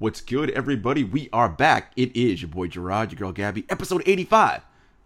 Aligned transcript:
What's 0.00 0.22
good, 0.22 0.48
everybody? 0.52 1.04
We 1.04 1.28
are 1.30 1.50
back. 1.50 1.92
It 1.94 2.16
is 2.16 2.40
your 2.40 2.48
boy 2.48 2.68
Gerard, 2.68 3.12
your 3.12 3.18
girl 3.18 3.32
Gabby, 3.32 3.66
episode 3.68 4.02
85 4.06 4.62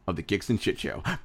of 0.06 0.14
the 0.14 0.22
Kicks 0.22 0.48
and 0.48 0.62
Shit 0.62 0.78
Show. 0.78 1.02
I 1.04 1.16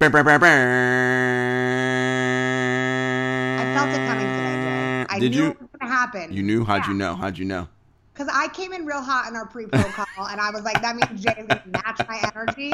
felt 3.76 3.90
it 3.90 4.08
coming 4.08 4.26
today, 4.26 4.56
Jay. 4.64 5.06
I 5.08 5.20
Did 5.20 5.34
knew 5.34 5.38
you? 5.38 5.50
it 5.52 5.62
was 5.62 5.70
gonna 5.80 5.92
happen. 5.92 6.34
You 6.34 6.42
knew? 6.42 6.66
How'd 6.66 6.88
you 6.88 6.96
know? 6.96 7.14
How'd 7.14 7.38
you 7.38 7.46
know? 7.46 7.68
Because 8.12 8.28
I 8.34 8.48
came 8.48 8.74
in 8.74 8.88
real 8.88 9.04
hot 9.04 9.28
in 9.30 9.36
our 9.36 9.46
pre-pro 9.46 9.84
call, 9.92 10.26
and 10.26 10.42
I 10.42 10.50
was 10.50 10.64
like, 10.64 10.82
that 10.82 10.96
means 10.96 11.24
Jay's 11.24 11.36
gonna 11.36 11.62
match 11.68 12.02
my 12.10 12.20
energy. 12.34 12.74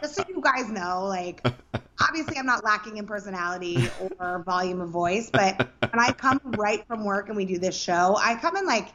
Just 0.00 0.14
so 0.14 0.22
you 0.28 0.40
guys 0.40 0.70
know, 0.70 1.04
like, 1.04 1.44
obviously 2.00 2.38
I'm 2.38 2.46
not 2.46 2.62
lacking 2.62 2.98
in 2.98 3.08
personality 3.08 3.90
or 4.20 4.44
volume 4.44 4.82
of 4.82 4.90
voice, 4.90 5.30
but 5.32 5.68
when 5.80 5.98
I 5.98 6.12
come 6.12 6.40
right 6.56 6.86
from 6.86 7.04
work 7.04 7.26
and 7.26 7.36
we 7.36 7.44
do 7.44 7.58
this 7.58 7.76
show, 7.76 8.16
I 8.22 8.36
come 8.36 8.56
in 8.56 8.66
like 8.66 8.90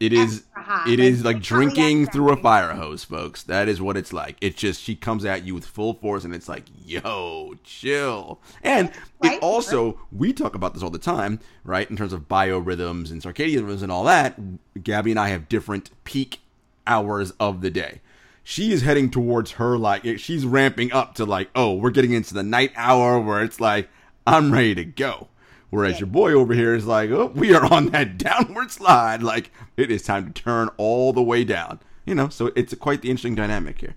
It 0.00 0.12
is. 0.12 0.44
It 0.86 1.00
is 1.00 1.24
like 1.24 1.40
drinking 1.40 2.06
through 2.06 2.30
a 2.30 2.36
fire 2.36 2.74
hose, 2.74 3.02
folks. 3.02 3.42
That 3.44 3.68
is 3.68 3.80
what 3.80 3.96
it's 3.96 4.12
like. 4.12 4.36
It's 4.40 4.56
just 4.56 4.82
she 4.82 4.94
comes 4.94 5.24
at 5.24 5.44
you 5.44 5.54
with 5.54 5.64
full 5.64 5.94
force, 5.94 6.24
and 6.24 6.34
it's 6.34 6.48
like, 6.48 6.64
yo, 6.84 7.54
chill. 7.64 8.38
And 8.62 8.92
it 9.22 9.42
also, 9.42 9.98
we 10.12 10.32
talk 10.32 10.54
about 10.54 10.74
this 10.74 10.82
all 10.82 10.90
the 10.90 10.98
time, 10.98 11.40
right? 11.64 11.88
In 11.88 11.96
terms 11.96 12.12
of 12.12 12.28
biorhythms 12.28 13.10
and 13.10 13.22
circadian 13.22 13.64
rhythms 13.64 13.82
and 13.82 13.90
all 13.90 14.04
that. 14.04 14.38
Gabby 14.82 15.10
and 15.12 15.20
I 15.20 15.30
have 15.30 15.48
different 15.48 15.90
peak 16.04 16.40
hours 16.86 17.32
of 17.40 17.60
the 17.60 17.70
day. 17.70 18.00
She 18.44 18.72
is 18.72 18.82
heading 18.82 19.10
towards 19.10 19.52
her 19.52 19.76
like 19.76 20.06
eh, 20.06 20.16
she's 20.16 20.46
ramping 20.46 20.92
up 20.92 21.14
to 21.14 21.24
like, 21.24 21.50
oh, 21.54 21.74
we're 21.74 21.90
getting 21.90 22.12
into 22.12 22.34
the 22.34 22.42
night 22.42 22.72
hour 22.76 23.18
where 23.18 23.42
it's 23.42 23.60
like 23.60 23.88
I'm 24.26 24.52
ready 24.52 24.74
to 24.76 24.84
go. 24.84 25.28
Whereas 25.70 26.00
your 26.00 26.06
boy 26.06 26.32
over 26.32 26.54
here 26.54 26.74
is 26.74 26.86
like, 26.86 27.10
oh, 27.10 27.26
we 27.34 27.54
are 27.54 27.64
on 27.72 27.86
that 27.86 28.16
downward 28.18 28.70
slide. 28.70 29.22
Like 29.22 29.50
it 29.76 29.90
is 29.90 30.02
time 30.02 30.32
to 30.32 30.42
turn 30.42 30.70
all 30.76 31.12
the 31.12 31.22
way 31.22 31.44
down. 31.44 31.80
You 32.06 32.14
know, 32.14 32.28
so 32.30 32.50
it's 32.56 32.74
quite 32.74 33.02
the 33.02 33.10
interesting 33.10 33.34
dynamic 33.34 33.80
here. 33.80 33.94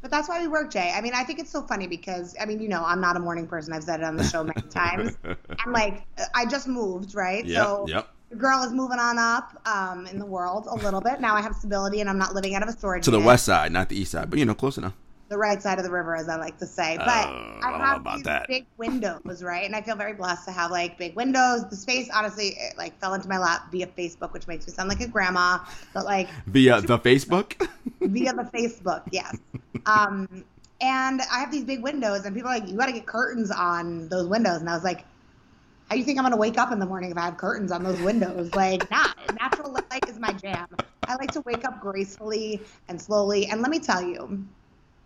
But 0.00 0.10
that's 0.10 0.28
why 0.28 0.40
we 0.40 0.48
work, 0.48 0.72
Jay. 0.72 0.92
I 0.92 1.00
mean, 1.00 1.12
I 1.14 1.22
think 1.22 1.38
it's 1.38 1.50
so 1.50 1.62
funny 1.62 1.86
because 1.86 2.34
I 2.40 2.44
mean, 2.44 2.60
you 2.60 2.68
know, 2.68 2.82
I'm 2.84 3.00
not 3.00 3.16
a 3.16 3.20
morning 3.20 3.46
person. 3.46 3.72
I've 3.72 3.84
said 3.84 4.00
it 4.00 4.04
on 4.04 4.16
the 4.16 4.24
show 4.24 4.42
many 4.42 4.60
times. 4.70 5.16
I'm 5.24 5.72
like, 5.72 6.04
I 6.34 6.44
just 6.44 6.66
moved, 6.66 7.14
right? 7.14 7.44
Yep, 7.44 7.64
so 7.64 7.86
yep. 7.88 8.08
the 8.28 8.36
girl 8.36 8.64
is 8.64 8.72
moving 8.72 8.98
on 8.98 9.16
up 9.16 9.62
um, 9.64 10.08
in 10.08 10.18
the 10.18 10.26
world 10.26 10.66
a 10.68 10.74
little 10.74 11.00
bit. 11.00 11.20
Now 11.20 11.36
I 11.36 11.40
have 11.40 11.54
stability, 11.54 12.00
and 12.00 12.10
I'm 12.10 12.18
not 12.18 12.34
living 12.34 12.56
out 12.56 12.64
of 12.64 12.68
a 12.68 12.72
storage. 12.72 13.04
To 13.04 13.12
the 13.12 13.20
west 13.20 13.44
side, 13.44 13.70
not 13.70 13.90
the 13.90 13.96
east 13.96 14.10
side, 14.10 14.28
but 14.28 14.40
you 14.40 14.44
know, 14.44 14.54
close 14.54 14.76
enough. 14.76 14.94
The 15.32 15.38
right 15.38 15.60
side 15.62 15.78
of 15.78 15.84
the 15.84 15.90
river, 15.90 16.14
as 16.14 16.28
I 16.28 16.36
like 16.36 16.58
to 16.58 16.66
say. 16.66 16.96
But 16.98 17.26
Oh, 17.26 17.60
I 17.64 17.78
have 17.78 18.00
about 18.02 18.16
these 18.16 18.24
that. 18.24 18.46
big 18.48 18.66
windows, 18.76 19.42
right? 19.42 19.64
And 19.64 19.74
I 19.74 19.80
feel 19.80 19.96
very 19.96 20.12
blessed 20.12 20.44
to 20.44 20.52
have 20.52 20.70
like 20.70 20.98
big 20.98 21.16
windows. 21.16 21.68
The 21.68 21.76
space, 21.76 22.08
honestly, 22.14 22.48
it, 22.58 22.76
like 22.76 22.98
fell 23.00 23.14
into 23.14 23.28
my 23.28 23.38
lap 23.38 23.72
via 23.72 23.86
Facebook, 23.86 24.32
which 24.32 24.46
makes 24.46 24.66
me 24.66 24.72
sound 24.72 24.88
like 24.88 25.00
a 25.00 25.08
grandma, 25.08 25.58
but 25.94 26.04
like 26.04 26.28
Via 26.46 26.80
the 26.82 26.98
Facebook. 26.98 27.68
via 28.00 28.32
the 28.34 28.44
Facebook, 28.44 29.02
yes. 29.10 29.36
Um, 29.86 30.44
and 30.80 31.22
I 31.22 31.40
have 31.40 31.50
these 31.50 31.64
big 31.64 31.82
windows, 31.82 32.24
and 32.24 32.34
people 32.34 32.50
are 32.50 32.58
like, 32.58 32.68
you 32.68 32.76
got 32.76 32.86
to 32.86 32.92
get 32.92 33.06
curtains 33.06 33.50
on 33.50 34.08
those 34.08 34.26
windows. 34.26 34.60
And 34.60 34.68
I 34.68 34.74
was 34.74 34.84
like, 34.84 35.04
how 35.88 35.94
do 35.96 35.98
you 35.98 36.06
think 36.06 36.18
I'm 36.18 36.24
gonna 36.24 36.38
wake 36.38 36.56
up 36.56 36.72
in 36.72 36.78
the 36.78 36.86
morning 36.86 37.10
if 37.10 37.18
I 37.18 37.22
have 37.26 37.36
curtains 37.36 37.70
on 37.70 37.82
those 37.82 38.00
windows? 38.00 38.54
Like, 38.54 38.90
nah, 38.90 39.08
natural 39.40 39.72
light 39.72 40.08
is 40.08 40.18
my 40.18 40.32
jam. 40.32 40.66
I 41.06 41.16
like 41.16 41.30
to 41.32 41.42
wake 41.42 41.66
up 41.66 41.80
gracefully 41.80 42.62
and 42.88 42.98
slowly. 43.00 43.46
And 43.48 43.60
let 43.60 43.70
me 43.70 43.78
tell 43.78 44.02
you, 44.02 44.42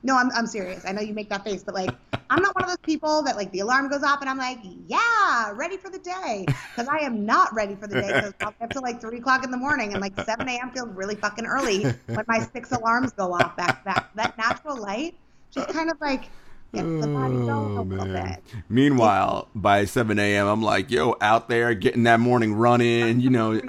no, 0.07 0.17
I'm, 0.17 0.31
I'm 0.37 0.47
serious. 0.47 0.87
I 0.87 0.93
know 0.93 1.01
you 1.01 1.13
make 1.13 1.29
that 1.31 1.43
face, 1.43 1.65
but 1.65 1.75
like, 1.75 1.91
I'm 2.31 2.41
not 2.41 2.55
one 2.55 2.65
of 2.65 2.71
those 2.71 2.79
people 2.85 3.23
that 3.23 3.35
like 3.35 3.51
the 3.51 3.59
alarm 3.59 3.91
goes 3.91 4.05
off 4.05 4.21
and 4.21 4.31
I'm 4.31 4.39
like, 4.39 4.59
yeah, 4.87 5.51
ready 5.53 5.77
for 5.77 5.91
the 5.91 5.99
day. 5.99 6.47
Because 6.47 6.89
I 6.89 7.05
am 7.05 7.27
not 7.27 7.53
ready 7.53 7.75
for 7.75 7.89
the 7.89 8.01
day. 8.01 8.07
Because 8.07 8.33
I'll 8.41 8.55
get 8.61 8.71
to 8.71 8.81
like 8.81 9.01
three 9.01 9.19
o'clock 9.19 9.45
in 9.45 9.51
the 9.51 9.57
morning 9.57 9.93
and 9.93 10.01
like 10.01 10.15
7 10.21 10.49
a.m. 10.49 10.71
feels 10.71 10.89
really 10.91 11.17
fucking 11.17 11.45
early 11.45 11.83
when 12.07 12.25
my 12.29 12.39
six 12.39 12.71
alarms 12.71 13.13
go 13.13 13.35
off 13.35 13.57
back 13.57 13.85
back. 13.85 14.15
That 14.15 14.39
natural 14.39 14.77
light 14.77 15.17
just 15.51 15.69
kind 15.71 15.91
of 15.91 16.01
like 16.01 16.31
gets 16.73 16.87
the 16.87 17.09
body 17.09 17.35
oh, 17.35 17.85
going 17.85 17.99
a 17.99 18.03
Oh, 18.03 18.05
man. 18.07 18.39
Meanwhile, 18.69 19.49
by 19.57 19.87
7 19.87 20.19
a.m., 20.21 20.47
I'm 20.47 20.63
like, 20.63 20.91
yo, 20.91 21.17
out 21.21 21.49
there 21.49 21.75
getting 21.75 22.05
that 22.05 22.21
morning 22.21 22.55
run 22.55 22.81
in, 22.81 23.21
you 23.21 23.31
know. 23.31 23.61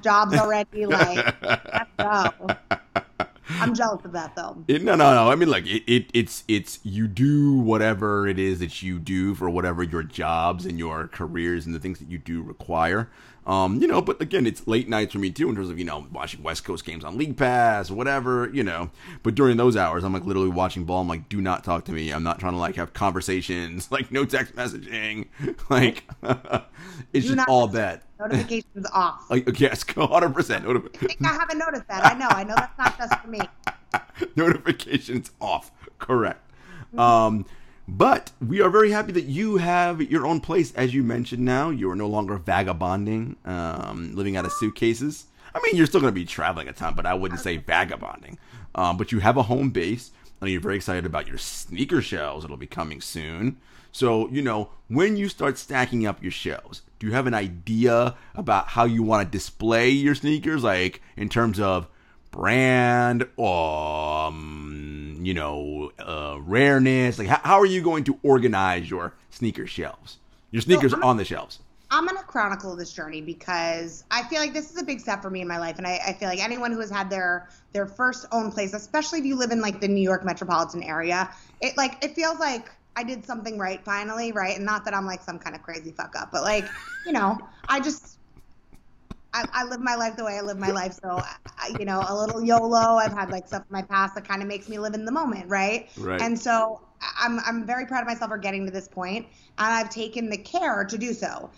Jobs 0.00 0.34
already, 0.34 0.86
like, 0.86 1.34
let's 1.42 1.90
go. 1.98 2.78
I'm 3.62 3.74
jealous 3.74 4.04
of 4.04 4.12
that 4.12 4.34
though. 4.36 4.62
It, 4.68 4.82
no, 4.82 4.94
no, 4.94 5.14
no. 5.14 5.30
I 5.30 5.34
mean, 5.34 5.50
like 5.50 5.66
it, 5.66 5.82
it, 5.86 6.10
it's, 6.12 6.44
it's 6.48 6.78
you 6.82 7.08
do 7.08 7.54
whatever 7.54 8.26
it 8.26 8.38
is 8.38 8.58
that 8.60 8.82
you 8.82 8.98
do 8.98 9.34
for 9.34 9.48
whatever 9.48 9.82
your 9.82 10.02
jobs 10.02 10.66
and 10.66 10.78
your 10.78 11.08
careers 11.08 11.66
and 11.66 11.74
the 11.74 11.80
things 11.80 11.98
that 11.98 12.08
you 12.08 12.18
do 12.18 12.42
require. 12.42 13.08
Um, 13.44 13.82
you 13.82 13.88
know, 13.88 14.00
but 14.00 14.20
again, 14.22 14.46
it's 14.46 14.66
late 14.68 14.88
nights 14.88 15.12
for 15.12 15.18
me 15.18 15.30
too 15.30 15.48
in 15.48 15.56
terms 15.56 15.68
of 15.68 15.78
you 15.78 15.84
know 15.84 16.06
watching 16.12 16.42
West 16.42 16.64
Coast 16.64 16.84
games 16.84 17.04
on 17.04 17.18
League 17.18 17.36
Pass 17.36 17.90
or 17.90 17.94
whatever. 17.94 18.48
You 18.52 18.62
know, 18.62 18.90
but 19.22 19.34
during 19.34 19.56
those 19.56 19.76
hours, 19.76 20.04
I'm 20.04 20.12
like 20.12 20.24
literally 20.24 20.48
watching 20.48 20.84
ball. 20.84 21.00
I'm 21.00 21.08
like, 21.08 21.28
do 21.28 21.40
not 21.40 21.64
talk 21.64 21.84
to 21.86 21.92
me. 21.92 22.10
I'm 22.10 22.22
not 22.22 22.38
trying 22.38 22.52
to 22.52 22.58
like 22.58 22.76
have 22.76 22.92
conversations. 22.92 23.88
Like 23.92 24.10
no 24.10 24.24
text 24.24 24.54
messaging. 24.56 25.26
Like 25.68 26.04
it's 27.12 27.26
Do 27.26 27.34
just 27.34 27.48
all 27.48 27.68
bad. 27.68 28.00
Notifications 28.18 28.86
off. 28.92 29.28
Like 29.30 29.58
yes, 29.58 29.84
100 29.94 30.30
percent 30.34 30.66
I 30.66 30.78
think 31.06 31.24
I 31.24 31.32
haven't 31.32 31.58
noticed 31.58 31.88
that. 31.88 32.04
I 32.04 32.14
know. 32.18 32.28
I 32.28 32.44
know 32.44 32.54
that's 32.56 32.78
not 32.78 32.96
just 32.98 33.20
for 33.20 33.28
me. 33.28 33.40
notifications 34.36 35.30
off. 35.40 35.70
Correct. 35.98 36.40
Um, 36.96 37.46
but 37.88 38.30
we 38.40 38.60
are 38.60 38.70
very 38.70 38.90
happy 38.90 39.12
that 39.12 39.24
you 39.24 39.56
have 39.56 40.00
your 40.00 40.26
own 40.26 40.40
place. 40.40 40.72
As 40.74 40.94
you 40.94 41.02
mentioned 41.02 41.44
now, 41.44 41.70
you 41.70 41.90
are 41.90 41.96
no 41.96 42.06
longer 42.06 42.38
vagabonding, 42.38 43.36
um, 43.44 44.14
living 44.14 44.36
out 44.36 44.44
of 44.44 44.52
suitcases. 44.52 45.26
I 45.54 45.60
mean, 45.64 45.76
you're 45.76 45.86
still 45.86 46.00
going 46.00 46.12
to 46.12 46.20
be 46.20 46.24
traveling 46.24 46.68
a 46.68 46.72
ton, 46.72 46.94
but 46.94 47.06
I 47.06 47.14
wouldn't 47.14 47.40
say 47.40 47.58
vagabonding. 47.58 48.38
Um, 48.74 48.96
but 48.96 49.12
you 49.12 49.18
have 49.18 49.36
a 49.36 49.42
home 49.42 49.70
base, 49.70 50.10
and 50.40 50.50
you're 50.50 50.60
very 50.60 50.76
excited 50.76 51.04
about 51.04 51.28
your 51.28 51.38
sneaker 51.38 52.00
shelves 52.00 52.44
that'll 52.44 52.56
be 52.56 52.66
coming 52.66 53.00
soon. 53.00 53.58
So, 53.90 54.28
you 54.30 54.40
know, 54.40 54.70
when 54.88 55.16
you 55.16 55.28
start 55.28 55.58
stacking 55.58 56.06
up 56.06 56.22
your 56.22 56.32
shelves, 56.32 56.82
do 56.98 57.06
you 57.06 57.12
have 57.12 57.26
an 57.26 57.34
idea 57.34 58.14
about 58.34 58.68
how 58.68 58.84
you 58.84 59.02
want 59.02 59.26
to 59.26 59.30
display 59.30 59.90
your 59.90 60.14
sneakers? 60.14 60.64
Like, 60.64 61.02
in 61.16 61.28
terms 61.28 61.60
of 61.60 61.88
brand 62.30 63.24
um, 63.38 64.61
you 65.26 65.34
know 65.34 65.92
uh, 65.98 66.36
rareness 66.46 67.18
like 67.18 67.28
how, 67.28 67.40
how 67.42 67.60
are 67.60 67.66
you 67.66 67.82
going 67.82 68.04
to 68.04 68.18
organize 68.22 68.88
your 68.88 69.14
sneaker 69.30 69.66
shelves 69.66 70.18
your 70.50 70.62
sneakers 70.62 70.92
I'm- 70.92 71.02
on 71.04 71.16
the 71.16 71.24
shelves 71.24 71.60
I'm 71.92 72.06
going 72.06 72.16
to 72.16 72.24
chronicle 72.24 72.74
this 72.74 72.90
journey 72.90 73.20
because 73.20 74.02
I 74.10 74.22
feel 74.22 74.40
like 74.40 74.54
this 74.54 74.70
is 74.70 74.80
a 74.80 74.82
big 74.82 74.98
step 74.98 75.20
for 75.20 75.28
me 75.28 75.42
in 75.42 75.46
my 75.46 75.58
life. 75.58 75.76
And 75.76 75.86
I, 75.86 76.00
I 76.06 76.12
feel 76.14 76.26
like 76.30 76.42
anyone 76.42 76.72
who 76.72 76.80
has 76.80 76.88
had 76.88 77.10
their 77.10 77.50
their 77.74 77.86
first 77.86 78.24
own 78.32 78.50
place, 78.50 78.72
especially 78.72 79.18
if 79.18 79.26
you 79.26 79.36
live 79.36 79.50
in 79.50 79.60
like 79.60 79.78
the 79.78 79.88
New 79.88 80.00
York 80.00 80.24
metropolitan 80.24 80.82
area, 80.82 81.28
it 81.60 81.76
like 81.76 82.02
it 82.02 82.14
feels 82.14 82.38
like 82.38 82.70
I 82.96 83.04
did 83.04 83.26
something 83.26 83.58
right 83.58 83.84
finally, 83.84 84.32
right? 84.32 84.56
And 84.56 84.64
not 84.64 84.86
that 84.86 84.94
I'm 84.94 85.04
like 85.04 85.22
some 85.22 85.38
kind 85.38 85.54
of 85.54 85.62
crazy 85.62 85.92
fuck 85.92 86.14
up, 86.16 86.30
but 86.32 86.42
like, 86.42 86.72
you 87.04 87.12
know, 87.12 87.38
I 87.68 87.78
just 87.80 88.18
I, 89.34 89.46
I 89.52 89.64
live 89.64 89.80
my 89.80 89.94
life 89.94 90.16
the 90.16 90.24
way 90.24 90.36
I 90.38 90.42
live 90.42 90.58
my 90.58 90.70
life. 90.70 90.92
So, 91.02 91.22
I, 91.58 91.74
you 91.78 91.84
know, 91.84 92.04
a 92.06 92.14
little 92.14 92.42
YOLO. 92.42 92.96
I've 92.96 93.12
had 93.12 93.30
like 93.30 93.46
stuff 93.48 93.62
in 93.68 93.72
my 93.72 93.82
past 93.82 94.14
that 94.14 94.26
kind 94.26 94.42
of 94.42 94.48
makes 94.48 94.68
me 94.68 94.78
live 94.78 94.94
in 94.94 95.04
the 95.04 95.12
moment, 95.12 95.48
right? 95.48 95.88
Right. 95.96 96.20
And 96.20 96.38
so 96.38 96.80
I'm, 97.20 97.40
I'm 97.40 97.66
very 97.66 97.86
proud 97.86 98.02
of 98.02 98.06
myself 98.06 98.30
for 98.30 98.38
getting 98.38 98.66
to 98.66 98.72
this 98.72 98.88
point, 98.88 99.26
and 99.58 99.74
I've 99.74 99.90
taken 99.90 100.28
the 100.30 100.38
care 100.38 100.84
to 100.84 100.98
do 100.98 101.12
so. 101.14 101.50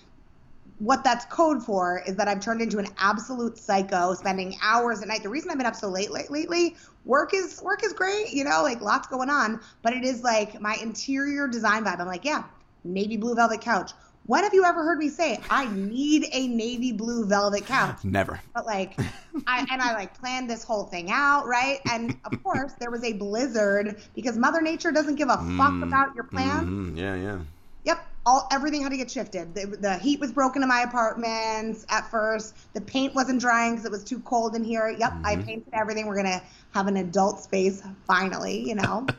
What 0.79 1.05
that's 1.05 1.25
code 1.27 1.63
for 1.63 2.03
is 2.07 2.17
that 2.17 2.27
I've 2.27 2.41
turned 2.41 2.61
into 2.61 2.79
an 2.79 2.87
absolute 2.99 3.59
psycho, 3.59 4.15
spending 4.15 4.57
hours 4.63 5.03
at 5.03 5.09
night. 5.09 5.23
The 5.23 5.29
reason 5.29 5.51
I've 5.51 5.59
been 5.59 5.67
up 5.67 5.77
so 5.77 5.89
late 5.89 6.11
late- 6.11 6.31
lately, 6.31 6.77
work 7.05 7.33
is 7.35 7.61
work 7.63 7.85
is 7.85 7.93
great, 7.93 8.33
you 8.33 8.45
know, 8.45 8.63
like 8.63 8.81
lots 8.81 9.07
going 9.09 9.31
on, 9.31 9.61
but 9.83 9.93
it 9.93 10.05
is 10.05 10.23
like 10.23 10.61
my 10.61 10.77
interior 10.83 11.47
design 11.47 11.85
vibe. 11.85 12.01
I'm 12.01 12.07
like, 12.07 12.25
yeah, 12.25 12.45
navy 12.83 13.17
blue 13.17 13.35
velvet 13.35 13.61
couch, 13.61 13.93
when 14.27 14.45
have 14.45 14.55
you 14.55 14.65
ever 14.65 14.83
heard 14.85 14.99
me 14.99 15.09
say 15.09 15.47
I 15.51 15.67
need 15.69 16.27
a 16.33 16.47
navy 16.49 16.93
blue 16.93 17.27
velvet 17.27 17.67
couch? 17.67 18.01
Never. 18.05 18.41
But 18.55 18.67
like, 18.67 18.99
I 19.47 19.65
and 19.71 19.83
I 19.83 19.93
like 19.95 20.19
planned 20.19 20.49
this 20.51 20.65
whole 20.65 20.85
thing 20.85 21.11
out, 21.11 21.47
right? 21.47 21.81
And 21.87 22.17
of 22.25 22.33
course, 22.43 22.73
there 22.81 22.91
was 22.91 23.05
a 23.05 23.13
blizzard 23.15 24.01
because 24.15 24.37
Mother 24.39 24.61
Nature 24.63 24.93
doesn't 24.93 25.17
give 25.17 25.29
a 25.29 25.39
fuck 25.57 25.83
about 25.83 26.15
your 26.15 26.25
plans. 26.25 26.69
Mhm, 26.69 26.97
Yeah, 26.97 27.15
yeah. 27.17 27.39
Yep, 27.85 27.99
all 28.27 28.49
everything 28.51 28.83
had 28.83 28.91
to 28.93 28.97
get 28.97 29.11
shifted. 29.11 29.55
The, 29.55 29.67
the 29.67 29.99
heat 29.99 30.21
was 30.21 30.33
broken 30.33 30.63
in 30.63 30.69
my 30.69 30.81
apartment 30.81 31.85
at 31.91 32.11
first. 32.11 32.55
The 32.75 32.81
paint 32.81 33.15
wasn't 33.15 33.41
drying 33.41 33.73
because 33.73 33.85
it 33.85 33.93
was 33.93 34.05
too 34.05 34.21
cold 34.21 34.55
in 34.57 34.65
here. 34.65 34.89
Yep, 34.89 35.13
I 35.25 35.37
painted 35.37 35.73
everything. 35.75 36.07
We're 36.07 36.17
gonna 36.17 36.43
have 36.71 36.87
an 36.87 36.97
adult 36.97 37.41
space 37.41 37.83
finally. 38.07 38.67
You 38.67 38.77
know, 38.77 39.11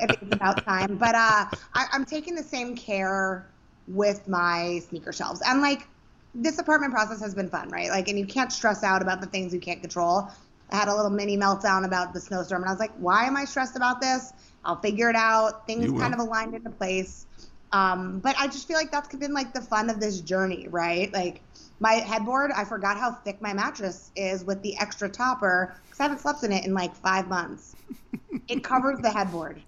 I 0.00 0.06
think 0.06 0.22
it's 0.22 0.32
about 0.34 0.64
time. 0.66 0.96
But 0.96 1.14
uh, 1.14 1.46
I, 1.74 1.86
I'm 1.92 2.04
taking 2.04 2.34
the 2.34 2.42
same 2.42 2.76
care 2.76 3.50
with 3.88 4.26
my 4.28 4.80
sneaker 4.88 5.12
shelves, 5.12 5.42
and 5.46 5.60
like 5.60 5.88
this 6.34 6.58
apartment 6.58 6.92
process 6.92 7.20
has 7.20 7.34
been 7.34 7.48
fun, 7.48 7.68
right? 7.70 7.90
Like, 7.90 8.08
and 8.08 8.18
you 8.18 8.26
can't 8.26 8.52
stress 8.52 8.84
out 8.84 9.02
about 9.02 9.20
the 9.20 9.26
things 9.26 9.54
you 9.54 9.60
can't 9.60 9.80
control. 9.80 10.28
I 10.70 10.76
had 10.76 10.88
a 10.88 10.94
little 10.94 11.10
mini 11.10 11.36
meltdown 11.36 11.84
about 11.84 12.12
the 12.12 12.20
snowstorm, 12.20 12.62
and 12.62 12.68
I 12.68 12.72
was 12.72 12.80
like, 12.80 12.94
why 12.98 13.24
am 13.24 13.36
I 13.36 13.44
stressed 13.44 13.76
about 13.76 14.00
this? 14.00 14.32
I'll 14.64 14.80
figure 14.80 15.08
it 15.08 15.16
out. 15.16 15.66
Things 15.66 15.92
kind 15.98 16.12
of 16.12 16.20
aligned 16.20 16.54
into 16.54 16.70
place. 16.70 17.26
Um, 17.72 18.20
but 18.20 18.36
I 18.38 18.46
just 18.46 18.68
feel 18.68 18.76
like 18.76 18.90
that's 18.90 19.14
been 19.14 19.32
like 19.32 19.52
the 19.52 19.60
fun 19.60 19.90
of 19.90 20.00
this 20.00 20.20
journey, 20.20 20.66
right? 20.68 21.12
Like 21.12 21.40
my 21.80 21.94
headboard, 21.94 22.50
I 22.52 22.64
forgot 22.64 22.96
how 22.96 23.12
thick 23.12 23.40
my 23.40 23.52
mattress 23.52 24.10
is 24.16 24.44
with 24.44 24.62
the 24.62 24.76
extra 24.78 25.08
topper 25.08 25.76
because 25.84 26.00
I 26.00 26.04
haven't 26.04 26.20
slept 26.20 26.42
in 26.42 26.52
it 26.52 26.64
in 26.64 26.74
like 26.74 26.94
five 26.94 27.28
months. 27.28 27.76
it 28.48 28.62
covers 28.62 28.98
the 29.00 29.10
headboard. 29.10 29.62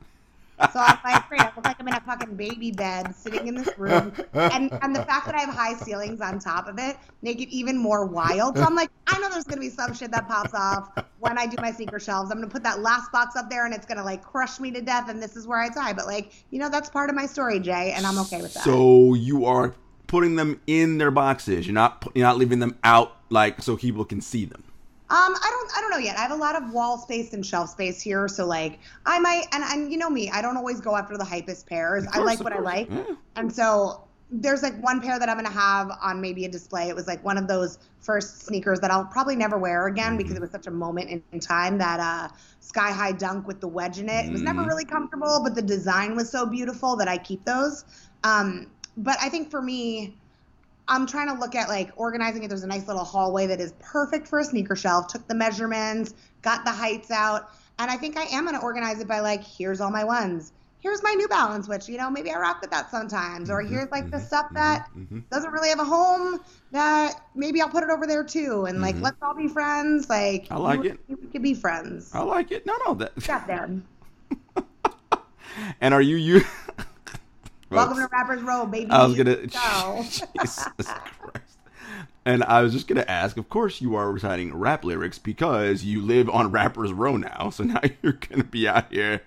So 0.73 0.81
I'm 0.81 0.99
like, 1.05 1.29
great, 1.29 1.41
I 1.41 1.53
look 1.55 1.65
like 1.65 1.77
I'm 1.81 1.89
in 1.89 1.95
a 1.95 2.01
fucking 2.01 2.35
baby 2.35 2.71
bed 2.71 3.15
sitting 3.15 3.47
in 3.47 3.55
this 3.55 3.71
room. 3.79 4.13
And 4.35 4.73
and 4.83 4.95
the 4.95 5.05
fact 5.05 5.27
that 5.27 5.35
I 5.35 5.41
have 5.41 5.55
high 5.55 5.75
ceilings 5.75 6.21
on 6.21 6.39
top 6.39 6.67
of 6.69 6.79
it 6.79 6.97
make 7.23 7.41
it 7.41 7.49
even 7.51 7.77
more 7.77 8.07
wild. 8.07 8.57
So 8.57 8.65
I'm 8.65 8.75
like, 8.75 8.91
I 9.07 9.19
know 9.19 9.29
there's 9.31 9.45
gonna 9.45 9.61
be 9.61 9.71
some 9.71 9.95
shit 9.95 10.11
that 10.11 10.29
pops 10.29 10.55
off 10.55 10.91
when 11.21 11.39
I 11.39 11.47
do 11.47 11.57
my 11.61 11.71
sneaker 11.71 12.01
shelves. 12.01 12.31
I'm 12.31 12.39
gonna 12.39 12.51
put 12.51 12.63
that 12.65 12.81
last 12.81 13.13
box 13.13 13.37
up 13.37 13.51
there 13.51 13.65
and 13.65 13.75
it's 13.75 13.87
gonna 13.87 14.05
like 14.05 14.23
crush 14.23 14.61
me 14.61 14.71
to 14.73 14.81
death 14.81 15.09
and 15.09 15.23
this 15.23 15.37
is 15.37 15.47
where 15.47 15.61
I 15.61 15.69
die. 15.69 15.93
But 15.93 16.07
like, 16.07 16.33
you 16.51 16.59
know, 16.59 16.69
that's 16.69 16.91
part 16.91 17.11
of 17.11 17.17
my 17.17 17.27
story, 17.27 17.61
Jay, 17.61 17.93
and 17.97 18.07
I'm 18.07 18.19
okay 18.19 18.43
with 18.43 18.55
that. 18.55 18.65
So 18.65 19.15
you 19.15 19.45
are 19.47 19.75
putting 20.07 20.37
them 20.37 20.61
in 20.67 20.99
their 20.99 21.11
boxes. 21.11 21.67
You're 21.67 21.75
not 21.75 22.07
you're 22.15 22.27
not 22.27 22.37
leaving 22.37 22.59
them 22.59 22.77
out 22.83 23.17
like 23.31 23.63
so 23.63 23.77
people 23.77 24.05
can 24.05 24.21
see 24.21 24.45
them. 24.45 24.65
Um, 25.11 25.35
I 25.35 25.49
don't, 25.51 25.71
I 25.77 25.81
don't 25.81 25.91
know 25.91 25.97
yet. 25.97 26.19
I 26.19 26.21
have 26.21 26.33
a 26.33 26.37
lot 26.37 26.55
of 26.61 26.71
wall 26.71 26.99
space 26.99 27.33
and 27.33 27.45
shelf 27.45 27.71
space 27.71 28.03
here, 28.03 28.29
so 28.29 28.45
like 28.45 28.79
I 29.07 29.19
might, 29.19 29.47
and 29.53 29.65
and 29.65 29.91
you 29.91 29.97
know 29.97 30.11
me, 30.11 30.29
I 30.31 30.43
don't 30.43 30.57
always 30.59 30.81
go 30.83 30.97
after 30.97 31.17
the 31.17 31.25
hypest 31.25 31.67
pairs. 31.67 32.07
I 32.13 32.21
like 32.21 32.45
what 32.45 32.53
I 32.53 32.59
like, 32.61 32.89
Yeah. 32.91 33.05
and 33.35 33.51
so 33.51 34.09
there's 34.31 34.63
like 34.63 34.79
one 34.83 35.01
pair 35.01 35.19
that 35.19 35.27
I'm 35.31 35.37
gonna 35.37 35.49
have 35.49 35.91
on 36.03 36.21
maybe 36.21 36.45
a 36.45 36.49
display. 36.51 36.89
It 36.91 36.95
was 36.95 37.07
like 37.07 37.25
one 37.25 37.39
of 37.39 37.49
those 37.49 37.79
first 38.01 38.43
sneakers 38.43 38.81
that 38.81 38.91
I'll 38.91 39.07
probably 39.07 39.37
never 39.37 39.57
wear 39.57 39.87
again 39.87 40.19
because 40.19 40.37
it 40.37 40.41
was 40.41 40.51
such 40.51 40.67
a 40.67 40.71
moment 40.71 41.09
in, 41.09 41.23
in 41.33 41.41
time. 41.41 41.79
That 41.79 42.01
uh, 42.01 42.29
sky 42.61 42.91
high 42.93 43.13
dunk 43.13 43.47
with 43.47 43.63
the 43.63 43.69
wedge 43.69 43.99
in 43.99 44.11
it. 44.11 44.27
It 44.27 44.33
was 44.33 44.43
never 44.43 44.63
really 44.65 44.85
comfortable, 44.85 45.41
but 45.43 45.55
the 45.55 45.63
design 45.63 46.17
was 46.17 46.31
so 46.31 46.45
beautiful 46.45 46.97
that 46.97 47.09
I 47.09 47.17
keep 47.17 47.47
those. 47.47 47.87
Um, 48.25 48.73
but 48.99 49.17
I 49.23 49.31
think 49.31 49.51
for 49.51 49.63
me, 49.63 50.19
I'm 50.89 51.07
trying 51.07 51.29
to 51.29 51.35
look 51.35 51.55
at 51.55 51.69
like 51.69 51.91
organizing 51.97 52.43
it. 52.43 52.49
There's 52.49 52.65
a 52.65 52.69
nice 52.69 52.87
little 52.87 53.05
hallway 53.05 53.47
that 53.47 53.61
is 53.61 53.73
perfect 53.79 54.27
for 54.27 54.39
a 54.39 54.45
sneaker 54.45 54.75
shelf. 54.75 55.09
Took 55.09 55.27
the 55.29 55.35
measurements, 55.35 56.15
got 56.43 56.65
the 56.65 56.71
heights 56.71 57.11
out, 57.11 57.51
and 57.79 57.91
I 57.91 57.97
think 57.97 58.17
I 58.17 58.25
am 58.25 58.45
gonna 58.45 58.61
organize 58.61 59.01
it 59.01 59.09
by 59.09 59.21
like, 59.21 59.45
here's 59.45 59.81
all 59.81 59.91
my 59.91 60.05
ones. 60.05 60.53
Here's 60.81 61.03
my 61.03 61.13
New 61.13 61.27
Balance, 61.27 61.67
which 61.69 61.89
you 61.89 61.99
know 61.99 62.09
maybe 62.09 62.31
I 62.31 62.39
rock 62.39 62.61
with 62.61 62.71
that 62.71 62.91
sometimes. 62.91 63.51
Or 63.51 63.63
mm-hmm, 63.63 63.75
here's 63.75 63.91
like 63.91 64.11
the 64.11 64.19
mm-hmm, 64.19 64.27
stuff 64.27 64.47
mm-hmm, 64.47 64.55
that 64.55 65.31
doesn't 65.31 65.51
really 65.51 65.69
have 65.71 65.81
a 65.81 65.85
home 65.85 66.41
that 66.71 67.21
maybe 67.35 67.61
I'll 67.61 67.69
put 67.69 67.83
it 67.83 67.91
over 67.91 68.07
there 68.07 68.23
too. 68.25 68.67
And 68.67 68.81
like, 68.81 68.95
let's 69.01 69.17
all 69.21 69.35
be 69.35 69.49
friends. 69.49 70.09
Like, 70.09 70.47
I 70.51 70.57
like 70.57 70.85
you- 70.85 70.91
it. 70.91 71.01
We 71.09 71.29
could 71.29 71.43
be 71.43 71.55
friends. 71.55 72.15
I 72.15 72.21
like 72.21 72.53
it. 72.53 72.65
No, 72.65 72.77
no. 72.87 72.95
That. 72.95 73.27
Got 73.27 73.47
there. 73.47 73.69
And 75.81 75.95
are 75.95 76.03
you 76.03 76.17
you? 76.17 76.43
Welcome 77.71 77.99
to 77.99 78.09
Rappers 78.11 78.43
Row, 78.43 78.67
baby. 78.67 78.91
I 78.91 79.05
was 79.05 79.17
gonna. 79.17 79.37
Go. 79.47 80.03
Jesus 80.41 80.73
Christ. 80.77 81.59
And 82.25 82.43
I 82.45 82.63
was 82.63 82.73
just 82.73 82.89
gonna 82.89 83.05
ask. 83.07 83.37
Of 83.37 83.49
course, 83.49 83.81
you 83.81 83.95
are 83.95 84.11
reciting 84.11 84.55
rap 84.55 84.85
lyrics 84.85 85.19
because 85.19 85.85
you 85.85 86.01
live 86.03 86.31
on 86.31 86.51
Rappers 86.51 86.93
Row 86.93 87.17
now. 87.17 87.51
So 87.51 87.65
now 87.65 87.81
you're 88.03 88.13
gonna 88.13 88.45
be 88.45 88.67
out 88.67 88.93
here. 88.93 89.23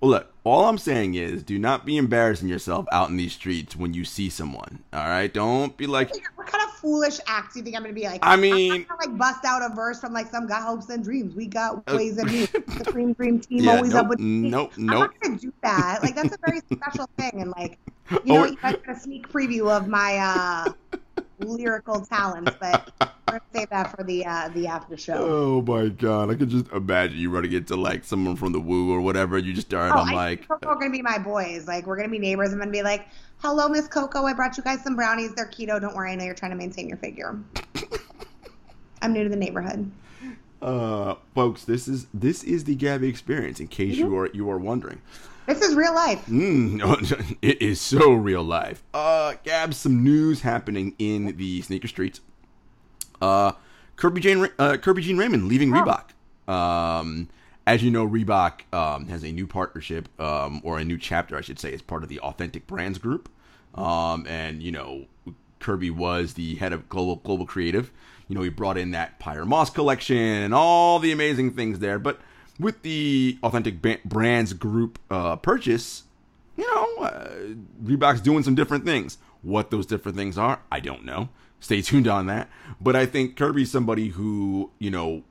Well, 0.00 0.10
look. 0.12 0.29
All 0.42 0.64
I'm 0.64 0.78
saying 0.78 1.14
is, 1.14 1.42
do 1.42 1.58
not 1.58 1.84
be 1.84 1.98
embarrassing 1.98 2.48
yourself 2.48 2.86
out 2.92 3.10
in 3.10 3.16
these 3.18 3.32
streets 3.34 3.76
when 3.76 3.92
you 3.92 4.04
see 4.06 4.30
someone. 4.30 4.78
All 4.92 5.06
right. 5.06 5.32
Don't 5.32 5.76
be 5.76 5.86
like. 5.86 6.10
What 6.36 6.46
kind 6.46 6.64
of 6.64 6.70
foolish 6.76 7.20
act 7.26 7.52
do 7.52 7.58
you 7.58 7.64
think 7.64 7.76
I'm 7.76 7.82
gonna 7.82 7.92
be 7.94 8.04
like? 8.04 8.24
I 8.24 8.32
I'm 8.32 8.40
mean- 8.40 8.84
gonna 8.88 9.00
like 9.06 9.18
bust 9.18 9.44
out 9.44 9.60
a 9.70 9.74
verse 9.74 10.00
from 10.00 10.14
like 10.14 10.28
some 10.30 10.46
got 10.46 10.62
hopes 10.62 10.88
and 10.88 11.04
dreams. 11.04 11.34
We 11.34 11.46
got 11.46 11.86
ways 11.92 12.16
and 12.16 12.30
means. 12.32 12.48
The 12.66 12.84
Supreme 12.84 13.12
Dream 13.12 13.38
Team 13.40 13.64
Yeah, 13.64 13.76
always 13.76 13.92
nope, 13.92 14.02
up 14.04 14.08
with 14.08 14.18
me. 14.20 14.48
nope, 14.48 14.72
I'm 14.78 14.86
not 14.86 15.20
gonna 15.20 15.36
do 15.38 15.52
that. 15.62 15.98
Like 16.02 16.14
that's 16.14 16.34
a 16.34 16.38
very 16.46 16.60
special 16.72 17.08
thing, 17.18 17.42
and 17.42 17.50
like 17.56 17.78
you 18.24 18.32
know, 18.32 18.42
Oh. 18.42 18.44
you 18.46 18.56
guys 18.56 18.76
got 18.86 18.96
a 18.96 18.98
sneak 18.98 19.28
preview 19.30 19.68
of 19.70 19.88
my 19.88 20.16
uh 20.16 20.72
lyrical 21.40 22.00
talents, 22.00 22.52
but 22.60 22.92
we're 23.00 23.08
gonna 23.26 23.40
save 23.54 23.70
that 23.70 23.96
for 23.96 24.02
the 24.04 24.24
uh 24.26 24.48
the 24.50 24.66
after 24.66 24.96
show. 24.96 25.14
Oh 25.18 25.62
my 25.62 25.88
god! 25.88 26.30
I 26.30 26.34
could 26.34 26.48
just 26.50 26.68
imagine 26.72 27.18
you 27.18 27.30
running 27.30 27.52
into 27.52 27.76
like 27.76 28.04
someone 28.04 28.36
from 28.36 28.52
the 28.52 28.60
Woo 28.60 28.92
or 28.92 29.00
whatever. 29.00 29.38
You 29.38 29.52
just 29.52 29.68
start. 29.68 29.92
Oh, 29.94 29.98
I'm 30.00 30.08
I 30.10 30.14
like, 30.14 30.48
Coco 30.48 30.68
are 30.68 30.74
gonna 30.76 30.90
be 30.90 31.02
my 31.02 31.18
boys. 31.18 31.66
Like 31.66 31.86
we're 31.86 31.96
gonna 31.96 32.08
be 32.08 32.18
neighbors. 32.18 32.52
I'm 32.52 32.58
gonna 32.58 32.70
be 32.70 32.82
like, 32.82 33.08
"Hello, 33.38 33.68
Miss 33.68 33.88
Coco. 33.88 34.24
I 34.24 34.32
brought 34.32 34.56
you 34.56 34.62
guys 34.62 34.82
some 34.82 34.96
brownies. 34.96 35.34
They're 35.34 35.46
keto. 35.48 35.80
Don't 35.80 35.94
worry. 35.94 36.12
I 36.12 36.14
know 36.16 36.24
you're 36.24 36.34
trying 36.34 36.52
to 36.52 36.56
maintain 36.56 36.88
your 36.88 36.98
figure." 36.98 37.38
I'm 39.02 39.12
new 39.12 39.22
to 39.24 39.30
the 39.30 39.36
neighborhood. 39.36 39.90
uh, 40.60 41.14
folks, 41.34 41.64
this 41.64 41.88
is 41.88 42.06
this 42.12 42.44
is 42.44 42.64
the 42.64 42.74
Gabby 42.74 43.08
experience. 43.08 43.60
In 43.60 43.68
case 43.68 43.96
Mm-hmm. 43.96 44.06
you 44.06 44.18
are 44.18 44.30
you 44.32 44.50
are 44.50 44.58
wondering. 44.58 45.00
This 45.50 45.62
is 45.62 45.74
real 45.74 45.92
life. 45.92 46.24
Mm, 46.26 47.36
it 47.42 47.60
is 47.60 47.80
so 47.80 48.12
real 48.12 48.44
life. 48.44 48.84
Uh, 48.94 49.34
Gab, 49.42 49.74
some 49.74 50.04
news 50.04 50.42
happening 50.42 50.94
in 51.00 51.36
the 51.36 51.60
sneaker 51.62 51.88
streets. 51.88 52.20
Uh, 53.20 53.52
Kerby 53.96 54.20
Jane, 54.20 54.44
uh, 54.60 54.76
Kerby 54.80 55.02
Jean-Raymond 55.02 55.48
leaving 55.48 55.70
Reebok. 55.70 56.10
Um, 56.46 57.28
as 57.66 57.82
you 57.82 57.90
know, 57.90 58.06
Reebok 58.06 58.72
um, 58.72 59.08
has 59.08 59.24
a 59.24 59.32
new 59.32 59.48
partnership, 59.48 60.08
um, 60.20 60.60
or 60.62 60.78
a 60.78 60.84
new 60.84 60.96
chapter, 60.96 61.36
I 61.36 61.40
should 61.40 61.58
say, 61.58 61.74
as 61.74 61.82
part 61.82 62.04
of 62.04 62.08
the 62.08 62.20
Authentic 62.20 62.68
Brands 62.68 62.98
Group. 62.98 63.28
Um, 63.74 64.28
and 64.28 64.62
you 64.62 64.70
know, 64.70 65.06
Kerby 65.60 65.90
was 65.90 66.34
the 66.34 66.54
head 66.56 66.72
of 66.72 66.88
global 66.88 67.16
global 67.16 67.44
creative. 67.44 67.90
You 68.28 68.36
know, 68.36 68.42
he 68.42 68.50
brought 68.50 68.78
in 68.78 68.92
that 68.92 69.18
Pyer 69.18 69.44
Moss 69.44 69.70
collection 69.70 70.16
and 70.16 70.54
all 70.54 71.00
the 71.00 71.10
amazing 71.10 71.54
things 71.54 71.80
there. 71.80 71.98
But 71.98 72.20
with 72.60 72.82
the 72.82 73.38
Authentic 73.42 73.80
Brands 74.04 74.52
Group 74.52 74.98
uh, 75.10 75.36
purchase, 75.36 76.04
you 76.56 76.66
know, 76.66 77.04
uh, 77.04 77.30
Reebok's 77.82 78.20
doing 78.20 78.42
some 78.42 78.54
different 78.54 78.84
things. 78.84 79.18
What 79.42 79.70
those 79.70 79.86
different 79.86 80.18
things 80.18 80.36
are, 80.36 80.60
I 80.70 80.80
don't 80.80 81.04
know. 81.04 81.30
Stay 81.60 81.80
tuned 81.82 82.06
on 82.08 82.26
that. 82.26 82.48
But 82.80 82.96
I 82.96 83.06
think 83.06 83.36
Kerby's 83.36 83.70
somebody 83.70 84.08
who, 84.08 84.70
you 84.78 84.90
know, 84.90 85.22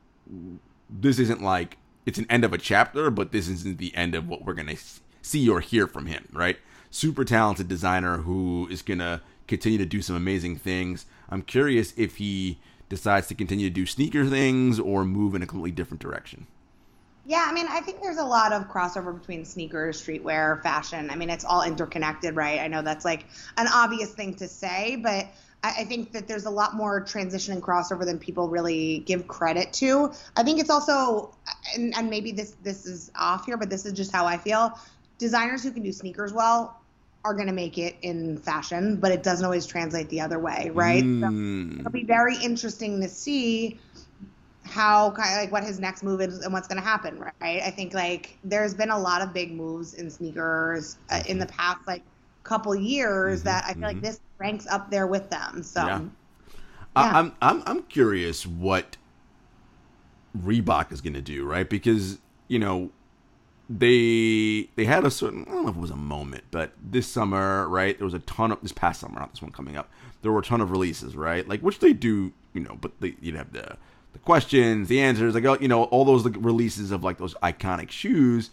this 0.90 1.20
isn't 1.20 1.42
like 1.42 1.78
it's 2.06 2.18
an 2.18 2.26
end 2.30 2.44
of 2.44 2.54
a 2.54 2.58
chapter, 2.58 3.12
but 3.12 3.32
this 3.32 3.48
isn't 3.48 3.78
the 3.78 3.96
end 3.96 4.16
of 4.16 4.28
what 4.28 4.44
we're 4.44 4.54
gonna 4.54 4.76
see 5.22 5.48
or 5.48 5.60
hear 5.60 5.86
from 5.86 6.08
him, 6.08 6.28
right? 6.32 6.58
Super 6.90 7.24
talented 7.24 7.68
designer 7.68 8.18
who 8.18 8.68
is 8.72 8.82
gonna 8.82 9.22
continue 9.48 9.78
to 9.78 9.86
do 9.86 10.02
some 10.02 10.16
amazing 10.16 10.58
things. 10.58 11.06
I'm 11.30 11.44
curious 11.44 11.94
if 11.96 12.18
he 12.18 12.60
decides 12.90 13.28
to 13.28 13.36
continue 13.36 13.70
to 13.70 13.74
do 13.74 13.86
sneaker 13.86 14.26
things 14.26 14.80
or 14.80 15.06
move 15.06 15.36
in 15.36 15.44
a 15.44 15.48
completely 15.48 15.72
different 15.72 16.02
direction. 16.02 16.48
Yeah, 17.30 17.46
I 17.48 17.54
mean, 17.54 17.68
I 17.70 17.82
think 17.82 18.02
there's 18.02 18.18
a 18.18 18.24
lot 18.26 18.54
of 18.54 18.70
crossover 18.70 19.16
between 19.16 19.46
sneakers, 19.46 20.04
streetwear, 20.04 20.64
fashion. 20.64 21.12
I 21.12 21.16
mean, 21.16 21.30
it's 21.30 21.46
all 21.46 21.62
interconnected, 21.62 22.36
right? 22.36 22.60
I 22.60 22.68
know 22.68 22.82
that's 22.82 23.06
like 23.06 23.28
an 23.56 23.68
obvious 23.72 24.12
thing 24.12 24.34
to 24.38 24.48
say, 24.48 24.96
but 24.96 25.28
I, 25.62 25.82
I 25.82 25.84
think 25.84 26.12
that 26.14 26.28
there's 26.28 26.46
a 26.46 26.50
lot 26.50 26.74
more 26.74 27.02
transition 27.02 27.54
and 27.54 27.62
crossover 27.62 28.04
than 28.04 28.18
people 28.18 28.50
really 28.50 29.04
give 29.06 29.28
credit 29.28 29.72
to. 29.74 30.12
I 30.36 30.42
think 30.42 30.60
it's 30.60 30.72
also, 30.72 31.36
and, 31.76 31.96
and 31.96 32.10
maybe 32.10 32.32
this 32.32 32.56
this 32.64 32.88
is 32.88 33.12
off 33.14 33.46
here, 33.46 33.58
but 33.58 33.70
this 33.70 33.86
is 33.86 33.94
just 33.94 34.12
how 34.12 34.26
I 34.26 34.38
feel. 34.38 34.74
Designers 35.20 35.62
who 35.62 35.70
can 35.70 35.84
do 35.84 35.92
sneakers 35.92 36.34
well 36.34 36.82
are 37.24 37.36
going 37.36 37.46
to 37.46 37.54
make 37.54 37.78
it 37.78 37.96
in 38.02 38.40
fashion, 38.40 38.96
but 38.96 39.12
it 39.12 39.22
doesn't 39.22 39.46
always 39.46 39.68
translate 39.68 40.10
the 40.10 40.22
other 40.22 40.40
way, 40.40 40.72
right? 40.74 41.04
So 41.04 41.28
Mm. 41.28 41.80
it'll 41.80 41.92
be 41.92 42.06
very 42.06 42.38
interesting 42.38 43.02
to 43.02 43.08
see 43.08 43.80
how 44.70 45.12
kind 45.12 45.34
of 45.34 45.42
like 45.42 45.52
what 45.52 45.64
his 45.64 45.80
next 45.80 46.04
move 46.04 46.22
is 46.22 46.40
and 46.40 46.54
what's 46.54 46.68
going 46.68 46.82
to 46.82 46.88
happen 46.88 47.20
right 47.20 47.62
i 47.64 47.72
think 47.72 47.94
like 47.94 48.38
there's 48.44 48.74
been 48.74 48.90
a 48.92 49.00
lot 49.00 49.22
of 49.22 49.34
big 49.34 49.52
moves 49.52 49.96
in 49.96 50.10
sneakers 50.10 50.98
uh, 51.10 51.22
in 51.28 51.40
the 51.40 51.46
past 51.48 51.86
like 51.88 52.04
couple 52.44 52.76
years 52.76 53.44
that 53.44 53.64
i 53.66 53.74
feel 53.74 53.84
like 53.84 54.02
this 54.02 54.20
ranks 54.40 54.66
up 54.68 54.90
there 54.90 55.08
with 55.08 55.30
them 55.30 55.62
so 55.64 55.82
Yeah. 55.86 56.00
Yeah. 56.00 56.08
I, 56.96 57.20
I'm 57.20 57.36
I'm 57.42 57.64
I'm 57.66 57.84
curious 57.84 58.46
what 58.48 58.98
Reebok 60.38 60.92
is 60.92 61.02
going 61.02 61.14
to 61.14 61.22
do, 61.22 61.46
right? 61.46 61.70
Because 61.70 62.20
you 62.48 62.60
know 62.60 62.92
they 63.70 64.70
they 64.76 64.86
had 64.86 65.06
a 65.06 65.12
certain 65.12 65.44
I 65.48 65.52
don't 65.52 65.64
know 65.64 65.70
if 65.70 65.76
it 65.78 65.80
was 65.82 65.92
a 65.92 65.96
moment, 65.96 66.46
but 66.52 66.74
this 66.82 67.08
summer, 67.08 67.68
right? 67.68 67.98
There 67.98 68.06
was 68.06 68.14
a 68.14 68.20
ton 68.20 68.52
of 68.52 68.62
this 68.62 68.72
past 68.72 69.02
summer, 69.02 69.20
not 69.20 69.32
this 69.32 69.42
one 69.42 69.52
coming 69.52 69.78
up. 69.78 69.90
There 70.22 70.32
were 70.32 70.40
a 70.40 70.44
ton 70.44 70.62
of 70.62 70.72
releases, 70.72 71.16
right? 71.16 71.48
Like 71.48 71.62
which 71.62 71.80
they 71.80 71.94
do, 71.94 72.34
you 72.54 72.62
know, 72.62 72.78
but 72.82 73.00
they, 73.00 73.16
you'd 73.22 73.36
have 73.36 73.54
the 73.54 73.78
the 74.14 74.20
questions, 74.20 74.88
the 74.88 75.02
answers, 75.02 75.36
like 75.36 75.62
you 75.62 75.68
know, 75.68 75.84
all 75.86 76.06
those 76.06 76.26
like, 76.26 76.36
releases 76.40 76.92
of 76.92 77.04
like 77.04 77.18
those 77.18 77.34
iconic 77.36 77.92
shoes. 77.92 78.52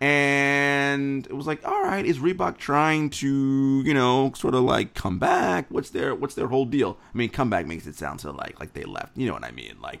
And 0.00 1.26
it 1.26 1.32
was 1.32 1.46
like, 1.46 1.66
all 1.66 1.82
right, 1.82 2.04
is 2.04 2.18
Reebok 2.18 2.58
trying 2.58 3.08
to, 3.10 3.82
you 3.86 3.94
know, 3.94 4.32
sort 4.34 4.54
of 4.54 4.62
like 4.62 4.92
come 4.92 5.18
back? 5.18 5.66
What's 5.70 5.90
their 5.90 6.14
what's 6.14 6.34
their 6.34 6.48
whole 6.48 6.66
deal? 6.66 6.98
I 7.14 7.16
mean, 7.16 7.30
comeback 7.30 7.66
makes 7.66 7.86
it 7.86 7.94
sound 7.94 8.20
so 8.20 8.32
like 8.32 8.58
like 8.60 8.74
they 8.74 8.84
left. 8.84 9.16
You 9.16 9.26
know 9.28 9.32
what 9.32 9.44
I 9.44 9.50
mean? 9.52 9.76
Like, 9.80 10.00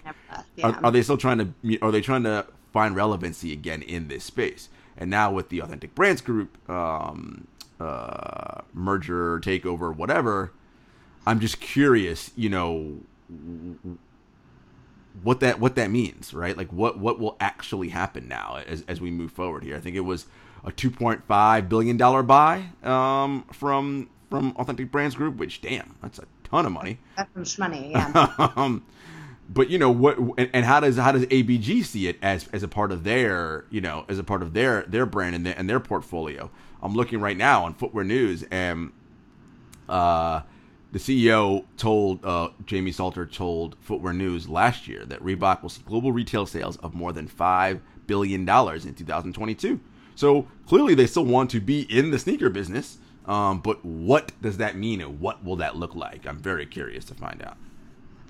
Yeah. 0.56 0.66
are, 0.68 0.84
are 0.86 0.90
they 0.90 1.00
still 1.02 1.16
trying 1.16 1.38
to? 1.38 1.78
Are 1.80 1.90
they 1.90 2.00
trying 2.02 2.24
to 2.24 2.46
find 2.72 2.94
relevancy 2.94 3.52
again 3.52 3.82
in 3.82 4.08
this 4.08 4.24
space? 4.24 4.68
And 4.96 5.10
now 5.10 5.32
with 5.32 5.48
the 5.48 5.60
Authentic 5.60 5.94
Brands 5.94 6.20
Group 6.20 6.58
um, 6.68 7.46
uh, 7.80 8.60
merger, 8.74 9.40
takeover, 9.40 9.94
whatever, 9.94 10.52
I'm 11.26 11.40
just 11.40 11.60
curious. 11.60 12.30
You 12.36 12.50
know, 12.50 12.96
what 15.22 15.40
that 15.40 15.60
what 15.60 15.76
that 15.76 15.90
means, 15.90 16.34
right? 16.34 16.56
Like 16.56 16.72
what 16.72 16.98
what 16.98 17.18
will 17.18 17.36
actually 17.40 17.88
happen 17.90 18.28
now 18.28 18.58
as 18.66 18.84
as 18.88 19.00
we 19.00 19.10
move 19.10 19.32
forward 19.32 19.62
here. 19.62 19.76
I 19.76 19.80
think 19.80 19.96
it 19.96 20.00
was 20.00 20.26
a 20.64 20.72
2.5 20.72 21.68
billion 21.68 21.96
dollar 21.96 22.22
buy 22.22 22.66
um, 22.82 23.44
from 23.52 24.08
from 24.30 24.52
Authentic 24.56 24.90
Brands 24.90 25.14
Group, 25.14 25.36
which 25.36 25.60
damn, 25.60 25.94
that's 26.02 26.18
a 26.18 26.24
ton 26.42 26.66
of 26.66 26.72
money. 26.72 26.98
That's 27.16 27.52
some 27.52 27.70
money, 27.70 27.90
yeah. 27.92 28.32
um, 28.56 28.84
but 29.48 29.70
you 29.70 29.78
know 29.78 29.90
what? 29.90 30.18
And, 30.18 30.50
and, 30.52 30.64
how 30.64 30.80
does 30.80 30.96
how 30.96 31.12
does 31.12 31.26
ABG 31.26 31.84
see 31.84 32.08
it 32.08 32.18
as 32.22 32.48
as 32.52 32.62
a 32.62 32.68
part 32.68 32.90
of 32.90 33.04
their 33.04 33.66
you 33.70 33.80
know 33.80 34.04
as 34.08 34.18
a 34.18 34.24
part 34.24 34.42
of 34.42 34.54
their 34.54 34.82
their 34.82 35.06
brand 35.06 35.34
and 35.34 35.46
their, 35.46 35.54
and 35.56 35.68
their 35.68 35.80
portfolio? 35.80 36.50
I'm 36.82 36.94
looking 36.94 37.20
right 37.20 37.36
now 37.36 37.64
on 37.64 37.74
Footwear 37.74 38.04
News, 38.04 38.44
and 38.50 38.92
uh, 39.88 40.40
the 40.94 41.00
CEO 41.00 41.64
told 41.76 42.24
uh, 42.24 42.50
Jamie 42.66 42.92
Salter 42.92 43.26
told 43.26 43.74
Footwear 43.80 44.12
News 44.12 44.48
last 44.48 44.86
year 44.86 45.04
that 45.06 45.20
Reebok 45.24 45.60
will 45.60 45.68
see 45.68 45.82
global 45.84 46.12
retail 46.12 46.46
sales 46.46 46.76
of 46.76 46.94
more 46.94 47.12
than 47.12 47.26
five 47.26 47.80
billion 48.06 48.44
dollars 48.44 48.86
in 48.86 48.94
2022. 48.94 49.80
So 50.14 50.46
clearly, 50.68 50.94
they 50.94 51.08
still 51.08 51.24
want 51.24 51.50
to 51.50 51.60
be 51.60 51.80
in 51.90 52.12
the 52.12 52.18
sneaker 52.20 52.48
business. 52.48 52.98
Um, 53.26 53.58
but 53.58 53.84
what 53.84 54.30
does 54.40 54.58
that 54.58 54.76
mean, 54.76 55.00
and 55.00 55.18
what 55.18 55.44
will 55.44 55.56
that 55.56 55.74
look 55.74 55.96
like? 55.96 56.28
I'm 56.28 56.38
very 56.38 56.64
curious 56.64 57.04
to 57.06 57.14
find 57.14 57.42
out. 57.42 57.56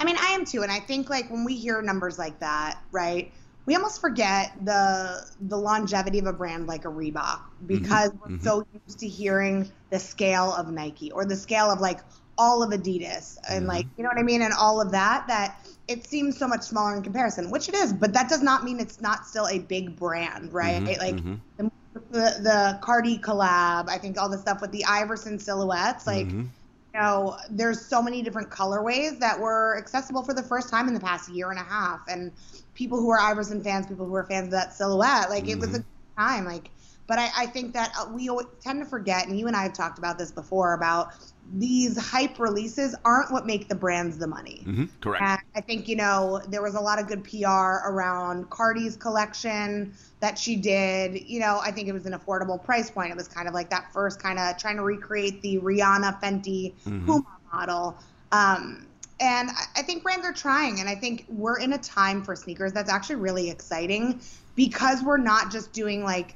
I 0.00 0.06
mean, 0.06 0.16
I 0.18 0.28
am 0.28 0.46
too, 0.46 0.62
and 0.62 0.72
I 0.72 0.80
think 0.80 1.10
like 1.10 1.30
when 1.30 1.44
we 1.44 1.56
hear 1.56 1.82
numbers 1.82 2.18
like 2.18 2.38
that, 2.38 2.78
right? 2.92 3.30
We 3.66 3.74
almost 3.74 4.00
forget 4.00 4.52
the 4.64 5.26
the 5.42 5.58
longevity 5.58 6.18
of 6.18 6.24
a 6.24 6.32
brand 6.32 6.66
like 6.66 6.86
a 6.86 6.88
Reebok 6.88 7.40
because 7.66 8.08
mm-hmm. 8.08 8.18
we're 8.20 8.36
mm-hmm. 8.38 8.44
so 8.44 8.66
used 8.86 9.00
to 9.00 9.08
hearing 9.08 9.70
the 9.90 9.98
scale 9.98 10.54
of 10.54 10.72
Nike 10.72 11.12
or 11.12 11.26
the 11.26 11.36
scale 11.36 11.70
of 11.70 11.80
like 11.80 12.00
all 12.38 12.62
of 12.62 12.70
Adidas 12.70 13.38
and 13.48 13.60
mm-hmm. 13.60 13.68
like 13.68 13.86
you 13.96 14.02
know 14.02 14.08
what 14.08 14.18
I 14.18 14.22
mean 14.22 14.42
and 14.42 14.52
all 14.52 14.80
of 14.80 14.90
that 14.92 15.26
that 15.28 15.58
it 15.88 16.06
seems 16.06 16.38
so 16.38 16.48
much 16.48 16.62
smaller 16.62 16.96
in 16.96 17.02
comparison, 17.02 17.50
which 17.50 17.68
it 17.68 17.74
is, 17.74 17.92
but 17.92 18.12
that 18.14 18.28
does 18.28 18.42
not 18.42 18.64
mean 18.64 18.80
it's 18.80 19.00
not 19.00 19.26
still 19.26 19.46
a 19.48 19.58
big 19.58 19.96
brand, 19.96 20.52
right? 20.52 20.82
Mm-hmm. 20.82 21.30
Like 21.30 21.42
the, 21.56 21.70
the 22.10 22.40
the 22.42 22.78
Cardi 22.80 23.18
collab, 23.18 23.88
I 23.88 23.98
think 23.98 24.18
all 24.18 24.28
the 24.28 24.38
stuff 24.38 24.60
with 24.60 24.72
the 24.72 24.84
Iverson 24.84 25.38
silhouettes, 25.38 26.06
like 26.06 26.26
mm-hmm. 26.26 26.40
you 26.40 27.00
know, 27.00 27.36
there's 27.50 27.84
so 27.84 28.02
many 28.02 28.22
different 28.22 28.50
colorways 28.50 29.18
that 29.20 29.38
were 29.38 29.76
accessible 29.76 30.22
for 30.22 30.32
the 30.32 30.42
first 30.42 30.70
time 30.70 30.88
in 30.88 30.94
the 30.94 31.00
past 31.00 31.28
year 31.30 31.50
and 31.50 31.58
a 31.58 31.64
half, 31.64 32.00
and 32.08 32.32
people 32.74 32.98
who 32.98 33.10
are 33.10 33.20
Iverson 33.20 33.62
fans, 33.62 33.86
people 33.86 34.06
who 34.06 34.14
are 34.14 34.24
fans 34.24 34.46
of 34.46 34.52
that 34.52 34.72
silhouette, 34.72 35.28
like 35.28 35.48
it 35.48 35.58
was 35.58 35.74
a 35.76 35.84
time, 36.16 36.46
like. 36.46 36.70
But 37.06 37.18
I, 37.18 37.30
I 37.36 37.46
think 37.46 37.74
that 37.74 37.92
uh, 37.98 38.06
we 38.10 38.30
tend 38.62 38.82
to 38.82 38.86
forget, 38.88 39.26
and 39.26 39.38
you 39.38 39.46
and 39.46 39.54
I 39.54 39.64
have 39.64 39.74
talked 39.74 39.98
about 39.98 40.18
this 40.18 40.32
before 40.32 40.74
about 40.74 41.12
these 41.52 41.98
hype 41.98 42.38
releases 42.38 42.94
aren't 43.04 43.30
what 43.30 43.44
make 43.44 43.68
the 43.68 43.74
brands 43.74 44.16
the 44.16 44.26
money. 44.26 44.62
Mm-hmm, 44.64 44.84
correct. 45.00 45.22
And 45.22 45.40
I 45.54 45.60
think 45.60 45.88
you 45.88 45.96
know 45.96 46.40
there 46.48 46.62
was 46.62 46.74
a 46.74 46.80
lot 46.80 46.98
of 46.98 47.06
good 47.06 47.22
PR 47.24 47.88
around 47.88 48.48
Cardi's 48.48 48.96
collection 48.96 49.92
that 50.20 50.38
she 50.38 50.56
did. 50.56 51.28
You 51.28 51.40
know, 51.40 51.60
I 51.62 51.70
think 51.70 51.88
it 51.88 51.92
was 51.92 52.06
an 52.06 52.14
affordable 52.14 52.62
price 52.62 52.90
point. 52.90 53.10
It 53.10 53.16
was 53.16 53.28
kind 53.28 53.48
of 53.48 53.54
like 53.54 53.70
that 53.70 53.92
first 53.92 54.22
kind 54.22 54.38
of 54.38 54.56
trying 54.56 54.76
to 54.76 54.82
recreate 54.82 55.42
the 55.42 55.58
Rihanna 55.58 56.20
Fenty 56.22 56.72
mm-hmm. 56.86 57.04
Puma 57.04 57.26
model. 57.52 57.96
Um, 58.32 58.86
and 59.20 59.50
I 59.76 59.82
think 59.82 60.02
brands 60.02 60.26
are 60.26 60.32
trying, 60.32 60.80
and 60.80 60.88
I 60.88 60.96
think 60.96 61.26
we're 61.28 61.58
in 61.58 61.72
a 61.74 61.78
time 61.78 62.22
for 62.22 62.34
sneakers 62.34 62.72
that's 62.72 62.90
actually 62.90 63.16
really 63.16 63.48
exciting 63.48 64.20
because 64.56 65.02
we're 65.02 65.18
not 65.18 65.52
just 65.52 65.72
doing 65.72 66.02
like 66.02 66.34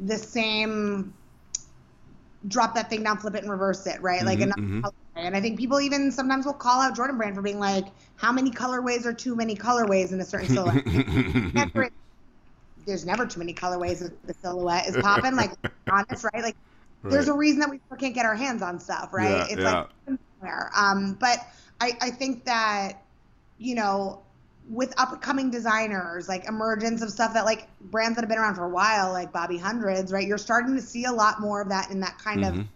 the 0.00 0.18
same 0.18 1.14
drop 2.48 2.74
that 2.74 2.90
thing 2.90 3.02
down, 3.02 3.18
flip 3.18 3.34
it, 3.34 3.42
and 3.42 3.50
reverse 3.50 3.86
it, 3.86 4.00
right? 4.02 4.18
Mm-hmm, 4.18 4.26
like 4.26 4.40
another 4.40 4.62
mm-hmm. 4.62 4.80
colorway. 4.80 4.92
And 5.16 5.36
I 5.36 5.40
think 5.40 5.58
people 5.58 5.80
even 5.80 6.10
sometimes 6.10 6.46
will 6.46 6.54
call 6.54 6.80
out 6.80 6.96
Jordan 6.96 7.16
Brand 7.16 7.34
for 7.34 7.42
being 7.42 7.60
like, 7.60 7.86
how 8.16 8.32
many 8.32 8.50
colorways 8.50 9.04
are 9.04 9.12
too 9.12 9.36
many 9.36 9.54
colorways 9.54 10.12
in 10.12 10.20
a 10.20 10.24
certain 10.24 10.48
silhouette? 10.48 11.92
there's 12.86 13.04
never 13.04 13.26
too 13.26 13.38
many 13.38 13.54
colorways 13.54 14.02
if 14.04 14.10
the 14.24 14.34
silhouette 14.34 14.88
is 14.88 14.96
popping. 14.96 15.36
Like, 15.36 15.52
honest, 15.90 16.24
right? 16.24 16.42
Like, 16.42 16.56
right. 17.02 17.10
there's 17.12 17.28
a 17.28 17.34
reason 17.34 17.60
that 17.60 17.70
we 17.70 17.80
still 17.86 17.98
can't 17.98 18.14
get 18.14 18.26
our 18.26 18.34
hands 18.34 18.62
on 18.62 18.80
stuff, 18.80 19.12
right? 19.12 19.30
Yeah, 19.30 19.46
it's 19.50 19.60
yeah. 19.60 19.72
like 19.72 19.88
somewhere. 20.40 20.70
Um, 20.76 21.16
but 21.20 21.38
I, 21.80 21.92
I 22.00 22.10
think 22.10 22.44
that, 22.46 23.02
you 23.58 23.74
know, 23.74 24.22
with 24.68 24.94
upcoming 24.98 25.50
designers, 25.50 26.28
like 26.28 26.46
emergence 26.46 27.02
of 27.02 27.10
stuff 27.10 27.34
that 27.34 27.44
like 27.44 27.68
brands 27.90 28.16
that 28.16 28.22
have 28.22 28.28
been 28.28 28.38
around 28.38 28.54
for 28.54 28.64
a 28.64 28.70
while, 28.70 29.12
like 29.12 29.32
Bobby 29.32 29.58
Hundreds, 29.58 30.12
right? 30.12 30.26
You're 30.26 30.38
starting 30.38 30.74
to 30.76 30.82
see 30.82 31.04
a 31.04 31.12
lot 31.12 31.40
more 31.40 31.60
of 31.60 31.68
that 31.68 31.90
in 31.90 32.00
that 32.00 32.18
kind 32.18 32.42
mm-hmm. 32.42 32.60
of 32.60 32.66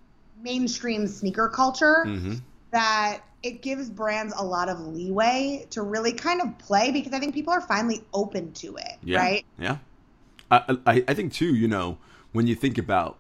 mainstream 0.42 1.06
sneaker 1.06 1.48
culture 1.48 2.04
mm-hmm. 2.06 2.34
that 2.72 3.20
it 3.42 3.62
gives 3.62 3.88
brands 3.88 4.34
a 4.36 4.44
lot 4.44 4.68
of 4.68 4.80
leeway 4.80 5.66
to 5.70 5.82
really 5.82 6.12
kind 6.12 6.40
of 6.40 6.58
play 6.58 6.90
because 6.90 7.12
I 7.12 7.20
think 7.20 7.32
people 7.32 7.52
are 7.52 7.60
finally 7.60 8.04
open 8.12 8.52
to 8.54 8.76
it, 8.76 8.94
yeah. 9.02 9.18
right? 9.18 9.46
Yeah. 9.58 9.78
I, 10.50 10.76
I, 10.86 11.04
I 11.08 11.14
think 11.14 11.32
too, 11.32 11.54
you 11.54 11.68
know, 11.68 11.98
when 12.32 12.46
you 12.46 12.54
think 12.54 12.78
about 12.78 13.18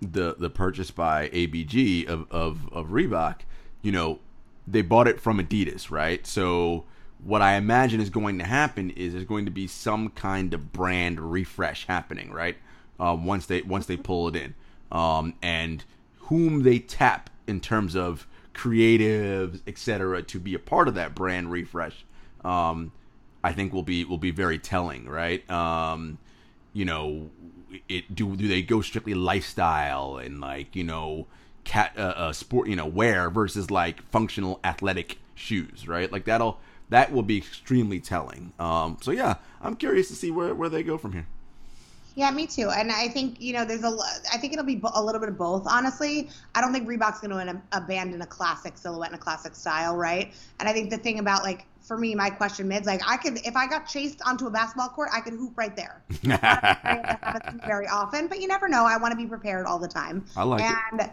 the 0.00 0.36
the 0.38 0.48
purchase 0.48 0.90
by 0.90 1.28
ABG 1.30 2.06
of, 2.06 2.30
of, 2.30 2.68
of 2.72 2.88
Reebok, 2.88 3.40
you 3.82 3.90
know, 3.90 4.20
they 4.66 4.82
bought 4.82 5.08
it 5.08 5.20
from 5.20 5.38
Adidas, 5.38 5.90
right? 5.90 6.26
So 6.26 6.84
what 7.22 7.42
I 7.42 7.54
imagine 7.54 8.00
is 8.00 8.10
going 8.10 8.38
to 8.38 8.44
happen 8.44 8.90
is 8.90 9.12
there's 9.12 9.24
going 9.24 9.44
to 9.44 9.50
be 9.50 9.66
some 9.66 10.10
kind 10.10 10.54
of 10.54 10.72
brand 10.72 11.20
refresh 11.32 11.86
happening, 11.86 12.30
right? 12.30 12.56
Uh, 13.00 13.16
once 13.18 13.46
they 13.46 13.62
once 13.62 13.86
they 13.86 13.96
pull 13.96 14.28
it 14.28 14.36
in, 14.36 14.54
um, 14.90 15.34
and 15.42 15.84
whom 16.22 16.62
they 16.62 16.78
tap 16.78 17.30
in 17.46 17.60
terms 17.60 17.94
of 17.96 18.26
creatives, 18.54 19.60
etc., 19.66 20.22
to 20.22 20.40
be 20.40 20.54
a 20.54 20.58
part 20.58 20.88
of 20.88 20.94
that 20.94 21.14
brand 21.14 21.50
refresh, 21.50 22.04
um, 22.44 22.92
I 23.42 23.52
think 23.52 23.72
will 23.72 23.82
be 23.82 24.04
will 24.04 24.18
be 24.18 24.30
very 24.30 24.58
telling, 24.58 25.08
right? 25.08 25.48
Um, 25.50 26.18
you 26.72 26.84
know, 26.84 27.30
it 27.88 28.14
do 28.14 28.36
do 28.36 28.48
they 28.48 28.62
go 28.62 28.80
strictly 28.80 29.14
lifestyle 29.14 30.16
and 30.16 30.40
like 30.40 30.74
you 30.74 30.84
know 30.84 31.26
cat 31.64 31.92
uh, 31.96 32.14
uh, 32.16 32.32
sport 32.32 32.68
you 32.68 32.76
know 32.76 32.86
wear 32.86 33.30
versus 33.30 33.70
like 33.70 34.02
functional 34.10 34.60
athletic 34.64 35.18
shoes, 35.34 35.86
right? 35.86 36.10
Like 36.10 36.24
that'll 36.24 36.60
that 36.90 37.12
will 37.12 37.22
be 37.22 37.38
extremely 37.38 38.00
telling. 38.00 38.52
Um, 38.58 38.98
so 39.00 39.10
yeah, 39.10 39.36
I'm 39.60 39.76
curious 39.76 40.08
to 40.08 40.14
see 40.14 40.30
where, 40.30 40.54
where 40.54 40.68
they 40.68 40.82
go 40.82 40.98
from 40.98 41.12
here. 41.12 41.26
Yeah, 42.14 42.32
me 42.32 42.48
too. 42.48 42.70
And 42.70 42.90
I 42.90 43.06
think 43.06 43.40
you 43.40 43.52
know, 43.52 43.64
there's 43.64 43.84
a. 43.84 43.96
I 44.32 44.38
think 44.38 44.52
it'll 44.52 44.64
be 44.64 44.80
a 44.92 45.02
little 45.02 45.20
bit 45.20 45.28
of 45.28 45.38
both. 45.38 45.68
Honestly, 45.68 46.28
I 46.52 46.60
don't 46.60 46.72
think 46.72 46.88
Reebok's 46.88 47.20
going 47.20 47.46
to 47.46 47.62
abandon 47.70 48.20
a 48.22 48.26
classic 48.26 48.76
silhouette 48.76 49.12
and 49.12 49.20
a 49.20 49.22
classic 49.22 49.54
style, 49.54 49.96
right? 49.96 50.34
And 50.58 50.68
I 50.68 50.72
think 50.72 50.90
the 50.90 50.96
thing 50.96 51.20
about 51.20 51.44
like 51.44 51.66
for 51.80 51.96
me, 51.96 52.16
my 52.16 52.28
question 52.28 52.66
mids, 52.66 52.88
like 52.88 53.02
I 53.06 53.16
could, 53.18 53.38
if 53.46 53.54
I 53.54 53.68
got 53.68 53.86
chased 53.86 54.20
onto 54.26 54.46
a 54.46 54.50
basketball 54.50 54.88
court, 54.88 55.10
I 55.12 55.20
could 55.20 55.34
hoop 55.34 55.56
right 55.56 55.76
there. 55.76 56.02
very 57.66 57.86
often, 57.86 58.26
but 58.26 58.40
you 58.40 58.48
never 58.48 58.68
know. 58.68 58.84
I 58.84 58.96
want 58.98 59.12
to 59.12 59.16
be 59.16 59.26
prepared 59.26 59.64
all 59.64 59.78
the 59.78 59.88
time. 59.88 60.26
I 60.36 60.42
like 60.42 60.62
and, 60.62 61.00
it 61.00 61.12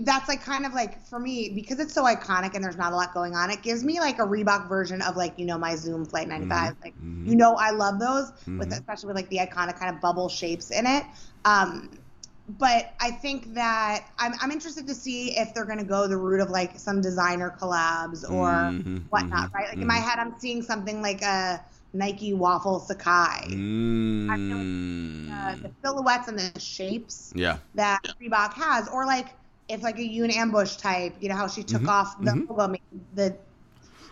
that's 0.00 0.28
like 0.28 0.42
kind 0.42 0.66
of 0.66 0.74
like 0.74 1.04
for 1.06 1.18
me 1.18 1.50
because 1.54 1.80
it's 1.80 1.92
so 1.92 2.04
iconic 2.04 2.54
and 2.54 2.62
there's 2.62 2.76
not 2.76 2.92
a 2.92 2.96
lot 2.96 3.14
going 3.14 3.34
on. 3.34 3.50
It 3.50 3.62
gives 3.62 3.82
me 3.82 3.98
like 3.98 4.18
a 4.18 4.22
Reebok 4.22 4.68
version 4.68 5.02
of 5.02 5.16
like 5.16 5.38
you 5.38 5.46
know 5.46 5.58
my 5.58 5.74
Zoom 5.76 6.04
Flight 6.04 6.28
95. 6.28 6.50
Mm-hmm. 6.50 6.82
Like 6.82 6.94
mm-hmm. 6.96 7.26
you 7.26 7.36
know 7.36 7.54
I 7.54 7.70
love 7.70 7.98
those 7.98 8.30
mm-hmm. 8.30 8.58
with 8.58 8.72
especially 8.72 9.08
with 9.08 9.16
like 9.16 9.28
the 9.30 9.38
iconic 9.38 9.78
kind 9.78 9.94
of 9.94 10.00
bubble 10.00 10.28
shapes 10.28 10.70
in 10.70 10.86
it. 10.86 11.04
Um, 11.44 11.98
but 12.46 12.92
I 13.00 13.10
think 13.10 13.54
that 13.54 14.10
I'm 14.18 14.34
I'm 14.40 14.50
interested 14.50 14.86
to 14.86 14.94
see 14.94 15.36
if 15.36 15.54
they're 15.54 15.64
gonna 15.64 15.84
go 15.84 16.06
the 16.06 16.16
route 16.16 16.40
of 16.40 16.50
like 16.50 16.78
some 16.78 17.00
designer 17.00 17.56
collabs 17.58 18.22
or 18.30 18.48
mm-hmm. 18.50 18.98
whatnot, 19.08 19.52
right? 19.54 19.68
Like 19.68 19.78
in 19.78 19.86
my 19.86 19.96
head, 19.96 20.18
I'm 20.18 20.38
seeing 20.38 20.62
something 20.62 21.00
like 21.00 21.22
a 21.22 21.64
Nike 21.94 22.34
waffle 22.34 22.80
sacai. 22.80 23.46
Mm. 23.48 25.30
Uh, 25.30 25.56
the 25.56 25.70
silhouettes 25.82 26.28
and 26.28 26.38
the 26.38 26.60
shapes 26.60 27.32
yeah. 27.34 27.58
that 27.76 28.02
Reebok 28.20 28.52
has, 28.54 28.88
or 28.88 29.06
like 29.06 29.28
if 29.68 29.82
like 29.82 29.98
a 29.98 30.02
Yoon 30.02 30.32
Ambush 30.34 30.76
type, 30.76 31.14
you 31.20 31.28
know 31.28 31.36
how 31.36 31.48
she 31.48 31.62
took 31.62 31.82
mm-hmm. 31.82 31.88
off 31.90 32.18
the 32.20 32.32
mm-hmm. 32.32 32.52
logo, 32.52 32.76
the 33.14 33.36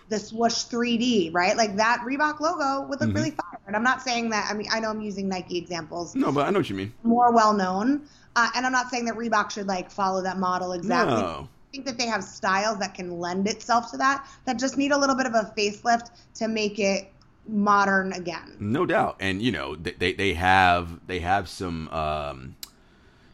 the 0.09 0.19
swoosh 0.19 0.65
3D, 0.67 1.33
right? 1.33 1.57
Like 1.57 1.77
that 1.77 2.01
Reebok 2.07 2.41
logo 2.41 2.87
would 2.87 3.01
look 3.01 3.11
Mhm. 3.11 3.15
really 3.15 3.31
fire. 3.31 3.59
And 3.67 3.75
I'm 3.75 3.83
not 3.83 4.03
saying 4.03 4.29
that. 4.31 4.51
I 4.51 4.55
mean, 4.55 4.67
I 4.71 4.79
know 4.79 4.91
I'm 4.91 5.01
using 5.01 5.27
Nike 5.27 5.57
examples, 5.57 6.15
No, 6.15 6.31
but 6.31 6.47
I 6.47 6.51
know 6.51 6.59
what 6.59 6.69
you 6.69 6.77
mean. 6.77 6.93
more 7.03 7.33
well 7.33 7.55
known, 7.55 8.03
uh, 8.37 8.49
and 8.55 8.67
I'm 8.67 8.73
not 8.73 8.91
saying 8.91 9.07
that 9.07 9.15
Reebok 9.15 9.51
should 9.51 9.67
like 9.67 9.91
follow 9.91 10.23
that 10.23 10.39
model 10.39 10.73
exactly. 10.73 11.21
No. 11.23 11.49
I 11.49 11.73
think 11.73 11.87
that 11.87 11.97
they 11.97 12.07
have 12.07 12.23
styles 12.23 12.79
that 12.81 12.93
can 12.93 13.19
lend 13.19 13.49
itself 13.49 13.91
to 13.93 13.97
that 13.97 14.27
that 14.45 14.59
just 14.59 14.77
need 14.77 14.93
a 14.93 14.99
little 14.99 15.17
bit 15.17 15.25
of 15.25 15.35
a 15.35 15.51
facelift 15.57 16.11
to 16.35 16.49
make 16.49 16.79
it 16.79 17.11
modern 17.49 18.13
again. 18.13 18.57
No 18.61 18.85
doubt, 18.85 19.17
and 19.21 19.41
you 19.41 19.53
know 19.53 19.77
they 19.77 19.93
they, 19.93 20.13
they 20.13 20.35
have 20.35 21.01
they 21.07 21.21
have 21.21 21.49
some 21.49 21.89
um, 21.89 22.57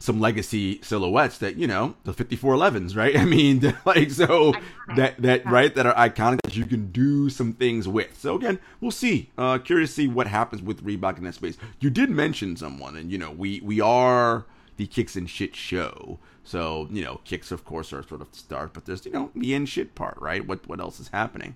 some 0.09 0.21
legacy 0.21 0.81
silhouettes 0.83 1.37
that 1.37 1.57
you 1.57 1.67
know 1.67 1.95
the 2.05 2.15
5411s, 2.15 2.97
right? 2.97 3.15
I 3.23 3.27
mean, 3.27 3.77
like 3.85 4.11
so 4.11 4.55
that 4.97 5.21
that 5.21 5.45
right 5.45 5.75
that 5.75 5.85
are 5.85 5.95
iconic 5.95 6.41
that 6.45 6.57
you 6.57 6.65
can 6.65 6.91
do 6.91 7.29
some 7.29 7.53
things 7.53 7.87
with. 7.87 8.19
So 8.19 8.35
again, 8.35 8.59
we'll 8.81 8.91
see. 8.91 9.31
Uh, 9.37 9.59
curious 9.59 9.91
to 9.91 9.95
see 9.97 10.09
what 10.09 10.27
happens 10.27 10.63
with 10.63 10.83
Reebok 10.83 11.19
in 11.19 11.25
that 11.25 11.35
space. 11.35 11.59
You 11.79 11.91
did 11.91 12.09
mention 12.09 12.57
someone, 12.57 12.97
and 12.97 13.13
you 13.13 13.19
know 13.19 13.31
we 13.31 13.61
we 13.61 13.83
are 13.83 14.47
the 14.79 14.87
kicks 14.87 15.15
and 15.15 15.29
shit 15.29 15.55
show. 15.55 16.19
So 16.43 16.89
you 16.91 17.05
know 17.05 17.21
kicks 17.25 17.53
of 17.53 17.67
course 17.67 17.93
are 17.93 18.03
sort 18.03 18.23
of 18.23 18.33
the 18.33 18.39
start, 18.39 18.73
but 18.73 18.87
there's 18.87 19.05
you 19.05 19.13
know 19.13 19.31
the 19.35 19.53
and 19.53 19.69
shit 19.69 19.95
part, 19.95 20.17
right? 20.23 20.47
What 20.47 20.67
what 20.67 20.81
else 20.81 20.99
is 21.01 21.09
happening? 21.09 21.55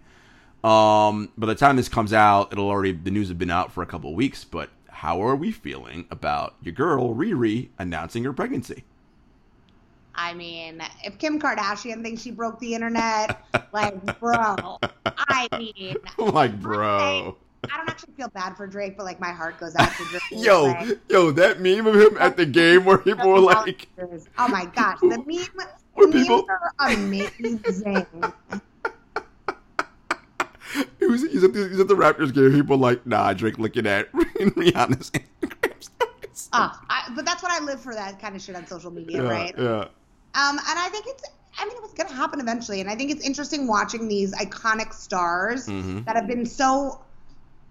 Um, 0.63 1.33
by 1.39 1.47
the 1.47 1.55
time 1.55 1.77
this 1.77 1.89
comes 1.89 2.13
out, 2.13 2.53
it'll 2.53 2.69
already 2.69 2.93
the 2.93 3.11
news 3.11 3.29
have 3.29 3.39
been 3.39 3.51
out 3.51 3.73
for 3.73 3.83
a 3.83 3.87
couple 3.87 4.11
of 4.11 4.17
weeks. 4.17 4.45
But 4.45 4.69
how 5.03 5.21
are 5.21 5.35
we 5.35 5.51
feeling 5.51 6.07
about 6.13 6.55
your 6.63 6.73
girl 6.73 7.13
Riri 7.13 7.71
announcing 7.77 8.23
her 8.23 8.33
pregnancy? 8.33 8.85
I 10.15 10.33
mean, 10.33 10.81
if 11.03 11.19
Kim 11.19 11.41
Kardashian 11.41 12.05
thinks 12.05 12.23
she 12.23 12.31
broke 12.31 12.61
the 12.61 12.73
internet, 12.73 13.45
like, 13.73 14.21
bro, 14.21 14.79
I 15.05 15.49
mean, 15.59 15.97
like, 16.19 16.61
bro, 16.61 17.37
I 17.65 17.77
don't 17.79 17.91
actually 17.91 18.13
feel 18.13 18.29
bad 18.29 18.57
for 18.57 18.69
Drake, 18.69 18.97
but 18.97 19.03
like 19.03 19.19
my 19.19 19.33
heart 19.33 19.59
goes 19.59 19.75
out 19.75 19.91
to 19.91 20.05
Drake. 20.05 20.23
yo, 20.31 20.67
like, 20.67 21.01
yo, 21.09 21.33
that 21.33 21.61
meme 21.61 21.85
of 21.89 21.97
him 21.97 22.17
at 22.21 22.37
the 22.37 22.47
game 22.47 22.85
where 22.85 22.99
people 22.99 23.29
were 23.29 23.41
like, 23.41 23.89
oh 24.39 24.47
my 24.47 24.67
gosh, 24.67 25.01
the 25.01 25.09
meme, 25.09 25.67
the 25.97 26.09
people- 26.13 26.47
memes 26.47 26.49
are 26.79 26.93
amazing. 26.93 27.61
Was 31.13 31.23
he's 31.23 31.45
at, 31.45 31.53
the, 31.53 31.69
he's 31.69 31.79
at 31.81 31.89
the 31.89 31.95
Raptors 31.95 32.35
game. 32.35 32.53
People 32.53 32.77
like, 32.79 33.07
nah, 33.07 33.33
Drake 33.33 33.59
looking 33.59 33.87
at 33.87 34.11
Rihanna's 34.13 35.11
Instagram 35.13 35.83
stories. 35.83 36.49
Oh, 36.53 36.81
I, 36.89 37.13
but 37.15 37.25
that's 37.25 37.43
what 37.43 37.53
I 37.53 37.65
live 37.65 37.81
for 37.81 37.95
that 37.95 38.21
kind 38.21 38.35
of 38.35 38.43
shit 38.43 38.57
on 38.57 38.67
social 38.67 38.91
media, 38.91 39.23
yeah, 39.23 39.29
right? 39.31 39.55
yeah. 39.57 39.81
Um, 40.35 40.59
and 40.59 40.79
I 40.79 40.89
think 40.91 41.07
it's, 41.09 41.23
I 41.59 41.65
mean, 41.67 41.77
it 41.77 41.83
was 41.83 41.93
going 41.93 42.09
to 42.09 42.15
happen 42.15 42.41
eventually. 42.41 42.81
And 42.81 42.89
I 42.91 42.95
think 42.97 43.11
it's 43.11 43.25
interesting 43.25 43.67
watching 43.69 44.09
these 44.09 44.35
iconic 44.35 44.93
stars 44.95 45.67
Mhm. 45.69 46.05
that 46.07 46.17
have 46.17 46.27
been 46.27 46.47
so 46.47 47.01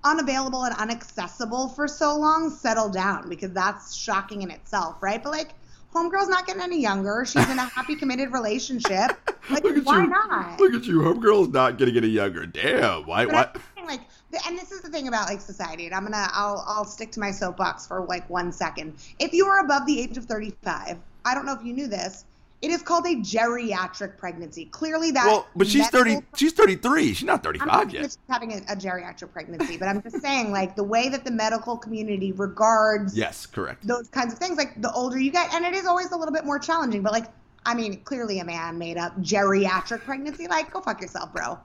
unavailable 0.03 0.63
and 0.63 0.75
inaccessible 0.81 1.69
for 1.69 1.87
so 1.87 2.15
long 2.15 2.49
settle 2.49 2.89
down 2.89 3.29
because 3.29 3.51
that's 3.51 3.93
shocking 3.95 4.41
in 4.41 4.51
itself, 4.51 4.95
right? 5.01 5.23
But 5.23 5.31
like, 5.31 5.53
Homegirl's 5.93 6.29
not 6.29 6.47
getting 6.47 6.61
any 6.61 6.81
younger. 6.81 7.25
She's 7.25 7.47
in 7.49 7.59
a 7.59 7.65
happy, 7.65 7.95
committed 7.95 8.31
relationship. 8.33 9.11
Like, 9.49 9.63
Look 9.63 9.75
at 9.75 9.83
why 9.85 10.03
you. 10.03 10.07
not? 10.07 10.59
Look 10.59 10.73
at 10.75 10.85
you. 10.85 10.99
Homegirl's 10.99 11.49
not 11.49 11.77
getting 11.79 11.97
any 11.97 12.07
younger. 12.07 12.45
Damn. 12.45 13.07
Why? 13.07 13.25
But 13.25 13.55
Why? 13.55 13.61
Saying, 13.75 13.87
like, 13.87 14.01
and 14.47 14.57
this 14.57 14.71
is 14.71 14.81
the 14.81 14.87
thing 14.89 15.07
about 15.07 15.27
like 15.27 15.41
society, 15.41 15.87
and 15.87 15.95
I'm 15.95 16.03
gonna, 16.03 16.27
I'll, 16.31 16.63
I'll 16.67 16.85
stick 16.85 17.11
to 17.13 17.19
my 17.19 17.31
soapbox 17.31 17.87
for 17.87 18.05
like 18.05 18.29
one 18.29 18.51
second. 18.51 18.93
If 19.19 19.33
you 19.33 19.47
are 19.47 19.59
above 19.65 19.87
the 19.87 19.99
age 19.99 20.15
of 20.15 20.25
35, 20.25 20.99
I 21.25 21.33
don't 21.35 21.45
know 21.47 21.53
if 21.53 21.65
you 21.65 21.73
knew 21.73 21.87
this, 21.87 22.23
it 22.61 22.71
is 22.71 22.81
called 22.81 23.05
a 23.05 23.15
geriatric 23.15 24.17
pregnancy. 24.17 24.65
Clearly, 24.65 25.11
that. 25.11 25.25
Well, 25.25 25.47
but 25.55 25.67
she's 25.67 25.87
thirty. 25.89 26.19
She's 26.35 26.53
thirty-three. 26.53 27.13
She's 27.13 27.23
not 27.25 27.39
I'm 27.39 27.39
thirty-five 27.41 27.67
not 27.67 27.77
saying 27.77 27.87
that 27.87 27.93
yet. 27.93 28.03
she's 28.03 28.17
having 28.29 28.53
a, 28.53 28.57
a 28.71 28.75
geriatric 28.75 29.31
pregnancy, 29.31 29.77
but 29.77 29.87
I'm 29.87 30.01
just 30.01 30.21
saying, 30.21 30.51
like, 30.51 30.75
the 30.75 30.83
way 30.83 31.09
that 31.09 31.25
the 31.25 31.31
medical 31.31 31.77
community 31.77 32.31
regards 32.31 33.17
Yes, 33.17 33.45
correct. 33.45 33.85
those 33.87 34.09
kinds 34.09 34.33
of 34.33 34.39
things, 34.39 34.57
like, 34.57 34.81
the 34.81 34.91
older 34.93 35.17
you 35.17 35.31
get, 35.31 35.53
and 35.53 35.65
it 35.65 35.73
is 35.73 35.85
always 35.85 36.11
a 36.11 36.15
little 36.15 36.33
bit 36.33 36.45
more 36.45 36.59
challenging, 36.59 37.01
but 37.01 37.11
like, 37.11 37.25
I 37.65 37.75
mean, 37.75 38.01
clearly 38.01 38.39
a 38.39 38.45
man 38.45 38.77
made 38.77 38.97
up 38.97 39.15
geriatric 39.21 40.01
pregnancy. 40.01 40.47
Like, 40.47 40.71
go 40.71 40.81
fuck 40.81 41.01
yourself, 41.01 41.31
bro. 41.33 41.59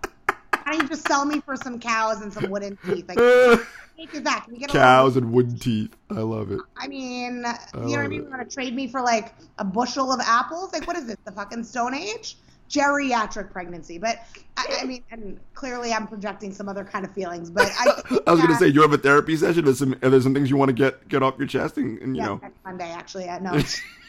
Why 0.66 0.72
don't 0.72 0.82
you 0.82 0.88
just 0.88 1.06
sell 1.06 1.24
me 1.24 1.40
for 1.40 1.54
some 1.54 1.78
cows 1.78 2.22
and 2.22 2.32
some 2.32 2.50
wooden 2.50 2.76
teeth? 2.84 3.08
Like, 3.08 3.18
take 3.96 4.12
is 4.12 4.22
that? 4.22 4.42
Can 4.46 4.54
you 4.54 4.60
get 4.60 4.70
a 4.70 4.72
little- 4.72 4.80
Cows 4.82 5.16
and 5.16 5.32
wooden 5.32 5.56
teeth. 5.60 5.94
I 6.10 6.14
love 6.14 6.50
it. 6.50 6.58
I 6.76 6.88
mean, 6.88 7.36
you 7.36 7.40
know 7.42 7.52
what 7.72 7.98
I 8.00 8.08
mean? 8.08 8.24
You 8.24 8.28
want 8.28 8.48
to 8.50 8.52
trade 8.52 8.74
me 8.74 8.88
for 8.88 9.00
like 9.00 9.32
a 9.60 9.64
bushel 9.64 10.12
of 10.12 10.18
apples? 10.20 10.72
Like, 10.72 10.84
what 10.88 10.96
is 10.96 11.06
this? 11.06 11.18
The 11.24 11.30
fucking 11.30 11.62
Stone 11.62 11.94
Age? 11.94 12.36
Geriatric 12.70 13.52
pregnancy. 13.52 13.98
But 13.98 14.20
I, 14.56 14.78
I 14.80 14.84
mean, 14.84 15.04
and 15.10 15.38
clearly 15.54 15.92
I'm 15.92 16.06
projecting 16.06 16.52
some 16.52 16.68
other 16.68 16.84
kind 16.84 17.04
of 17.04 17.12
feelings. 17.12 17.50
But 17.50 17.70
I, 17.78 18.02
I 18.26 18.32
was 18.32 18.40
gonna 18.40 18.56
say 18.56 18.68
you 18.68 18.82
have 18.82 18.92
a 18.92 18.98
therapy 18.98 19.36
session. 19.36 19.64
There's 19.64 19.78
some. 19.78 19.94
Are 20.02 20.10
there 20.10 20.20
some 20.20 20.34
things 20.34 20.50
you 20.50 20.56
want 20.56 20.70
to 20.70 20.72
get 20.72 21.08
get 21.08 21.22
off 21.22 21.38
your 21.38 21.46
chest 21.46 21.76
and, 21.76 21.98
and 22.00 22.16
you 22.16 22.22
yeah, 22.22 22.28
know. 22.28 22.36
next 22.42 22.56
Monday 22.64 22.90
actually. 22.90 23.28
Uh, 23.28 23.38
no. 23.38 23.60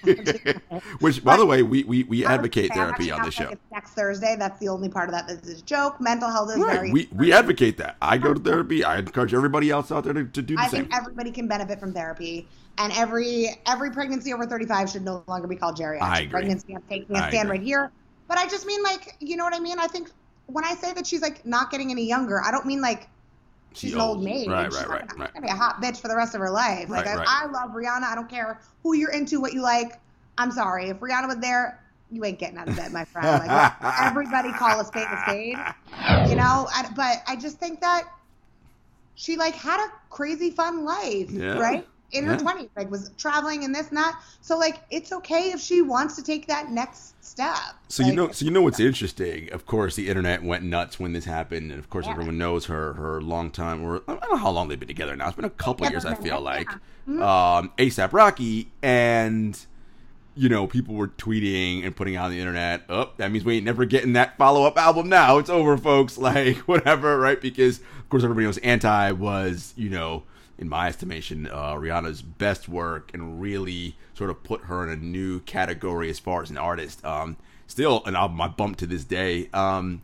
Which, 1.00 1.24
by 1.24 1.38
the 1.38 1.46
way, 1.46 1.64
we 1.64 1.84
we, 1.84 2.04
we 2.04 2.26
advocate 2.26 2.72
say 2.72 2.76
therapy 2.76 3.12
on 3.12 3.24
the 3.24 3.32
show. 3.32 3.50
It's 3.50 3.62
next 3.72 3.92
Thursday. 3.92 4.36
That's 4.38 4.60
the 4.60 4.70
only 4.70 4.90
part 4.90 5.10
of 5.10 5.16
that 5.16 5.28
that's 5.28 5.50
a 5.50 5.62
joke. 5.64 6.00
Mental 6.00 6.30
health 6.30 6.52
is 6.52 6.58
Right. 6.58 6.74
very. 6.74 6.92
We 6.92 7.10
we 7.12 7.34
advocate 7.34 7.78
that. 7.78 7.98
I 8.02 8.18
go 8.18 8.34
to 8.34 8.40
therapy. 8.40 8.84
I 8.84 9.00
encourage 9.00 9.34
everybody 9.34 9.70
else 9.70 9.92
out 9.92 10.04
there 10.04 10.14
to, 10.14 10.26
to 10.26 10.42
do 10.42 10.56
the 10.56 10.62
I 10.62 10.68
same. 10.68 10.82
think 10.84 10.96
everybody 10.96 11.32
can 11.32 11.48
benefit 11.48 11.80
from 11.80 11.94
therapy, 11.94 12.48
and 12.78 12.94
every 12.94 13.50
every 13.66 13.92
pregnancy 13.92 14.34
over 14.34 14.46
35 14.46 14.90
should 14.90 15.04
no 15.04 15.24
longer 15.28 15.48
be 15.48 15.56
called 15.56 15.78
geriatric 15.78 16.02
I 16.02 16.20
agree. 16.22 16.30
pregnancy. 16.30 16.76
I'm 16.76 16.84
taking 16.90 17.16
a 17.16 17.20
I 17.20 17.30
stand 17.30 17.50
right 17.50 17.62
here, 17.62 17.92
but 18.28 18.38
I 18.38 18.48
just 18.48 18.66
mean 18.66 18.84
like, 18.84 19.16
you 19.20 19.38
know 19.38 19.44
what 19.44 19.56
I 19.56 19.60
mean? 19.60 19.80
I 19.80 19.88
think 19.88 20.10
when 20.48 20.64
I 20.66 20.76
say 20.76 20.94
that 20.94 21.06
she's 21.08 21.22
like 21.22 21.46
not 21.46 21.72
getting 21.72 21.92
any 21.92 22.06
younger, 22.08 22.42
I 22.42 22.52
don't 22.52 22.66
mean 22.66 22.82
like 22.82 23.08
she's 23.74 23.94
an 23.94 24.02
old 24.02 24.24
maid. 24.24 24.48
Right, 24.50 24.72
She's 24.72 24.80
right, 24.86 24.90
right, 24.90 25.18
right. 25.18 25.34
gonna 25.34 25.46
be 25.46 25.52
a 25.52 25.56
hot 25.56 25.82
bitch 25.82 26.00
for 26.02 26.08
the 26.08 26.16
rest 26.16 26.36
of 26.36 26.42
her 26.42 26.50
life. 26.50 26.90
Like 26.90 27.06
Right, 27.06 27.16
I, 27.16 27.18
right. 27.20 27.28
I 27.30 27.46
love 27.48 27.72
Rihanna. 27.72 28.04
I 28.04 28.16
don't 28.16 28.30
care 28.30 28.60
who 28.84 28.94
you're 28.96 29.12
into, 29.12 29.40
what 29.42 29.54
you 29.54 29.62
like. 29.62 30.00
I'm 30.38 30.52
sorry 30.52 30.90
if 30.90 31.00
Rihanna 31.00 31.28
was 31.28 31.38
there. 31.38 31.84
You 32.10 32.24
ain't 32.24 32.40
getting 32.40 32.58
out 32.58 32.70
of 32.70 32.76
bed, 32.78 32.94
my 32.94 33.04
friend. 33.04 33.28
Like, 33.46 33.74
everybody 34.02 34.52
call 34.54 34.80
a 34.80 34.86
spade 34.86 35.08
a 35.12 35.22
spade 35.24 35.58
you 36.30 36.36
know 36.36 36.68
I, 36.74 36.90
but 36.96 37.22
i 37.28 37.36
just 37.36 37.58
think 37.58 37.82
that 37.82 38.04
she 39.16 39.36
like 39.36 39.56
had 39.56 39.84
a 39.86 39.90
crazy 40.10 40.52
fun 40.52 40.86
life 40.86 41.30
Yeah. 41.32 41.58
right 41.60 41.88
in 42.14 42.24
her 42.26 42.38
20s 42.38 42.70
like 42.78 42.90
was 42.90 43.12
traveling 43.18 43.66
and 43.66 43.76
this 43.76 43.90
and 43.90 43.98
that 43.98 44.18
so 44.42 44.58
like 44.58 44.78
it's 44.90 45.12
okay 45.12 45.52
if 45.52 45.60
she 45.60 45.82
wants 45.82 46.16
to 46.16 46.24
take 46.24 46.48
that 46.48 46.72
next 46.72 47.14
step 47.24 47.58
So 47.90 48.04
you 48.04 48.14
know, 48.16 48.32
so 48.32 48.46
you 48.46 48.52
know 48.52 48.62
what's 48.62 48.80
interesting. 48.80 49.52
Of 49.52 49.66
course, 49.66 49.96
the 49.98 50.08
internet 50.08 50.42
went 50.44 50.64
nuts 50.64 50.98
when 51.00 51.12
this 51.14 51.26
happened, 51.26 51.72
and 51.72 51.80
of 51.80 51.90
course, 51.90 52.06
Yeah. 52.06 52.12
everyone 52.14 52.38
knows 52.38 52.66
her 52.66 52.94
her 52.94 53.22
long 53.22 53.52
time. 53.52 53.84
Or 53.84 54.02
I 54.08 54.14
don't 54.16 54.32
know 54.32 54.38
how 54.38 54.50
long 54.52 54.70
they've 54.70 54.80
been 54.80 54.88
together 54.88 55.16
now. 55.18 55.28
It's 55.28 55.36
been 55.36 55.44
a 55.46 55.50
couple 55.50 55.88
years, 55.90 56.06
I 56.06 56.16
feel 56.16 56.40
like. 56.40 56.70
yeah. 57.06 57.58
Um, 57.58 57.72
ASAP 57.78 58.14
Rocky, 58.14 58.72
and 58.82 59.60
you 60.36 60.48
know, 60.50 60.68
people 60.68 60.96
were 60.96 61.08
tweeting 61.10 61.86
and 61.86 61.96
putting 61.96 62.16
out 62.16 62.26
on 62.26 62.32
the 62.32 62.40
internet. 62.40 62.84
Oh, 62.90 63.10
that 63.18 63.32
means 63.32 63.44
we 63.44 63.58
ain't 63.58 63.66
never 63.66 63.86
getting 63.86 64.14
that 64.14 64.38
follow 64.38 64.64
up 64.64 64.78
album 64.78 65.10
now. 65.10 65.38
It's 65.40 65.50
over, 65.50 65.78
folks. 65.78 66.18
Like 66.28 66.58
whatever, 66.60 67.20
right? 67.20 67.40
Because 67.42 67.80
of 67.80 68.10
course, 68.10 68.24
everybody 68.24 68.46
knows 68.46 68.58
Anti 68.60 69.12
was, 69.12 69.74
you 69.76 69.90
know, 69.90 70.24
in 70.58 70.70
my 70.70 70.88
estimation, 70.88 71.48
uh, 71.48 71.74
Rihanna's 71.76 72.22
best 72.22 72.68
work, 72.68 73.12
and 73.14 73.40
really 73.42 73.96
sort 74.14 74.30
of 74.30 74.44
put 74.44 74.62
her 74.66 74.84
in 74.84 74.90
a 74.90 74.96
new 74.96 75.40
category 75.42 76.10
as 76.10 76.20
far 76.20 76.42
as 76.42 76.50
an 76.50 76.58
artist. 76.58 77.04
Um, 77.06 77.38
still 77.68 78.04
an 78.06 78.16
album 78.16 78.42
I 78.42 78.48
bump 78.48 78.78
to 78.78 78.88
this 78.88 79.04
day. 79.04 79.50
Um, 79.54 80.02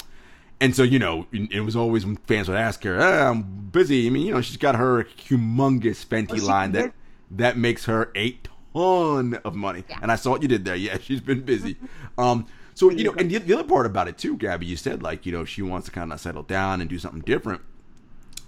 and 0.62 0.76
so, 0.76 0.84
you 0.84 1.00
know, 1.00 1.28
it 1.34 1.62
was 1.62 1.76
always 1.76 2.06
when 2.06 2.16
fans 2.18 2.48
would 2.48 2.58
ask 2.58 2.84
her, 2.84 3.00
eh, 3.00 3.30
I'm 3.30 3.42
busy. 3.42 4.08
I 4.08 4.10
mean, 4.10 4.28
you 4.28 4.34
know, 4.34 4.42
she's 4.42 4.58
got 4.58 4.76
her 4.76 5.04
humongous 5.04 6.06
Fenty 6.06 6.42
Oh, 6.42 6.46
line 6.46 6.72
that 6.74 6.94
that 7.32 7.58
makes 7.58 7.86
her 7.86 8.12
a 8.16 8.38
ton 8.74 9.36
of 9.44 9.56
money. 9.56 9.84
Yeah. 9.89 10.00
And 10.02 10.12
I 10.12 10.16
saw 10.16 10.32
what 10.32 10.42
you 10.42 10.48
did 10.48 10.66
there. 10.66 10.76
Yeah, 10.76 10.98
she's 11.02 11.22
been 11.22 11.42
busy. 11.42 11.78
um, 12.18 12.46
so 12.76 12.89
you 12.89 13.04
know, 13.04 13.13
and 13.18 13.30
the, 13.30 13.38
the 13.39 13.54
other 13.54 13.63
part 13.63 13.86
about 13.86 14.08
it 14.08 14.18
too, 14.18 14.36
Gabby, 14.38 14.66
you 14.66 14.76
said 14.76 15.04
like 15.04 15.26
you 15.26 15.32
know 15.32 15.46
she 15.46 15.62
wants 15.62 15.86
to 15.86 15.92
kind 15.92 16.12
of 16.13 16.20
settle 16.20 16.44
down 16.44 16.82
and 16.82 16.89
do 16.89 16.98
something 16.98 17.22
different. 17.22 17.62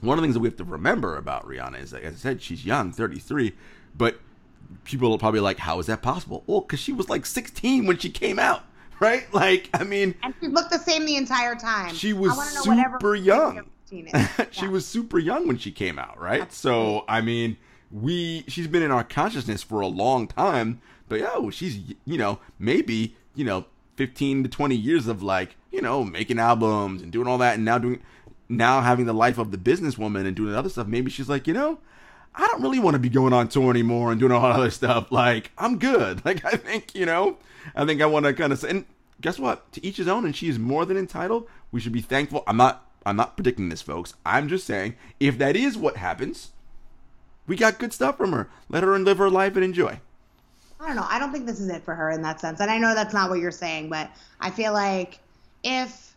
One 0.06 0.18
of 0.18 0.22
the 0.22 0.26
things 0.26 0.36
that 0.36 0.40
we 0.42 0.48
have 0.48 0.58
to 0.58 0.64
remember 0.64 1.18
about 1.18 1.48
Rihanna 1.48 1.82
is, 1.82 1.94
like 1.94 2.04
as 2.04 2.14
I 2.14 2.18
said, 2.18 2.42
she's 2.42 2.66
young, 2.66 2.92
33, 2.92 3.54
but 3.98 4.20
people 4.84 5.14
are 5.14 5.18
probably 5.18 5.40
like, 5.40 5.60
how 5.60 5.80
is 5.80 5.86
that 5.88 6.02
possible? 6.02 6.44
Well, 6.48 6.62
because 6.62 6.80
she 6.80 6.94
was 6.94 7.10
like 7.10 7.26
16 7.26 7.86
when 7.86 7.98
she 7.98 8.10
came 8.10 8.40
out, 8.40 8.64
right? 9.00 9.32
Like, 9.34 9.70
I 9.74 9.84
mean, 9.84 10.16
and 10.24 10.34
she 10.40 10.48
looked 10.48 10.72
the 10.72 10.80
same 10.80 11.06
the 11.06 11.16
entire 11.16 11.56
time 11.56 11.94
She 11.94 12.14
was 12.14 12.34
super 12.64 13.16
young. 13.16 13.58
routine 13.92 14.10
she 14.52 14.66
Yeah. 14.66 14.70
was 14.72 14.86
super 14.88 15.20
young 15.20 15.48
when 15.48 15.58
she 15.58 15.72
came 15.72 16.00
out, 16.00 16.20
right? 16.20 16.52
So 16.52 17.06
I 17.08 17.22
mean, 17.22 17.58
we 17.92 18.44
she's 18.48 18.68
been 18.68 18.82
in 18.84 18.92
our 18.92 19.04
consciousness 19.04 19.62
for 19.64 19.82
a 19.82 19.88
long 19.88 20.28
time, 20.28 20.82
but 21.08 21.22
oh, 21.22 21.50
she's 21.52 21.78
you 22.06 22.18
know 22.18 22.40
maybe 22.58 23.16
you 23.36 23.46
know 23.46 23.66
fifteen 23.96 24.42
to 24.44 24.50
twenty 24.50 24.76
years 24.76 25.06
of 25.08 25.22
like 25.22 25.56
you 25.72 25.82
know 25.82 26.04
making 26.04 26.40
albums 26.40 27.02
and 27.04 27.12
doing 27.12 27.28
all 27.28 27.38
that, 27.38 27.56
and 27.56 27.64
now 27.66 27.78
doing 27.78 28.02
now 28.50 28.82
having 28.82 29.06
the 29.06 29.14
life 29.14 29.38
of 29.38 29.52
the 29.52 29.58
businesswoman 29.58 30.26
and 30.26 30.36
doing 30.36 30.56
other 30.56 30.70
stuff. 30.70 30.88
Maybe 30.88 31.12
she's 31.12 31.30
like 31.30 31.48
you 31.48 31.54
know. 31.54 31.80
I 32.38 32.48
don't 32.48 32.62
really 32.62 32.80
want 32.80 32.96
to 32.96 33.00
be 33.00 33.08
going 33.08 33.32
on 33.32 33.48
tour 33.48 33.72
anymore 33.72 34.12
and 34.12 34.20
doing 34.20 34.34
all 34.34 34.42
that 34.42 34.58
other 34.58 34.70
stuff. 34.70 35.10
Like, 35.10 35.52
I'm 35.58 35.80
good. 35.80 36.22
Like, 36.26 36.44
I 36.44 36.58
think, 36.58 36.94
you 36.94 37.06
know, 37.06 37.38
I 37.74 37.86
think 37.86 38.02
I 38.02 38.08
want 38.08 38.26
to 38.26 38.34
kind 38.34 38.52
of 38.52 38.60
say, 38.60 38.72
and 38.72 38.86
guess 39.22 39.40
what? 39.40 39.72
To 39.72 39.86
each 39.86 39.96
his 39.96 40.10
own, 40.10 40.26
and 40.26 40.36
she 40.36 40.50
is 40.50 40.60
more 40.60 40.86
than 40.86 40.98
entitled. 40.98 41.48
We 41.72 41.80
should 41.80 41.94
be 41.94 42.02
thankful. 42.02 42.44
I'm 42.46 42.58
not 42.58 42.86
I'm 43.06 43.16
not 43.16 43.38
predicting 43.38 43.70
this, 43.70 43.82
folks. 43.82 44.16
I'm 44.26 44.48
just 44.48 44.66
saying 44.66 44.96
if 45.20 45.38
that 45.38 45.56
is 45.56 45.78
what 45.78 45.98
happens, 45.98 46.52
we 47.48 47.56
got 47.56 47.80
good 47.80 47.94
stuff 47.94 48.18
from 48.18 48.32
her. 48.32 48.50
Let 48.70 48.84
her 48.84 48.98
live 48.98 49.20
her 49.20 49.30
life 49.30 49.56
and 49.56 49.64
enjoy. 49.64 50.00
I 50.80 50.88
don't 50.88 50.96
know. 50.96 51.06
I 51.08 51.20
don't 51.20 51.32
think 51.32 51.46
this 51.46 51.60
is 51.60 51.70
it 51.70 51.84
for 51.84 51.96
her 51.96 52.12
in 52.12 52.22
that 52.24 52.40
sense. 52.40 52.60
And 52.60 52.70
I 52.70 52.78
know 52.78 52.94
that's 52.96 53.14
not 53.14 53.30
what 53.30 53.40
you're 53.40 53.52
saying, 53.52 53.90
but 53.90 54.10
I 54.40 54.50
feel 54.50 54.74
like 54.74 55.20
if 55.64 56.15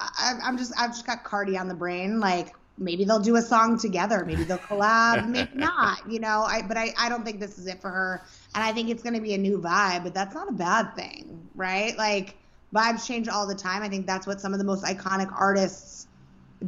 I, 0.00 0.38
I'm 0.42 0.58
just, 0.58 0.72
I've 0.78 0.90
just 0.90 1.06
got 1.06 1.24
Cardi 1.24 1.56
on 1.56 1.68
the 1.68 1.74
brain, 1.74 2.20
like 2.20 2.54
maybe 2.78 3.04
they'll 3.04 3.20
do 3.20 3.36
a 3.36 3.42
song 3.42 3.78
together, 3.78 4.24
maybe 4.24 4.44
they'll 4.44 4.58
collab, 4.58 5.28
maybe 5.28 5.50
not, 5.54 6.10
you 6.10 6.20
know. 6.20 6.42
I, 6.42 6.62
but 6.62 6.76
I, 6.76 6.92
I 6.98 7.08
don't 7.08 7.24
think 7.24 7.40
this 7.40 7.58
is 7.58 7.66
it 7.66 7.80
for 7.80 7.90
her, 7.90 8.22
and 8.54 8.62
I 8.62 8.72
think 8.72 8.90
it's 8.90 9.02
going 9.02 9.14
to 9.14 9.20
be 9.20 9.34
a 9.34 9.38
new 9.38 9.58
vibe. 9.58 10.04
But 10.04 10.14
that's 10.14 10.34
not 10.34 10.48
a 10.48 10.52
bad 10.52 10.94
thing, 10.94 11.48
right? 11.54 11.96
Like 11.96 12.36
vibes 12.74 13.06
change 13.06 13.28
all 13.28 13.46
the 13.46 13.54
time. 13.54 13.82
I 13.82 13.88
think 13.88 14.06
that's 14.06 14.26
what 14.26 14.40
some 14.40 14.52
of 14.52 14.58
the 14.58 14.64
most 14.64 14.84
iconic 14.84 15.32
artists 15.32 16.06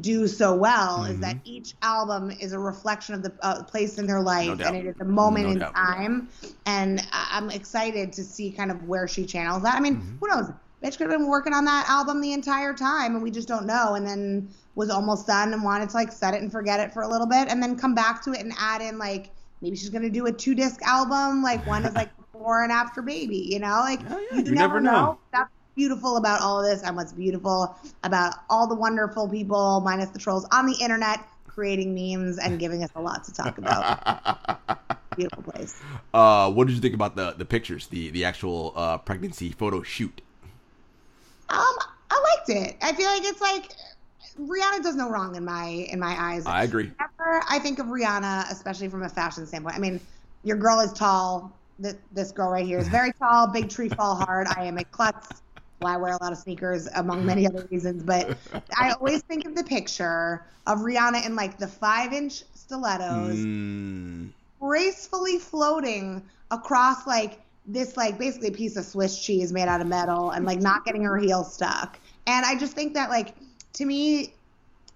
do 0.01 0.29
so 0.29 0.55
well 0.55 1.01
mm-hmm. 1.01 1.13
is 1.13 1.21
that 1.21 1.37
mm-hmm. 1.37 1.47
each 1.47 1.75
album 1.83 2.31
is 2.31 2.53
a 2.53 2.59
reflection 2.59 3.15
of 3.15 3.23
the 3.23 3.33
uh, 3.41 3.63
place 3.63 3.99
in 3.99 4.07
their 4.07 4.21
life 4.21 4.59
no 4.59 4.67
and 4.67 4.77
it 4.77 4.87
is 4.87 5.01
a 5.01 5.05
moment 5.05 5.47
no 5.47 5.53
in 5.53 5.59
doubt. 5.61 5.75
time 5.75 6.29
and 6.67 7.01
i'm 7.11 7.51
excited 7.51 8.13
to 8.13 8.23
see 8.23 8.51
kind 8.51 8.71
of 8.71 8.87
where 8.87 9.09
she 9.09 9.25
channels 9.25 9.63
that 9.63 9.75
i 9.75 9.81
mean 9.81 9.97
mm-hmm. 9.97 10.17
who 10.21 10.29
knows 10.29 10.53
bitch 10.83 10.99
could 10.99 11.11
have 11.11 11.19
been 11.19 11.29
working 11.29 11.53
on 11.53 11.65
that 11.65 11.89
album 11.89 12.21
the 12.21 12.33
entire 12.33 12.73
time 12.73 13.15
and 13.15 13.23
we 13.23 13.31
just 13.31 13.49
don't 13.49 13.67
know 13.67 13.95
and 13.95 14.07
then 14.07 14.49
was 14.75 14.91
almost 14.91 15.27
done 15.27 15.53
and 15.53 15.63
wanted 15.63 15.89
to 15.89 15.97
like 15.97 16.13
set 16.13 16.35
it 16.35 16.43
and 16.43 16.53
forget 16.53 16.81
it 16.81 16.93
for 16.93 17.03
a 17.03 17.09
little 17.09 17.27
bit 17.27 17.49
and 17.49 17.63
then 17.63 17.77
come 17.77 17.95
back 17.95 18.23
to 18.23 18.33
it 18.33 18.41
and 18.41 18.53
add 18.59 18.81
in 18.81 18.99
like 18.99 19.31
maybe 19.61 19.77
she's 19.77 19.91
gonna 19.91 20.11
do 20.11 20.27
a 20.27 20.33
two 20.33 20.55
disc 20.55 20.81
album 20.83 21.43
like 21.43 21.65
one 21.67 21.85
is 21.85 21.95
like 21.95 22.11
before 22.33 22.63
and 22.63 22.71
after 22.71 23.03
baby 23.03 23.47
you 23.51 23.59
know 23.59 23.81
like 23.81 24.01
oh, 24.11 24.19
yeah. 24.31 24.39
you, 24.39 24.45
you, 24.45 24.53
never, 24.53 24.81
never 24.81 24.81
know. 24.81 24.93
know. 24.93 25.19
that's 25.33 25.51
beautiful 25.79 26.17
about 26.17 26.41
all 26.41 26.59
of 26.59 26.67
this 26.67 26.83
and 26.83 26.97
what's 26.97 27.13
beautiful 27.13 27.79
about 28.03 28.35
all 28.51 28.67
the 28.67 28.75
wonderful 28.75 29.29
people, 29.29 29.81
minus 29.81 30.11
the 30.11 30.19
trolls, 30.19 30.45
on 30.51 30.67
the 30.67 30.77
internet 30.81 31.21
creating 31.47 31.95
memes 31.95 32.37
and 32.39 32.59
giving 32.59 32.83
us 32.83 32.91
a 32.97 33.01
lot 33.01 33.23
to 33.23 33.33
talk 33.33 33.59
about. 33.59 34.59
beautiful 35.17 35.45
place. 35.45 35.81
Uh, 36.13 36.51
what 36.51 36.67
did 36.67 36.75
you 36.75 36.83
think 36.83 36.95
about 36.95 37.15
the 37.15 37.33
the 37.39 37.45
pictures, 37.45 37.87
the 37.87 38.11
the 38.11 38.25
actual 38.25 38.73
uh, 38.75 38.99
pregnancy 38.99 39.51
photo 39.51 39.83
shoot? 39.83 40.21
Um, 41.51 41.75
I 42.11 42.37
liked 42.37 42.51
it. 42.51 42.77
I 42.83 42.93
feel 42.93 43.07
like 43.07 43.25
it's 43.25 43.41
like 43.41 43.73
Rihanna 44.39 44.83
does 44.83 44.97
no 44.97 45.11
wrong 45.11 45.37
in 45.37 45.45
my 45.45 45.67
in 45.67 45.99
my 45.99 46.17
eyes. 46.19 46.47
I 46.47 46.65
agree. 46.65 46.85
Whenever 46.85 47.43
I 47.49 47.59
think 47.59 47.79
of 47.79 47.87
Rihanna, 47.87 48.51
especially 48.51 48.89
from 48.89 49.03
a 49.03 49.09
fashion 49.09 49.47
standpoint, 49.47 49.77
I 49.77 49.79
mean, 49.79 50.01
your 50.45 50.57
girl 50.57 50.81
is 50.81 50.93
tall. 50.93 51.53
This 51.79 52.33
girl 52.33 52.51
right 52.51 52.67
here 52.67 52.79
is 52.79 52.89
very 52.89 53.13
tall. 53.19 53.47
Big 53.49 53.69
tree 53.69 53.89
fall 53.89 54.17
hard. 54.17 54.47
I 54.57 54.65
am 54.65 54.79
a 54.79 54.85
klutz 54.85 55.43
why 55.81 55.95
I 55.95 55.97
wear 55.97 56.13
a 56.13 56.23
lot 56.23 56.33
of 56.33 56.39
sneakers, 56.39 56.89
among 56.95 57.25
many 57.25 57.47
other 57.47 57.67
reasons. 57.71 58.03
But 58.03 58.37
I 58.77 58.93
always 58.93 59.23
think 59.23 59.47
of 59.47 59.55
the 59.55 59.63
picture 59.63 60.45
of 60.67 60.79
Rihanna 60.79 61.25
in 61.25 61.37
like 61.37 61.59
the 61.59 61.69
five 61.69 62.13
inch 62.13 62.43
stilettos, 62.55 63.37
mm. 63.37 64.31
gracefully 64.61 65.39
floating 65.39 66.23
across 66.51 67.07
like 67.07 67.41
this, 67.69 67.97
like 67.97 68.19
basically 68.19 68.49
a 68.49 68.53
piece 68.53 68.77
of 68.77 68.85
Swiss 68.85 69.21
cheese 69.21 69.53
made 69.53 69.69
out 69.69 69.81
of 69.81 69.87
metal 69.87 70.31
and 70.31 70.45
like 70.45 70.61
not 70.61 70.85
getting 70.85 71.05
her 71.05 71.17
heel 71.19 71.45
stuck. 71.45 72.01
And 72.27 72.45
I 72.45 72.59
just 72.59 72.73
think 72.75 72.95
that, 72.95 73.11
like, 73.11 73.35
to 73.75 73.85
me, 73.85 74.35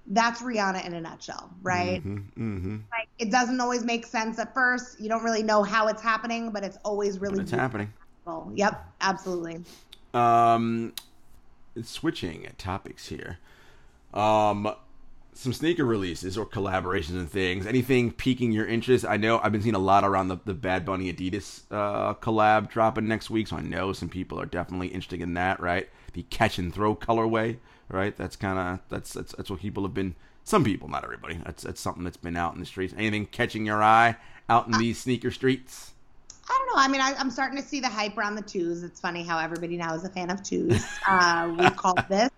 that's 0.09 0.43
Rihanna 0.43 0.85
in 0.85 0.95
a 0.95 1.01
nutshell, 1.01 1.49
right? 1.63 2.01
Mm-hmm, 2.01 2.57
mm-hmm. 2.57 2.77
Like 2.91 3.09
it 3.19 3.31
doesn't 3.31 3.61
always 3.61 3.85
make 3.85 4.05
sense 4.05 4.39
at 4.39 4.53
first. 4.53 5.01
You 5.01 5.09
don't 5.09 5.23
really 5.23 5.45
know 5.45 5.63
how 5.63 5.87
it's 5.87 6.03
happening, 6.03 6.51
but 6.51 6.65
it's 6.65 6.77
always 6.85 7.21
really 7.21 7.41
it's 7.41 7.53
happening. 7.53 7.93
Yep, 8.55 8.85
absolutely. 9.01 9.61
Um, 10.13 10.93
switching 11.83 12.49
topics 12.59 13.07
here. 13.09 13.39
Um, 14.13 14.75
some 15.35 15.53
sneaker 15.53 15.85
releases 15.85 16.37
or 16.37 16.47
collaborations 16.47 17.17
and 17.17 17.31
things. 17.31 17.67
Anything 17.67 18.13
piquing 18.13 18.53
your 18.53 18.67
interest? 18.67 19.05
I 19.07 19.17
know 19.17 19.41
I've 19.43 19.53
been 19.53 19.63
seeing 19.63 19.75
a 19.75 19.81
lot 19.81 20.05
around 20.05 20.29
the, 20.29 20.39
the 20.45 20.55
Bad 20.55 20.85
Bunny 20.85 21.13
Adidas 21.13 21.63
uh, 21.71 22.15
collab 22.15 22.71
dropping 22.71 23.09
next 23.09 23.31
week, 23.31 23.49
so 23.49 23.57
I 23.57 23.63
know 23.63 23.93
some 23.93 24.09
people 24.09 24.41
are 24.41 24.47
definitely 24.47 24.89
interested 24.89 25.21
in 25.21 25.35
that. 25.35 25.61
Right, 25.61 25.89
the 26.13 26.23
catch 26.25 26.59
and 26.59 26.73
throw 26.73 26.95
colorway. 26.95 27.59
Right, 27.89 28.17
that's 28.17 28.37
kind 28.37 28.59
of 28.59 28.81
that's, 28.89 29.13
that's 29.13 29.35
that's 29.35 29.51
what 29.51 29.61
people 29.61 29.83
have 29.85 29.95
been. 29.95 30.15
Some 30.45 30.65
people, 30.65 30.89
not 30.89 31.05
everybody. 31.05 31.41
That's 31.45 31.63
that's 31.63 31.81
something 31.81 32.05
that's 32.05 32.17
been 32.17 32.37
out 32.37 32.55
in 32.55 32.61
the 32.61 32.67
streets. 32.67 32.95
Anything 32.97 33.27
catching 33.27 33.65
your 33.65 33.83
eye 33.83 34.17
out 34.49 34.67
in 34.67 34.79
these 34.79 34.99
sneaker 34.99 35.31
streets? 35.31 35.93
I 36.49 36.59
don't 36.59 36.77
know. 36.77 36.83
I 36.83 36.89
mean, 36.89 37.01
I, 37.01 37.21
am 37.21 37.31
starting 37.31 37.57
to 37.57 37.65
see 37.65 37.81
the 37.81 37.89
hype 37.89 38.19
around 38.19 38.35
the 38.35 38.43
twos. 38.43 38.83
It's 38.83 39.01
funny 39.01 39.23
how 39.23 39.39
everybody 39.39 39.77
now 39.77 39.95
is 39.95 40.05
a 40.05 40.09
fan 40.09 40.31
of 40.31 40.43
twos. 40.43 40.85
Uh, 41.07 41.55
we 41.59 41.71
called 41.71 42.03
this. 42.09 42.31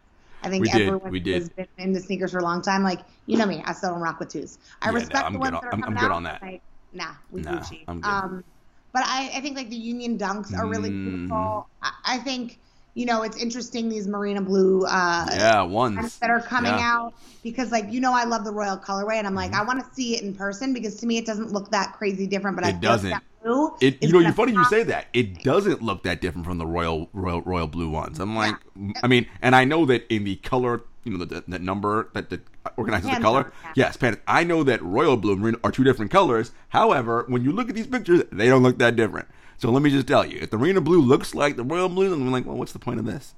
I 0.45 0.51
think 0.51 0.65
we 0.65 0.71
everyone 0.71 1.13
did. 1.23 1.35
has 1.35 1.49
been 1.49 1.67
into 1.79 2.01
sneakers 2.01 2.33
for 2.33 2.39
a 2.39 2.43
long 2.43 2.61
time. 2.61 2.83
Like, 2.83 3.01
you 3.27 3.37
know 3.39 3.47
me, 3.47 3.63
I 3.65 3.73
still 3.73 3.93
don't 3.93 4.01
rock 4.01 4.21
with 4.21 4.29
twos. 4.29 4.59
I 4.83 4.89
yeah, 4.89 4.95
respect 4.95 5.31
no, 5.31 5.33
the 5.33 5.39
ones 5.39 5.53
that 5.53 5.65
are 5.65 5.71
coming 5.71 5.85
I'm, 5.85 5.91
I'm 5.91 5.97
good 5.97 6.11
out. 6.11 6.13
on 6.13 6.23
that. 6.25 6.43
Like, 6.43 6.63
nah, 6.93 7.13
we 7.31 7.41
nah, 7.41 7.53
Gucci. 7.53 7.85
I'm 7.89 8.01
good. 8.01 8.09
Um, 8.09 8.45
but 8.93 9.03
I, 9.07 9.33
I 9.35 9.41
think 9.41 9.57
like 9.57 9.71
the 9.71 9.77
Union 9.77 10.19
Dunks 10.19 10.57
are 10.57 10.67
really 10.67 10.91
mm. 10.91 11.05
beautiful. 11.05 11.69
I, 11.83 11.93
I 12.05 12.19
think 12.19 12.61
you 12.95 13.07
know, 13.07 13.23
it's 13.23 13.37
interesting 13.37 13.89
these 13.89 14.07
Marina 14.07 14.41
Blue 14.41 14.85
uh 14.85 15.27
yeah 15.31 15.63
ones 15.63 16.19
that 16.19 16.31
are 16.31 16.41
coming 16.41 16.73
yeah. 16.73 16.93
out 16.95 17.15
because 17.43 17.73
like 17.73 17.93
you 17.93 18.01
know 18.01 18.13
I 18.13 18.25
love 18.25 18.45
the 18.45 18.53
royal 18.53 18.77
colorway 18.77 19.17
and 19.17 19.27
I'm 19.27 19.35
like 19.35 19.51
mm-hmm. 19.51 19.61
I 19.61 19.65
want 19.65 19.87
to 19.87 19.95
see 19.95 20.17
it 20.17 20.23
in 20.23 20.35
person 20.35 20.73
because 20.73 20.97
to 20.97 21.07
me 21.07 21.19
it 21.19 21.27
doesn't 21.27 21.53
look 21.53 21.71
that 21.71 21.95
crazy 21.95 22.27
different 22.27 22.57
but 22.57 22.65
it 22.65 22.69
I 22.69 22.79
doesn't. 22.79 23.23
Blue 23.43 23.75
it 23.81 24.03
you 24.03 24.11
know 24.11 24.21
you're 24.21 24.33
funny 24.33 24.53
you 24.53 24.65
say 24.65 24.85
that 24.85 25.09
it 25.13 25.43
doesn't 25.43 25.83
look 25.83 26.05
that 26.05 26.23
different 26.23 26.47
from 26.47 26.57
the 26.57 26.67
royal 26.67 27.11
royal 27.13 27.43
royal 27.43 27.67
blue 27.67 27.91
ones. 27.91 28.19
I'm 28.19 28.35
like 28.35 28.55
yeah. 28.75 28.93
I 29.03 29.07
mean 29.07 29.27
and 29.43 29.55
I 29.55 29.65
know 29.65 29.85
that 29.87 30.07
in 30.11 30.25
the 30.25 30.37
color 30.37 30.83
you 31.05 31.13
know 31.17 31.25
the, 31.25 31.45
the 31.47 31.59
number 31.59 32.09
that 32.15 32.31
the 32.31 32.41
organizes 32.77 33.11
the 33.11 33.21
color. 33.21 33.53
Yeah. 33.63 33.73
Yes, 33.77 33.97
pan- 33.97 34.21
I 34.27 34.45
know 34.45 34.63
that 34.65 34.83
royal 34.83 35.17
blue 35.17 35.33
and 35.33 35.57
are 35.63 35.71
two 35.71 35.85
different 35.85 36.11
colors. 36.11 36.53
However, 36.71 37.25
when 37.29 37.45
you 37.45 37.53
look 37.53 37.69
at 37.69 37.75
these 37.75 37.87
pictures, 37.87 38.23
they 38.33 38.49
don't 38.49 38.63
look 38.63 38.79
that 38.79 38.97
different. 38.97 39.29
So 39.59 39.71
let 39.71 39.83
me 39.83 39.91
just 39.91 40.07
tell 40.07 40.27
you, 40.27 40.41
if 40.43 40.51
the 40.51 40.59
Marina 40.59 40.81
Blue 40.81 41.01
looks 41.01 41.35
like 41.35 41.57
the 41.57 41.65
Royal 41.65 41.89
Blue, 41.89 42.13
I'm 42.13 42.31
like, 42.31 42.47
well, 42.47 42.57
what's 42.57 42.73
the 42.73 42.79
point 42.79 43.01
of 43.01 43.07
this? 43.07 43.35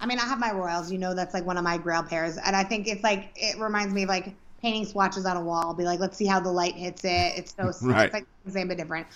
I 0.00 0.06
mean, 0.06 0.18
I 0.18 0.24
have 0.24 0.38
my 0.38 0.52
Royals. 0.52 0.90
You 0.90 0.98
know, 0.98 1.14
that's 1.14 1.34
like 1.34 1.44
one 1.44 1.58
of 1.58 1.64
my 1.64 1.76
Grail 1.76 2.02
pairs, 2.02 2.38
and 2.38 2.56
I 2.56 2.64
think 2.64 2.88
it's 2.88 3.02
like 3.02 3.32
it 3.36 3.58
reminds 3.58 3.92
me 3.92 4.04
of 4.04 4.08
like 4.08 4.34
painting 4.62 4.84
swatches 4.86 5.26
on 5.26 5.36
a 5.36 5.40
wall. 5.40 5.74
Be 5.74 5.84
like, 5.84 6.00
let's 6.00 6.16
see 6.16 6.26
how 6.26 6.40
the 6.40 6.50
light 6.50 6.74
hits 6.74 7.04
it. 7.04 7.32
It's 7.36 7.54
so 7.54 7.64
right. 7.86 8.06
it's 8.06 8.14
like 8.14 8.26
the 8.44 8.52
same 8.52 8.68
but 8.68 8.78
different. 8.78 9.06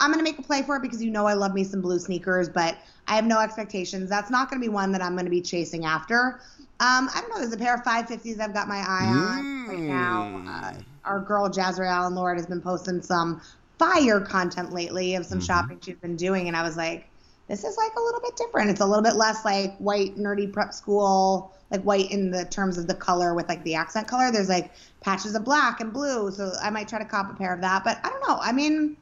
I'm 0.00 0.10
gonna 0.10 0.22
make 0.22 0.38
a 0.38 0.42
play 0.42 0.62
for 0.62 0.76
it 0.76 0.82
because 0.82 1.02
you 1.02 1.10
know 1.10 1.26
I 1.26 1.34
love 1.34 1.54
me 1.54 1.62
some 1.62 1.80
blue 1.80 1.98
sneakers, 1.98 2.48
but 2.48 2.78
I 3.06 3.16
have 3.16 3.26
no 3.26 3.38
expectations. 3.38 4.08
That's 4.08 4.30
not 4.30 4.50
gonna 4.50 4.60
be 4.60 4.68
one 4.68 4.92
that 4.92 5.02
I'm 5.02 5.14
gonna 5.14 5.30
be 5.30 5.42
chasing 5.42 5.84
after. 5.84 6.40
Um, 6.80 7.08
I 7.14 7.20
don't 7.20 7.30
know. 7.30 7.38
There's 7.38 7.52
a 7.52 7.58
pair 7.58 7.74
of 7.74 7.82
550s 7.82 8.40
I've 8.40 8.52
got 8.52 8.66
my 8.66 8.78
eye 8.78 9.06
on 9.06 9.44
mm. 9.44 9.68
right 9.68 9.78
now. 9.78 10.42
Uh, 10.48 10.74
our 11.04 11.20
girl 11.20 11.48
Jazrael 11.48 11.90
Allen 11.90 12.14
Lord 12.14 12.36
has 12.36 12.46
been 12.46 12.60
posting 12.60 13.00
some 13.00 13.40
fire 13.78 14.20
content 14.20 14.72
lately 14.72 15.14
of 15.14 15.26
some 15.26 15.38
mm-hmm. 15.38 15.46
shopping 15.46 15.80
she's 15.80 15.96
been 15.96 16.16
doing, 16.16 16.48
and 16.48 16.56
I 16.56 16.62
was 16.62 16.76
like, 16.76 17.08
this 17.48 17.64
is 17.64 17.76
like 17.76 17.92
a 17.96 18.00
little 18.00 18.20
bit 18.20 18.36
different. 18.36 18.70
It's 18.70 18.80
a 18.80 18.86
little 18.86 19.02
bit 19.02 19.16
less 19.16 19.44
like 19.44 19.76
white 19.78 20.16
nerdy 20.16 20.50
prep 20.50 20.72
school, 20.72 21.52
like 21.70 21.82
white 21.82 22.10
in 22.10 22.30
the 22.30 22.44
terms 22.46 22.78
of 22.78 22.86
the 22.86 22.94
color 22.94 23.34
with 23.34 23.48
like 23.48 23.62
the 23.64 23.74
accent 23.74 24.08
color. 24.08 24.32
There's 24.32 24.48
like 24.48 24.72
patches 25.00 25.34
of 25.34 25.44
black 25.44 25.80
and 25.80 25.92
blue, 25.92 26.30
so 26.30 26.52
I 26.62 26.70
might 26.70 26.88
try 26.88 26.98
to 26.98 27.04
cop 27.04 27.30
a 27.30 27.34
pair 27.34 27.52
of 27.52 27.60
that. 27.60 27.84
But 27.84 27.98
I 28.02 28.08
don't 28.08 28.26
know. 28.26 28.38
I 28.40 28.52
mean, 28.52 28.96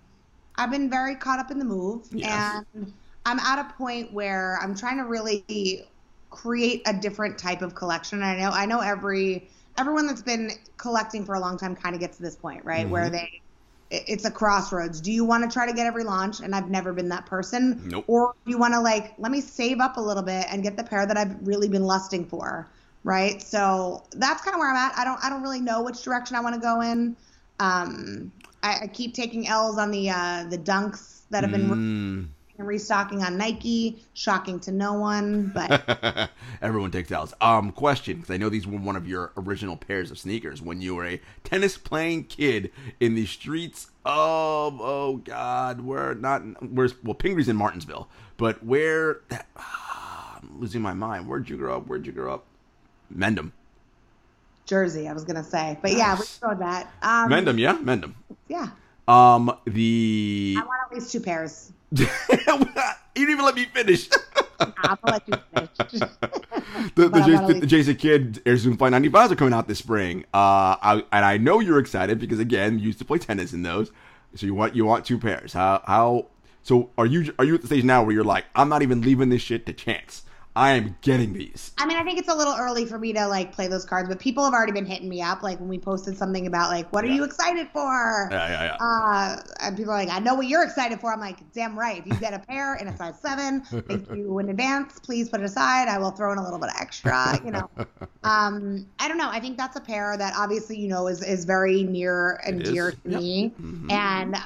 I've 0.56 0.70
been 0.70 0.90
very 0.90 1.14
caught 1.14 1.38
up 1.38 1.50
in 1.50 1.58
the 1.58 1.64
move, 1.64 2.08
yes. 2.10 2.64
and 2.74 2.92
I'm 3.24 3.38
at 3.38 3.58
a 3.58 3.72
point 3.74 4.12
where 4.12 4.58
I'm 4.60 4.74
trying 4.74 4.96
to 4.98 5.04
really 5.04 5.86
create 6.30 6.82
a 6.86 6.92
different 6.92 7.38
type 7.38 7.62
of 7.62 7.74
collection. 7.74 8.22
I 8.22 8.38
know 8.38 8.50
I 8.50 8.66
know 8.66 8.80
every 8.80 9.48
everyone 9.78 10.06
that's 10.06 10.22
been 10.22 10.50
collecting 10.76 11.24
for 11.24 11.34
a 11.34 11.40
long 11.40 11.56
time 11.56 11.76
kind 11.76 11.94
of 11.94 12.00
gets 12.00 12.16
to 12.16 12.22
this 12.22 12.36
point, 12.36 12.64
right, 12.64 12.82
mm-hmm. 12.82 12.90
where 12.90 13.08
they 13.08 13.40
it's 13.92 14.24
a 14.24 14.30
crossroads. 14.30 15.00
Do 15.00 15.12
you 15.12 15.24
want 15.24 15.44
to 15.44 15.52
try 15.52 15.66
to 15.66 15.72
get 15.72 15.86
every 15.86 16.02
launch? 16.02 16.40
And 16.40 16.54
I've 16.54 16.70
never 16.70 16.92
been 16.92 17.10
that 17.10 17.26
person. 17.26 17.80
Nope. 17.84 18.04
Or 18.06 18.34
do 18.44 18.50
you 18.50 18.58
want 18.58 18.72
to 18.74 18.80
like 18.80 19.14
let 19.18 19.30
me 19.30 19.40
save 19.40 19.80
up 19.80 19.98
a 19.98 20.00
little 20.00 20.22
bit 20.22 20.46
and 20.50 20.62
get 20.62 20.76
the 20.76 20.84
pair 20.84 21.06
that 21.06 21.16
I've 21.16 21.36
really 21.46 21.68
been 21.68 21.84
lusting 21.84 22.24
for, 22.24 22.68
right? 23.04 23.42
So 23.42 24.02
that's 24.12 24.42
kind 24.42 24.54
of 24.54 24.60
where 24.60 24.70
I'm 24.70 24.76
at. 24.76 24.96
I 24.96 25.04
don't 25.04 25.22
I 25.22 25.28
don't 25.28 25.42
really 25.42 25.60
know 25.60 25.82
which 25.82 26.02
direction 26.02 26.36
I 26.36 26.40
want 26.40 26.54
to 26.54 26.60
go 26.60 26.80
in. 26.80 27.16
Um, 27.60 28.32
I, 28.62 28.80
I, 28.82 28.86
keep 28.88 29.14
taking 29.14 29.46
L's 29.46 29.78
on 29.78 29.90
the 29.90 30.10
uh, 30.10 30.44
the 30.48 30.58
dunks 30.58 31.20
that 31.30 31.44
have 31.44 31.52
been. 31.52 31.68
Mm 31.68 32.28
and 32.58 32.66
restocking 32.66 33.22
on 33.22 33.36
Nike. 33.36 34.02
Shocking 34.14 34.60
to 34.60 34.72
no 34.72 34.94
one, 34.94 35.50
but 35.54 36.30
everyone 36.62 36.90
takes 36.90 37.10
L's. 37.10 37.34
Um, 37.40 37.72
question 37.72 38.16
because 38.16 38.30
I 38.30 38.36
know 38.36 38.48
these 38.48 38.66
were 38.66 38.78
one 38.78 38.96
of 38.96 39.08
your 39.08 39.32
original 39.36 39.76
pairs 39.76 40.10
of 40.10 40.18
sneakers 40.18 40.60
when 40.60 40.80
you 40.80 40.94
were 40.94 41.06
a 41.06 41.20
tennis 41.44 41.76
playing 41.76 42.24
kid 42.24 42.70
in 43.00 43.14
the 43.14 43.26
streets 43.26 43.88
of 44.04 44.80
oh 44.80 45.20
god, 45.24 45.80
where 45.80 46.14
not 46.14 46.40
where's 46.62 46.94
well 47.02 47.14
Pingry's 47.14 47.48
in 47.48 47.56
Martinsville, 47.56 48.08
but 48.36 48.62
where 48.64 49.20
ah, 49.56 50.38
I'm 50.42 50.60
losing 50.60 50.82
my 50.82 50.94
mind. 50.94 51.28
Where'd 51.28 51.48
you 51.48 51.56
grow 51.56 51.76
up? 51.76 51.86
Where'd 51.86 52.06
you 52.06 52.12
grow 52.12 52.34
up? 52.34 52.44
Mendham. 53.14 53.52
Jersey, 54.66 55.08
I 55.08 55.12
was 55.12 55.24
gonna 55.24 55.44
say, 55.44 55.78
but 55.82 55.92
yeah, 55.92 56.18
we 56.18 56.24
saw 56.24 56.54
that. 56.54 56.92
Um, 57.02 57.30
Mendham, 57.30 57.58
yeah, 57.58 57.76
Mendham. 57.78 58.14
Yeah. 58.48 58.68
Um, 59.08 59.56
the 59.66 60.56
I 60.58 60.64
want 60.64 60.80
at 60.86 60.94
least 60.94 61.10
two 61.10 61.20
pairs. 61.20 61.72
you 61.98 62.06
didn't 63.14 63.30
even 63.30 63.44
let 63.44 63.54
me 63.54 63.66
finish. 63.66 64.08
I'm 64.58 64.72
gonna 64.78 64.98
let 65.04 65.28
you 65.28 65.34
finish. 65.54 66.00
the, 66.94 67.08
the, 67.08 67.20
Jason, 67.20 67.60
the 67.60 67.66
Jason 67.66 67.96
Kidd 67.96 68.40
Air 68.46 68.56
Zoom 68.56 68.78
Fly 68.78 68.88
95s 68.88 69.30
are 69.32 69.36
coming 69.36 69.52
out 69.52 69.68
this 69.68 69.80
spring. 69.80 70.24
Uh, 70.32 70.80
I, 70.80 71.04
and 71.12 71.24
I 71.24 71.36
know 71.36 71.60
you're 71.60 71.78
excited 71.78 72.18
because 72.18 72.38
again, 72.38 72.78
you 72.78 72.86
used 72.86 72.98
to 73.00 73.04
play 73.04 73.18
tennis 73.18 73.52
in 73.52 73.62
those. 73.62 73.90
So 74.34 74.46
you 74.46 74.54
want 74.54 74.74
you 74.74 74.86
want 74.86 75.04
two 75.04 75.18
pairs. 75.18 75.52
How 75.52 75.82
how? 75.86 76.28
So 76.62 76.88
are 76.96 77.04
you 77.04 77.34
are 77.38 77.44
you 77.44 77.54
at 77.56 77.60
the 77.60 77.66
stage 77.66 77.84
now 77.84 78.02
where 78.02 78.14
you're 78.14 78.24
like, 78.24 78.46
I'm 78.54 78.70
not 78.70 78.80
even 78.80 79.02
leaving 79.02 79.28
this 79.28 79.42
shit 79.42 79.66
to 79.66 79.74
chance. 79.74 80.22
I 80.54 80.72
am 80.72 80.96
getting 81.00 81.32
these. 81.32 81.72
I 81.78 81.86
mean, 81.86 81.96
I 81.96 82.04
think 82.04 82.18
it's 82.18 82.28
a 82.28 82.34
little 82.34 82.54
early 82.58 82.84
for 82.84 82.98
me 82.98 83.14
to 83.14 83.26
like 83.26 83.52
play 83.52 83.68
those 83.68 83.86
cards, 83.86 84.08
but 84.10 84.18
people 84.18 84.44
have 84.44 84.52
already 84.52 84.72
been 84.72 84.84
hitting 84.84 85.08
me 85.08 85.22
up. 85.22 85.42
Like 85.42 85.58
when 85.58 85.68
we 85.68 85.78
posted 85.78 86.14
something 86.18 86.46
about 86.46 86.70
like, 86.70 86.92
what 86.92 87.04
are 87.04 87.06
Yeah. 87.06 87.14
you 87.14 87.24
excited 87.24 87.68
for? 87.72 88.28
Yeah, 88.30 88.48
yeah, 88.48 88.64
yeah. 88.64 88.76
Uh, 88.86 89.42
and 89.60 89.76
people 89.78 89.92
are 89.92 89.96
like, 89.96 90.10
I 90.10 90.18
know 90.18 90.34
what 90.34 90.46
you're 90.48 90.62
excited 90.62 91.00
for. 91.00 91.10
I'm 91.10 91.20
like, 91.20 91.38
damn 91.54 91.78
right. 91.78 92.00
If 92.00 92.06
you 92.06 92.14
get 92.16 92.34
a 92.34 92.38
pair 92.38 92.74
in 92.74 92.86
a 92.88 92.96
size 92.98 93.18
seven, 93.18 93.62
thank 93.62 94.10
you 94.10 94.38
in 94.40 94.50
advance. 94.50 94.98
Please 94.98 95.30
put 95.30 95.40
it 95.40 95.44
aside. 95.44 95.88
I 95.88 95.96
will 95.96 96.10
throw 96.10 96.32
in 96.32 96.38
a 96.38 96.44
little 96.44 96.58
bit 96.58 96.68
of 96.68 96.76
extra. 96.80 97.40
You 97.42 97.52
know, 97.52 97.70
um, 98.22 98.86
I 98.98 99.08
don't 99.08 99.16
know. 99.18 99.30
I 99.30 99.40
think 99.40 99.56
that's 99.56 99.76
a 99.76 99.80
pair 99.80 100.16
that 100.18 100.34
obviously 100.36 100.76
you 100.76 100.88
know 100.88 101.06
is 101.06 101.22
is 101.22 101.46
very 101.46 101.82
near 101.84 102.40
and 102.46 102.60
It 102.60 102.66
is. 102.66 102.72
dear 102.74 102.90
to 102.92 102.96
Yep. 103.06 103.20
me, 103.20 103.54
Mhm. 103.58 103.90
and 103.90 104.36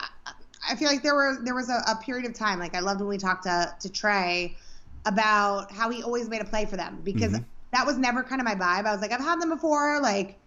I 0.71 0.77
feel 0.77 0.89
like 0.89 1.03
there 1.03 1.15
were 1.17 1.39
there 1.43 1.55
was 1.55 1.69
a, 1.69 1.83
a 1.89 1.97
period 1.97 2.27
of 2.31 2.35
time. 2.35 2.61
Like 2.61 2.77
I 2.77 2.81
loved 2.81 3.01
when 3.01 3.09
we 3.09 3.19
talked 3.19 3.43
to 3.45 3.75
to 3.81 3.89
Trey 3.91 4.57
about 5.07 5.73
how 5.73 5.91
he 5.91 6.03
always 6.03 6.29
made 6.29 6.43
a 6.43 6.45
play 6.45 6.67
for 6.67 6.77
them 6.77 7.01
because 7.05 7.33
Mhm. 7.33 7.45
that 7.73 7.87
was 7.87 7.97
never 7.99 8.23
kind 8.23 8.41
of 8.41 8.45
my 8.45 8.55
vibe. 8.55 8.87
I 8.87 8.93
was 8.93 9.01
like, 9.01 9.13
I've 9.13 9.21
had 9.21 9.41
them 9.41 9.51
before, 9.51 10.01
like, 10.03 10.39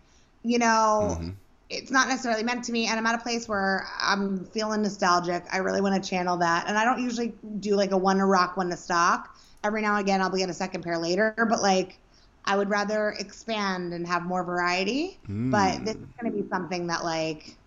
you 0.44 0.60
know, 0.60 1.18
Mhm. 1.20 1.36
it's 1.70 1.92
not 1.92 2.08
necessarily 2.08 2.44
meant 2.44 2.64
to 2.66 2.72
me, 2.72 2.88
and 2.88 2.98
I'm 3.00 3.06
at 3.08 3.16
a 3.16 3.24
place 3.24 3.48
where 3.48 3.88
I'm 4.00 4.46
feeling 4.46 4.82
nostalgic. 4.82 5.44
I 5.52 5.58
really 5.58 5.82
want 5.82 6.02
to 6.02 6.10
channel 6.10 6.38
that, 6.38 6.68
and 6.68 6.78
I 6.78 6.86
don't 6.86 7.02
usually 7.02 7.34
do 7.60 7.76
like 7.76 7.92
a 7.92 7.98
one 7.98 8.18
to 8.18 8.26
rock, 8.26 8.58
one 8.58 8.70
to 8.70 8.78
stock. 8.78 9.36
Every 9.64 9.82
now 9.82 9.96
and 9.96 10.02
again, 10.02 10.22
I'll 10.22 10.30
get 10.30 10.50
a 10.50 10.54
second 10.54 10.84
pair 10.84 10.98
later, 10.98 11.34
but 11.50 11.62
like. 11.62 12.00
I 12.46 12.58
would 12.58 12.70
rather 12.70 13.12
expand 13.20 13.94
and 13.94 14.08
have 14.08 14.24
more 14.24 14.44
variety, 14.44 15.20
but 15.52 15.86
this 15.86 15.96
is 15.96 16.08
going 16.20 16.32
to 16.34 16.42
be 16.44 16.48
something 16.50 16.88
that, 16.88 17.04
like, 17.04 17.58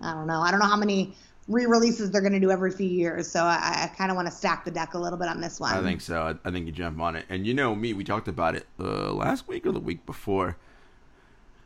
I 0.00 0.12
don't 0.14 0.26
know. 0.26 0.40
I 0.40 0.50
don't 0.50 0.60
know 0.60 0.66
how 0.66 0.76
many 0.76 1.16
re-releases 1.50 2.10
they're 2.10 2.20
going 2.20 2.32
to 2.32 2.40
do 2.40 2.50
every 2.50 2.70
few 2.70 2.88
years, 2.88 3.30
so 3.30 3.42
I, 3.42 3.84
I 3.84 3.86
kind 3.96 4.10
of 4.10 4.16
want 4.16 4.28
to 4.28 4.32
stack 4.32 4.64
the 4.64 4.70
deck 4.70 4.94
a 4.94 4.98
little 4.98 5.18
bit 5.18 5.28
on 5.28 5.40
this 5.40 5.60
one. 5.60 5.74
I 5.74 5.82
think 5.82 6.00
so. 6.00 6.22
I, 6.22 6.48
I 6.48 6.50
think 6.52 6.66
you 6.66 6.72
jump 6.72 7.00
on 7.00 7.16
it. 7.16 7.26
And 7.28 7.46
you 7.46 7.52
know 7.54 7.74
me, 7.74 7.92
we 7.92 8.04
talked 8.04 8.28
about 8.28 8.54
it 8.54 8.66
uh, 8.78 9.12
last 9.12 9.48
week 9.48 9.66
or 9.66 9.72
the 9.72 9.80
week 9.80 10.06
before. 10.06 10.56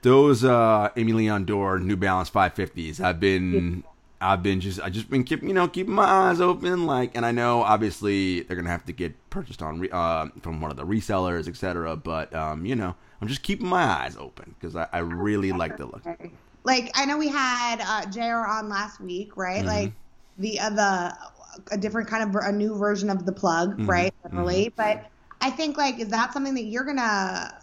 Those 0.03 0.45
uh 0.45 0.91
Aimé 0.97 1.15
Leon 1.15 1.47
Dore 1.47 1.79
New 1.79 1.97
Balance 1.97 2.31
550s. 2.31 3.01
I've 3.01 3.19
been 3.19 3.85
I've 4.21 4.43
been 4.43 4.61
just 4.61 4.79
I 4.81 4.91
just 4.91 5.09
been 5.09 5.25
keep 5.25 5.43
you 5.43 5.55
know 5.55 5.67
keeping 5.67 5.95
my 5.95 6.05
eyes 6.05 6.43
open 6.43 6.85
like 6.85 7.17
and 7.17 7.25
I 7.25 7.33
know 7.33 7.63
obviously 7.63 8.43
they're 8.43 8.55
going 8.55 8.67
to 8.67 8.71
have 8.71 8.85
to 8.85 8.93
get 8.93 9.15
purchased 9.31 9.63
on 9.63 9.81
re, 9.81 9.89
uh 9.91 10.27
from 10.43 10.61
one 10.61 10.71
of 10.71 10.77
the 10.77 10.85
resellers, 10.85 11.49
etc. 11.49 11.97
but 11.97 12.35
um 12.35 12.67
you 12.67 12.77
know, 12.77 12.95
I'm 13.23 13.29
just 13.29 13.43
keeping 13.43 13.67
my 13.67 13.83
eyes 13.83 14.15
open 14.19 14.55
cuz 14.61 14.77
I, 14.77 14.89
I 14.93 14.99
really 14.99 15.53
like 15.53 15.79
the 15.79 15.87
look. 15.87 16.03
Like 16.65 16.91
I 16.95 17.05
know 17.05 17.17
we 17.19 17.29
had 17.29 17.81
uh, 17.81 18.07
Jr. 18.11 18.47
on 18.49 18.69
last 18.69 19.01
week, 19.01 19.37
right? 19.37 19.63
Mhm. 19.63 19.67
Like 19.67 19.93
the 20.39 20.59
uh, 20.61 20.71
the 20.71 21.17
a 21.71 21.79
different 21.79 22.09
kind 22.09 22.29
of 22.35 22.43
a 22.43 22.51
new 22.51 22.75
version 22.77 23.09
of 23.11 23.27
the 23.27 23.33
plug, 23.33 23.79
Mhm, 23.79 23.89
right? 23.89 24.15
Literally, 24.25 24.73
but 24.77 25.07
I 25.41 25.51
think 25.51 25.77
like 25.77 26.01
is 26.01 26.09
that 26.09 26.33
something 26.33 26.55
that 26.55 26.65
you're 26.65 26.85
gonna 26.85 27.61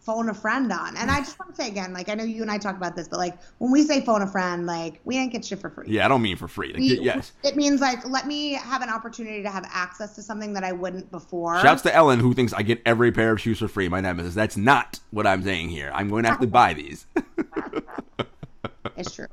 phone 0.00 0.28
a 0.28 0.34
friend 0.34 0.70
on? 0.70 0.96
And 0.98 1.10
I 1.10 1.20
just 1.20 1.38
want 1.38 1.56
to 1.56 1.62
say 1.62 1.66
again, 1.68 1.94
like 1.94 2.08
I 2.10 2.14
know 2.14 2.24
you 2.24 2.42
and 2.42 2.50
I 2.50 2.58
talked 2.58 2.76
about 2.76 2.94
this, 2.94 3.08
but 3.08 3.18
like 3.18 3.36
when 3.58 3.72
we 3.72 3.82
say 3.82 4.02
phone 4.04 4.20
a 4.20 4.26
friend, 4.26 4.66
like 4.66 5.00
we 5.04 5.16
ain't 5.16 5.32
get 5.32 5.44
shit 5.46 5.58
for 5.60 5.70
free. 5.70 5.86
Yeah, 5.88 6.04
I 6.04 6.08
don't 6.08 6.20
mean 6.22 6.36
for 6.36 6.46
free. 6.46 6.68
Like, 6.68 6.76
We- 6.80 7.00
yes. 7.00 7.32
It 7.42 7.56
means 7.56 7.80
like 7.80 8.06
let 8.06 8.26
me 8.26 8.52
have 8.52 8.82
an 8.82 8.90
opportunity 8.90 9.42
to 9.42 9.50
have 9.50 9.66
access 9.72 10.14
to 10.16 10.22
something 10.22 10.52
that 10.52 10.62
I 10.62 10.72
wouldn't 10.72 11.10
before. 11.10 11.58
Shouts 11.60 11.82
to 11.82 11.94
Ellen 11.94 12.20
who 12.20 12.34
thinks 12.34 12.52
I 12.52 12.62
get 12.62 12.82
every 12.84 13.10
pair 13.12 13.32
of 13.32 13.40
shoes 13.40 13.58
for 13.58 13.66
free. 13.68 13.88
My 13.88 14.00
nemesis. 14.02 14.34
that's 14.34 14.56
not 14.58 15.00
what 15.10 15.26
I'm 15.26 15.42
saying 15.42 15.70
here. 15.70 15.90
I'm 15.94 16.08
going 16.10 16.24
to 16.24 16.28
have 16.30 16.40
to 16.40 16.46
buy 16.62 16.74
these. 16.74 17.06
It's 18.96 19.14
true. 19.14 19.26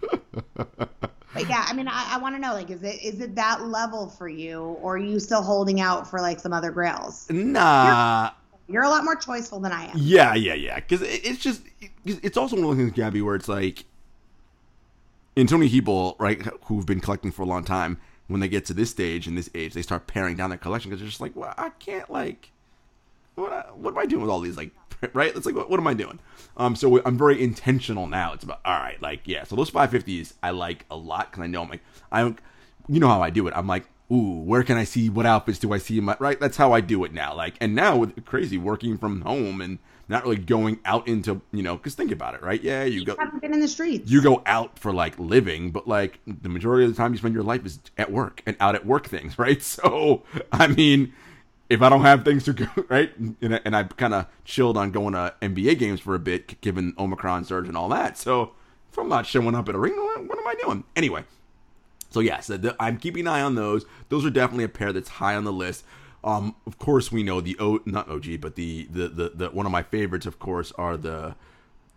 but 0.00 1.48
yeah, 1.48 1.64
I 1.68 1.72
mean, 1.74 1.88
I, 1.88 2.14
I 2.14 2.18
want 2.18 2.34
to 2.34 2.40
know, 2.40 2.54
like, 2.54 2.70
is 2.70 2.82
it 2.82 3.02
is 3.02 3.20
it 3.20 3.34
that 3.34 3.62
level 3.62 4.08
for 4.08 4.28
you, 4.28 4.60
or 4.82 4.94
are 4.94 4.98
you 4.98 5.20
still 5.20 5.42
holding 5.42 5.80
out 5.80 6.08
for 6.08 6.20
like 6.20 6.40
some 6.40 6.52
other 6.52 6.70
grails? 6.70 7.28
nah. 7.30 8.30
You're 8.70 8.84
a 8.84 8.88
lot 8.88 9.02
more 9.02 9.16
choiceful 9.16 9.60
than 9.60 9.72
I 9.72 9.86
am. 9.86 9.96
Yeah, 9.96 10.34
yeah, 10.36 10.54
yeah. 10.54 10.76
Because 10.76 11.02
it, 11.02 11.26
it's 11.26 11.40
just, 11.40 11.62
it, 11.80 11.90
it's 12.22 12.36
also 12.36 12.54
one 12.54 12.64
of 12.64 12.70
those 12.70 12.76
things, 12.76 12.92
Gabby, 12.96 13.20
where 13.20 13.34
it's 13.34 13.48
like, 13.48 13.84
and 15.36 15.50
so 15.50 15.58
many 15.58 15.80
right, 16.20 16.40
who've 16.66 16.86
been 16.86 17.00
collecting 17.00 17.32
for 17.32 17.42
a 17.42 17.46
long 17.46 17.64
time, 17.64 17.98
when 18.28 18.40
they 18.40 18.48
get 18.48 18.64
to 18.66 18.74
this 18.74 18.88
stage 18.88 19.26
and 19.26 19.36
this 19.36 19.50
age, 19.56 19.74
they 19.74 19.82
start 19.82 20.06
paring 20.06 20.36
down 20.36 20.50
their 20.50 20.58
collection 20.58 20.88
because 20.88 21.00
they're 21.00 21.08
just 21.08 21.20
like, 21.20 21.34
well, 21.34 21.52
I 21.58 21.70
can't 21.70 22.08
like, 22.10 22.52
what, 23.34 23.76
what 23.76 23.90
am 23.90 23.98
I 23.98 24.06
doing 24.06 24.22
with 24.22 24.30
all 24.30 24.40
these 24.40 24.56
like, 24.56 24.70
right? 25.12 25.34
It's 25.34 25.46
like, 25.46 25.54
what, 25.54 25.70
what 25.70 25.80
am 25.80 25.86
I 25.86 25.94
doing? 25.94 26.18
Um, 26.56 26.76
so 26.76 27.00
I'm 27.04 27.16
very 27.18 27.42
intentional 27.42 28.06
now. 28.06 28.32
It's 28.32 28.44
about 28.44 28.60
all 28.64 28.78
right, 28.78 29.00
like, 29.00 29.20
yeah. 29.24 29.44
So 29.44 29.56
those 29.56 29.70
550s 29.70 30.34
I 30.42 30.50
like 30.50 30.84
a 30.90 30.96
lot 30.96 31.30
because 31.30 31.42
I 31.42 31.46
know 31.46 31.62
I'm 31.62 31.68
like, 31.70 31.82
I, 32.12 32.20
don't- 32.22 32.38
you 32.88 32.98
know 33.00 33.08
how 33.08 33.22
I 33.22 33.30
do 33.30 33.46
it. 33.46 33.54
I'm 33.56 33.66
like, 33.68 33.84
ooh, 34.12 34.40
where 34.42 34.64
can 34.64 34.76
I 34.76 34.82
see? 34.84 35.08
What 35.08 35.24
outfits 35.26 35.58
do 35.60 35.72
I 35.72 35.78
see? 35.78 35.98
In 35.98 36.04
my, 36.04 36.16
right? 36.18 36.40
That's 36.40 36.56
how 36.56 36.72
I 36.72 36.80
do 36.80 37.04
it 37.04 37.12
now. 37.12 37.34
Like, 37.36 37.54
and 37.60 37.74
now 37.74 37.96
with 37.96 38.24
crazy 38.24 38.58
working 38.58 38.98
from 38.98 39.20
home 39.20 39.60
and 39.60 39.78
not 40.08 40.24
really 40.24 40.38
going 40.38 40.80
out 40.84 41.06
into, 41.06 41.40
you 41.52 41.62
know, 41.62 41.76
because 41.76 41.94
think 41.94 42.10
about 42.10 42.34
it, 42.34 42.42
right? 42.42 42.60
Yeah, 42.60 42.82
you 42.82 43.04
go 43.04 43.14
haven't 43.16 43.40
been 43.40 43.54
in 43.54 43.60
the 43.60 43.68
streets. 43.68 44.10
you 44.10 44.20
go 44.20 44.42
out 44.44 44.76
for 44.76 44.92
like 44.92 45.16
living, 45.20 45.70
but 45.70 45.86
like 45.86 46.18
the 46.26 46.48
majority 46.48 46.84
of 46.84 46.90
the 46.90 46.96
time 46.96 47.12
you 47.12 47.18
spend 47.18 47.32
your 47.32 47.44
life 47.44 47.64
is 47.64 47.78
at 47.96 48.10
work 48.10 48.42
and 48.44 48.56
out 48.58 48.74
at 48.74 48.84
work 48.84 49.06
things, 49.06 49.38
right? 49.38 49.62
So, 49.62 50.24
I 50.50 50.66
mean, 50.66 51.12
if 51.70 51.80
I 51.80 51.88
don't 51.88 52.02
have 52.02 52.24
things 52.24 52.44
to 52.44 52.52
go, 52.52 52.66
right, 52.88 53.16
and, 53.18 53.54
I- 53.54 53.60
and 53.64 53.74
I 53.74 53.84
kind 53.84 54.12
of 54.12 54.26
chilled 54.44 54.76
on 54.76 54.90
going 54.90 55.14
to 55.14 55.32
NBA 55.40 55.78
games 55.78 56.00
for 56.00 56.14
a 56.14 56.18
bit, 56.18 56.60
given 56.60 56.92
Omicron 56.98 57.44
surge 57.44 57.68
and 57.68 57.76
all 57.76 57.88
that. 57.90 58.18
So, 58.18 58.52
if 58.92 58.98
I'm 58.98 59.08
not 59.08 59.24
showing 59.24 59.54
up 59.54 59.68
at 59.68 59.74
a 59.74 59.78
ring, 59.78 59.94
what, 59.94 60.38
am 60.38 60.46
I 60.46 60.54
doing? 60.62 60.84
Anyway, 60.96 61.24
so 62.10 62.20
yes, 62.20 62.50
I'm 62.80 62.98
keeping 62.98 63.22
an 63.22 63.28
eye 63.28 63.40
on 63.40 63.54
those. 63.54 63.86
Those 64.08 64.26
are 64.26 64.30
definitely 64.30 64.64
a 64.64 64.68
pair 64.68 64.92
that's 64.92 65.08
high 65.08 65.36
on 65.36 65.44
the 65.44 65.52
list. 65.52 65.84
Um, 66.24 66.56
of 66.66 66.76
course, 66.78 67.10
we 67.12 67.22
know 67.22 67.40
the 67.40 67.56
O, 67.60 67.80
not 67.86 68.10
OG, 68.10 68.40
but 68.40 68.56
the, 68.56 68.86
the 68.90 69.08
the 69.08 69.28
the 69.34 69.48
one 69.50 69.64
of 69.64 69.72
my 69.72 69.82
favorites, 69.84 70.26
of 70.26 70.38
course, 70.38 70.72
are 70.72 70.96
the 70.98 71.34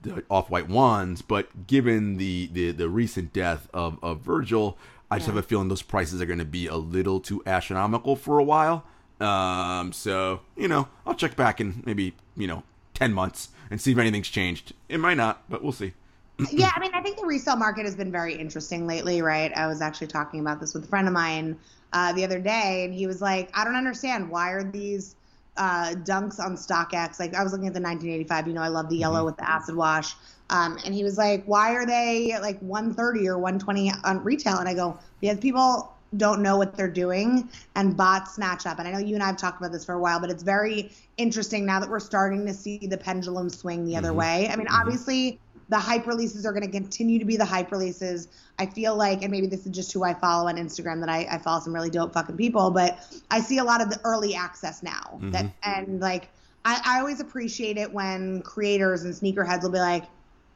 the 0.03 0.23
off-white 0.29 0.69
ones. 0.69 1.21
But 1.23 1.65
given 1.67 2.17
the 2.17 2.47
the, 2.53 2.71
the 2.71 2.89
recent 2.89 3.33
death 3.33 3.67
of, 3.73 3.97
of 4.03 4.21
Virgil, 4.21 4.77
I 5.09 5.17
just 5.17 5.27
have 5.27 5.35
a 5.35 5.41
feeling 5.43 5.67
those 5.67 5.81
prices 5.81 6.21
are 6.21 6.25
going 6.25 6.39
to 6.39 6.45
be 6.45 6.67
a 6.67 6.75
little 6.77 7.19
too 7.19 7.41
astronomical 7.45 8.15
for 8.15 8.37
a 8.39 8.43
while. 8.43 8.85
Um, 9.19 9.93
so 9.93 10.41
you 10.55 10.67
know, 10.67 10.87
I'll 11.05 11.15
check 11.15 11.35
back 11.35 11.61
in 11.61 11.83
maybe 11.85 12.13
you 12.35 12.47
know 12.47 12.63
ten 12.93 13.13
months 13.13 13.49
and 13.69 13.79
see 13.79 13.91
if 13.91 13.97
anything's 13.97 14.29
changed. 14.29 14.73
It 14.89 14.99
might 14.99 15.17
not, 15.17 15.43
but 15.49 15.63
we'll 15.63 15.71
see. 15.71 15.93
yeah, 16.51 16.71
I 16.75 16.79
mean, 16.79 16.91
I 16.93 17.01
think 17.01 17.17
the 17.19 17.25
resale 17.25 17.55
market 17.55 17.85
has 17.85 17.95
been 17.95 18.11
very 18.11 18.33
interesting 18.33 18.87
lately, 18.87 19.21
right? 19.21 19.51
I 19.55 19.67
was 19.67 19.81
actually 19.81 20.07
talking 20.07 20.39
about 20.39 20.59
this 20.59 20.73
with 20.73 20.85
a 20.85 20.87
friend 20.87 21.07
of 21.07 21.13
mine 21.13 21.57
uh, 21.93 22.11
the 22.13 22.23
other 22.23 22.39
day, 22.39 22.85
and 22.85 22.93
he 22.93 23.07
was 23.07 23.21
like, 23.21 23.49
I 23.53 23.63
don't 23.63 23.75
understand. 23.75 24.29
Why 24.29 24.49
are 24.51 24.63
these 24.63 25.15
uh, 25.57 25.93
dunks 26.03 26.39
on 26.39 26.55
StockX? 26.55 27.19
Like, 27.19 27.35
I 27.35 27.43
was 27.43 27.51
looking 27.51 27.67
at 27.67 27.73
the 27.73 27.81
1985, 27.81 28.47
you 28.47 28.53
know, 28.53 28.61
I 28.61 28.69
love 28.69 28.89
the 28.89 28.97
yellow 28.97 29.23
with 29.25 29.37
the 29.37 29.47
acid 29.47 29.75
wash. 29.75 30.15
Um, 30.49 30.77
and 30.85 30.93
he 30.93 31.03
was 31.03 31.17
like, 31.17 31.43
why 31.45 31.73
are 31.73 31.85
they 31.85 32.37
like 32.41 32.59
130 32.59 33.27
or 33.27 33.37
120 33.37 33.91
on 34.03 34.23
retail? 34.23 34.57
And 34.57 34.67
I 34.67 34.73
go, 34.73 34.97
because 35.21 35.39
people 35.39 35.92
don't 36.17 36.41
know 36.41 36.57
what 36.57 36.75
they're 36.75 36.89
doing 36.89 37.49
and 37.75 37.95
bots 37.97 38.35
snatch 38.35 38.65
up. 38.65 38.79
And 38.79 38.87
I 38.87 38.91
know 38.91 38.99
you 38.99 39.15
and 39.15 39.23
I 39.23 39.27
have 39.27 39.37
talked 39.37 39.59
about 39.59 39.71
this 39.71 39.85
for 39.85 39.93
a 39.93 39.99
while, 39.99 40.19
but 40.19 40.29
it's 40.29 40.43
very 40.43 40.91
interesting 41.17 41.65
now 41.65 41.79
that 41.79 41.89
we're 41.89 41.99
starting 41.99 42.45
to 42.45 42.53
see 42.53 42.87
the 42.87 42.97
pendulum 42.97 43.49
swing 43.49 43.85
the 43.85 43.95
other 43.95 44.11
Mhm. 44.11 44.15
way. 44.15 44.49
I 44.49 44.55
mean, 44.55 44.67
obviously, 44.71 45.39
the 45.69 45.79
hype 45.79 46.05
releases 46.05 46.45
are 46.45 46.51
going 46.51 46.65
to 46.65 46.71
continue 46.71 47.17
to 47.19 47.25
be 47.25 47.37
the 47.37 47.45
hype 47.45 47.71
releases. 47.71 48.27
I 48.59 48.65
feel 48.65 48.95
like, 48.95 49.21
and 49.23 49.31
maybe 49.31 49.47
this 49.47 49.65
is 49.65 49.71
just 49.71 49.91
who 49.91 50.03
I 50.03 50.13
follow 50.13 50.47
on 50.47 50.57
Instagram, 50.57 50.99
that 50.99 51.09
I, 51.09 51.27
I 51.31 51.37
follow 51.39 51.61
some 51.61 51.73
really 51.73 51.89
dope 51.89 52.13
fucking 52.13 52.37
people, 52.37 52.69
but 52.69 52.99
I 53.31 53.39
see 53.39 53.57
a 53.57 53.63
lot 53.63 53.81
of 53.81 53.89
the 53.89 53.99
early 54.03 54.35
access 54.35 54.83
now. 54.83 55.19
That 55.23 55.47
and 55.63 55.99
like 55.99 56.29
I, 56.65 56.81
I 56.85 56.99
always 56.99 57.19
appreciate 57.19 57.77
it 57.77 57.91
when 57.91 58.41
creators 58.41 59.03
and 59.03 59.13
sneakerheads 59.13 59.63
will 59.63 59.71
be 59.71 59.79
like, 59.79 60.05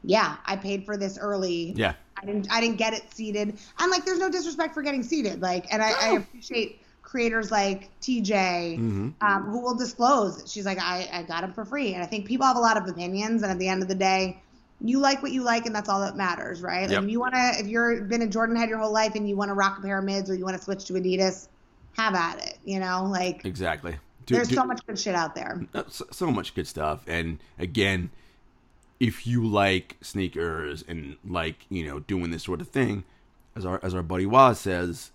"Yeah, 0.04 0.36
I 0.46 0.56
paid 0.56 0.84
for 0.84 0.96
this 0.96 1.18
early. 1.18 1.74
Yeah. 1.76 1.94
I 2.20 2.26
didn't 2.26 2.48
I 2.50 2.60
didn't 2.60 2.76
get 2.76 2.92
it 2.94 3.04
seated." 3.12 3.56
And 3.78 3.90
like, 3.90 4.04
there's 4.04 4.18
no 4.18 4.30
disrespect 4.30 4.74
for 4.74 4.82
getting 4.82 5.02
seated. 5.02 5.40
Like, 5.40 5.72
and 5.72 5.82
I, 5.82 5.92
I 6.00 6.08
appreciate 6.16 6.82
creators 7.02 7.50
like 7.50 7.88
TJ 8.00 8.30
Mm-hmm. 8.78 9.08
um, 9.22 9.42
who 9.44 9.60
will 9.62 9.74
disclose. 9.74 10.50
She's 10.50 10.66
like, 10.66 10.78
I, 10.78 11.08
I 11.12 11.22
got 11.22 11.40
them 11.40 11.52
for 11.54 11.64
free. 11.64 11.94
And 11.94 12.02
I 12.02 12.06
think 12.06 12.26
people 12.26 12.46
have 12.46 12.56
a 12.56 12.60
lot 12.60 12.76
of 12.76 12.86
opinions. 12.86 13.42
And 13.42 13.50
at 13.50 13.58
the 13.58 13.66
end 13.68 13.82
of 13.82 13.88
the 13.88 13.94
day, 13.94 14.42
you 14.82 14.98
like 14.98 15.22
what 15.22 15.32
you 15.32 15.42
like, 15.42 15.64
and 15.66 15.74
that's 15.74 15.88
all 15.88 16.00
that 16.02 16.16
matters, 16.16 16.60
right? 16.60 16.82
Like, 16.82 16.90
Yep. 16.90 17.04
if 17.04 17.10
you 17.10 17.18
want 17.18 17.34
to, 17.34 17.52
if 17.58 17.66
you're 17.66 18.02
been 18.02 18.22
a 18.22 18.26
Jordan 18.26 18.56
head 18.56 18.68
your 18.68 18.78
whole 18.78 18.92
life 18.92 19.14
and 19.14 19.26
you 19.28 19.36
want 19.36 19.48
to 19.48 19.54
rock 19.54 19.78
a 19.78 19.82
pair 19.82 19.98
of 19.98 20.04
mids 20.04 20.28
or 20.30 20.34
you 20.34 20.44
want 20.44 20.56
to 20.58 20.62
switch 20.62 20.84
to 20.84 20.92
Adidas, 20.92 21.48
have 21.96 22.14
at 22.14 22.44
it. 22.46 22.58
You 22.64 22.78
know, 22.78 23.04
like 23.10 23.44
Exactly. 23.44 23.96
Do- 24.26 24.34
there's 24.34 24.48
do- 24.48 24.56
so 24.56 24.64
much 24.66 24.86
good 24.86 24.98
shit 24.98 25.14
out 25.14 25.34
there. 25.34 25.66
Uh, 25.72 25.84
so, 25.88 26.04
so 26.12 26.30
much 26.30 26.54
good 26.54 26.66
stuff 26.66 27.02
and 27.08 27.38
again 27.58 28.10
if 29.00 29.26
you 29.26 29.46
like 29.46 29.96
sneakers 30.00 30.84
and 30.86 31.16
like 31.26 31.66
you 31.68 31.86
know 31.86 32.00
doing 32.00 32.30
this 32.30 32.42
sort 32.42 32.60
of 32.60 32.68
thing 32.68 33.04
as 33.56 33.64
our 33.64 33.80
as 33.82 33.94
our 33.94 34.02
buddy 34.02 34.26
Waz 34.26 34.60
says 34.60 35.10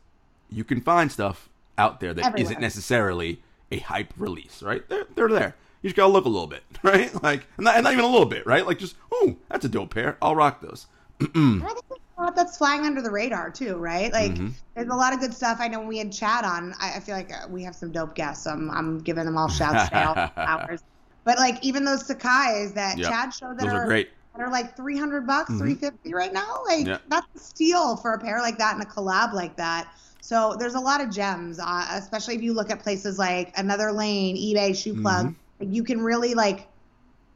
you 0.50 0.63
can 0.63 0.82
find 0.82 1.12
stuff 1.12 1.50
out 1.78 2.00
there 2.00 2.13
that 2.13 2.38
not 2.38 2.62
necessarily 2.62 3.41
a 3.72 3.80
hype 3.80 4.13
release, 4.17 4.62
right? 4.62 4.88
They're 4.88 5.06
they're 5.15 5.30
there. 5.30 5.56
You 5.82 5.89
just 5.89 5.98
gotta 5.98 6.13
look 6.13 6.26
a 6.26 6.30
little 6.30 6.48
bit, 6.48 6.63
right? 6.84 7.12
Like, 7.24 7.46
and 7.58 7.65
not, 7.65 7.76
and 7.76 7.84
not 7.84 7.93
even 7.93 8.06
a 8.06 8.10
little 8.10 8.28
bit, 8.28 8.46
right? 8.46 8.65
Like, 8.65 8.80
just 8.80 8.96
oh, 9.12 9.36
that's 9.50 9.65
a 9.65 9.69
dope 9.69 9.93
pair. 9.93 10.17
I'll 10.22 10.36
rock 10.36 10.62
those. 10.62 10.88
I 11.22 11.26
think 11.26 12.02
a 12.17 12.22
lot 12.22 12.36
that's 12.36 12.58
flying 12.58 12.82
under 12.82 13.02
the 13.02 13.12
radar 13.12 13.50
too, 13.50 13.76
right? 13.78 14.12
Like, 14.13 14.36
there's 14.76 14.88
a 14.88 14.96
lot 14.96 15.13
of 15.13 15.19
good 15.19 15.34
stuff. 15.34 15.58
I 15.60 15.67
know 15.67 15.80
when 15.80 15.88
we 15.88 15.98
had 15.98 16.12
Chad 16.12 16.46
on, 16.46 16.74
I, 16.80 16.93
I 16.96 17.00
feel 17.00 17.15
like 17.15 17.32
uh, 17.32 17.48
we 17.50 17.63
have 17.63 17.76
some 17.76 17.91
dope 17.91 18.13
guests. 18.15 18.43
So 18.43 18.52
I'm, 18.52 18.69
I'm 18.69 19.00
giving 19.00 19.26
them 19.26 19.38
all 19.38 19.50
shouts 19.50 19.91
hours. 20.38 20.84
But 21.25 21.38
like, 21.38 21.63
even 21.63 21.86
those 21.86 22.03
sacai's 22.07 22.73
that 22.73 22.97
Yep. 22.97 23.09
Chad 23.09 23.33
showed 23.33 23.57
that 23.59 23.65
Those 23.65 23.73
are 23.73 23.86
great. 23.86 24.09
that 24.36 24.41
are 24.41 24.51
like 24.51 24.75
300 24.75 25.25
bucks, 25.25 25.49
350 25.57 26.13
right 26.13 26.33
now. 26.33 26.62
Like, 26.67 26.86
Yeah. 26.88 26.97
that's 27.09 27.27
a 27.36 27.39
steal 27.39 27.95
for 27.97 28.13
a 28.13 28.19
pair 28.19 28.39
like 28.39 28.57
that 28.57 28.73
and 28.73 28.83
a 28.83 28.86
collab 28.86 29.33
like 29.33 29.55
that. 29.57 29.88
So 30.21 30.55
there's 30.57 30.75
a 30.75 30.79
lot 30.79 31.01
of 31.01 31.09
gems, 31.09 31.59
uh, 31.59 31.86
especially 31.91 32.36
if 32.36 32.41
you 32.41 32.53
look 32.53 32.69
at 32.71 32.81
places 32.81 33.17
like 33.19 33.53
Another 33.57 33.91
Lane, 33.91 34.36
eBay, 34.38 34.75
Shoe 34.75 34.99
Plug. 35.01 35.33
Like, 35.59 35.69
you 35.71 35.83
can 35.83 36.01
really 36.01 36.33
like 36.33 36.67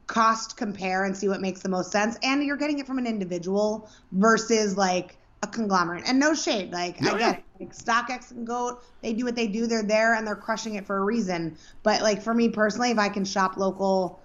cost 0.06 0.56
compare 0.56 1.04
and 1.04 1.16
see 1.16 1.28
what 1.28 1.40
makes 1.40 1.60
the 1.60 1.68
most 1.68 1.92
sense. 1.92 2.16
And 2.22 2.42
you're 2.42 2.56
getting 2.56 2.78
it 2.78 2.86
from 2.86 2.98
an 2.98 3.06
individual 3.06 3.90
versus 4.12 4.76
like 4.76 5.18
a 5.42 5.46
conglomerate. 5.46 6.04
And 6.06 6.18
no 6.18 6.34
shade, 6.34 6.72
like 6.72 7.00
No, 7.00 7.14
I 7.14 7.18
yeah. 7.18 7.30
get 7.32 7.38
it. 7.40 7.44
Like 7.60 7.74
StockX 7.74 8.30
and 8.30 8.46
Goat, 8.46 8.82
they 9.02 9.12
do 9.12 9.24
what 9.24 9.34
they 9.34 9.46
do. 9.46 9.66
They're 9.66 9.82
there 9.82 10.14
and 10.14 10.26
they're 10.26 10.36
crushing 10.36 10.76
it 10.76 10.86
for 10.86 10.98
a 10.98 11.04
reason. 11.04 11.56
But 11.82 12.02
like 12.02 12.22
for 12.22 12.34
me 12.34 12.48
personally, 12.48 12.90
if 12.90 12.98
I 12.98 13.08
can 13.08 13.24
shop 13.24 13.56
local, 13.56 14.20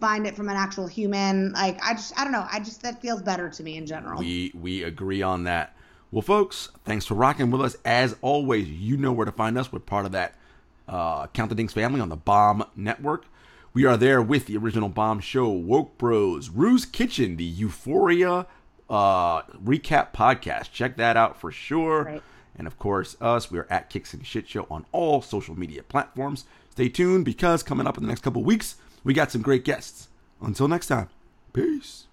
find 0.00 0.26
it 0.26 0.36
from 0.36 0.48
an 0.48 0.56
actual 0.56 0.86
human, 0.86 1.52
like 1.52 1.78
I 1.82 1.94
just 1.94 2.18
I 2.18 2.24
don't 2.24 2.32
know. 2.32 2.46
I 2.50 2.60
just 2.60 2.82
that 2.82 3.00
feels 3.02 3.22
better 3.22 3.48
to 3.50 3.62
me 3.62 3.76
in 3.76 3.86
general. 3.86 4.20
We 4.20 4.52
we 4.54 4.82
agree 4.84 5.22
on 5.22 5.44
that. 5.44 5.74
Well, 6.10 6.22
folks, 6.22 6.70
thanks 6.84 7.04
for 7.04 7.14
rocking 7.14 7.50
with 7.50 7.60
us. 7.60 7.76
As 7.84 8.16
always, 8.22 8.68
you 8.68 8.96
know 8.96 9.12
where 9.12 9.26
to 9.26 9.32
find 9.32 9.58
us. 9.58 9.70
We're 9.70 9.80
part 9.80 10.06
of 10.06 10.12
that 10.12 10.34
uh, 10.88 11.26
Count 11.28 11.50
the 11.50 11.54
Dings 11.54 11.74
family 11.74 12.00
on 12.00 12.08
the 12.08 12.16
Bomb 12.16 12.64
Network. 12.74 13.26
We 13.74 13.84
are 13.84 13.96
there 13.96 14.22
with 14.22 14.46
the 14.46 14.56
original 14.56 14.88
Bomb 14.88 15.20
Show, 15.20 15.50
Woke 15.50 15.98
Bros, 15.98 16.48
Ruse 16.48 16.86
Kitchen, 16.86 17.36
the 17.36 17.44
Euphoria 17.44 18.46
uh, 18.88 19.42
recap 19.42 20.12
podcast. 20.12 20.72
Check 20.72 20.96
that 20.96 21.16
out 21.16 21.38
for 21.38 21.52
sure. 21.52 22.04
Right. 22.04 22.22
And 22.58 22.66
of 22.66 22.78
course, 22.78 23.16
us. 23.20 23.50
We 23.50 23.58
are 23.60 23.68
at 23.70 23.88
Kicks 23.88 24.12
and 24.12 24.26
Shit 24.26 24.48
Show 24.48 24.66
on 24.68 24.84
all 24.92 25.22
social 25.22 25.56
media 25.56 25.84
platforms. 25.84 26.44
Stay 26.70 26.88
tuned 26.88 27.24
because 27.24 27.62
coming 27.62 27.86
up 27.86 27.96
in 27.96 28.02
the 28.02 28.08
next 28.08 28.22
couple 28.22 28.42
weeks, 28.42 28.76
we 29.04 29.14
got 29.14 29.30
some 29.30 29.42
great 29.42 29.64
guests. 29.64 30.08
Until 30.42 30.68
next 30.68 30.88
time, 30.88 31.08
peace. 31.52 32.07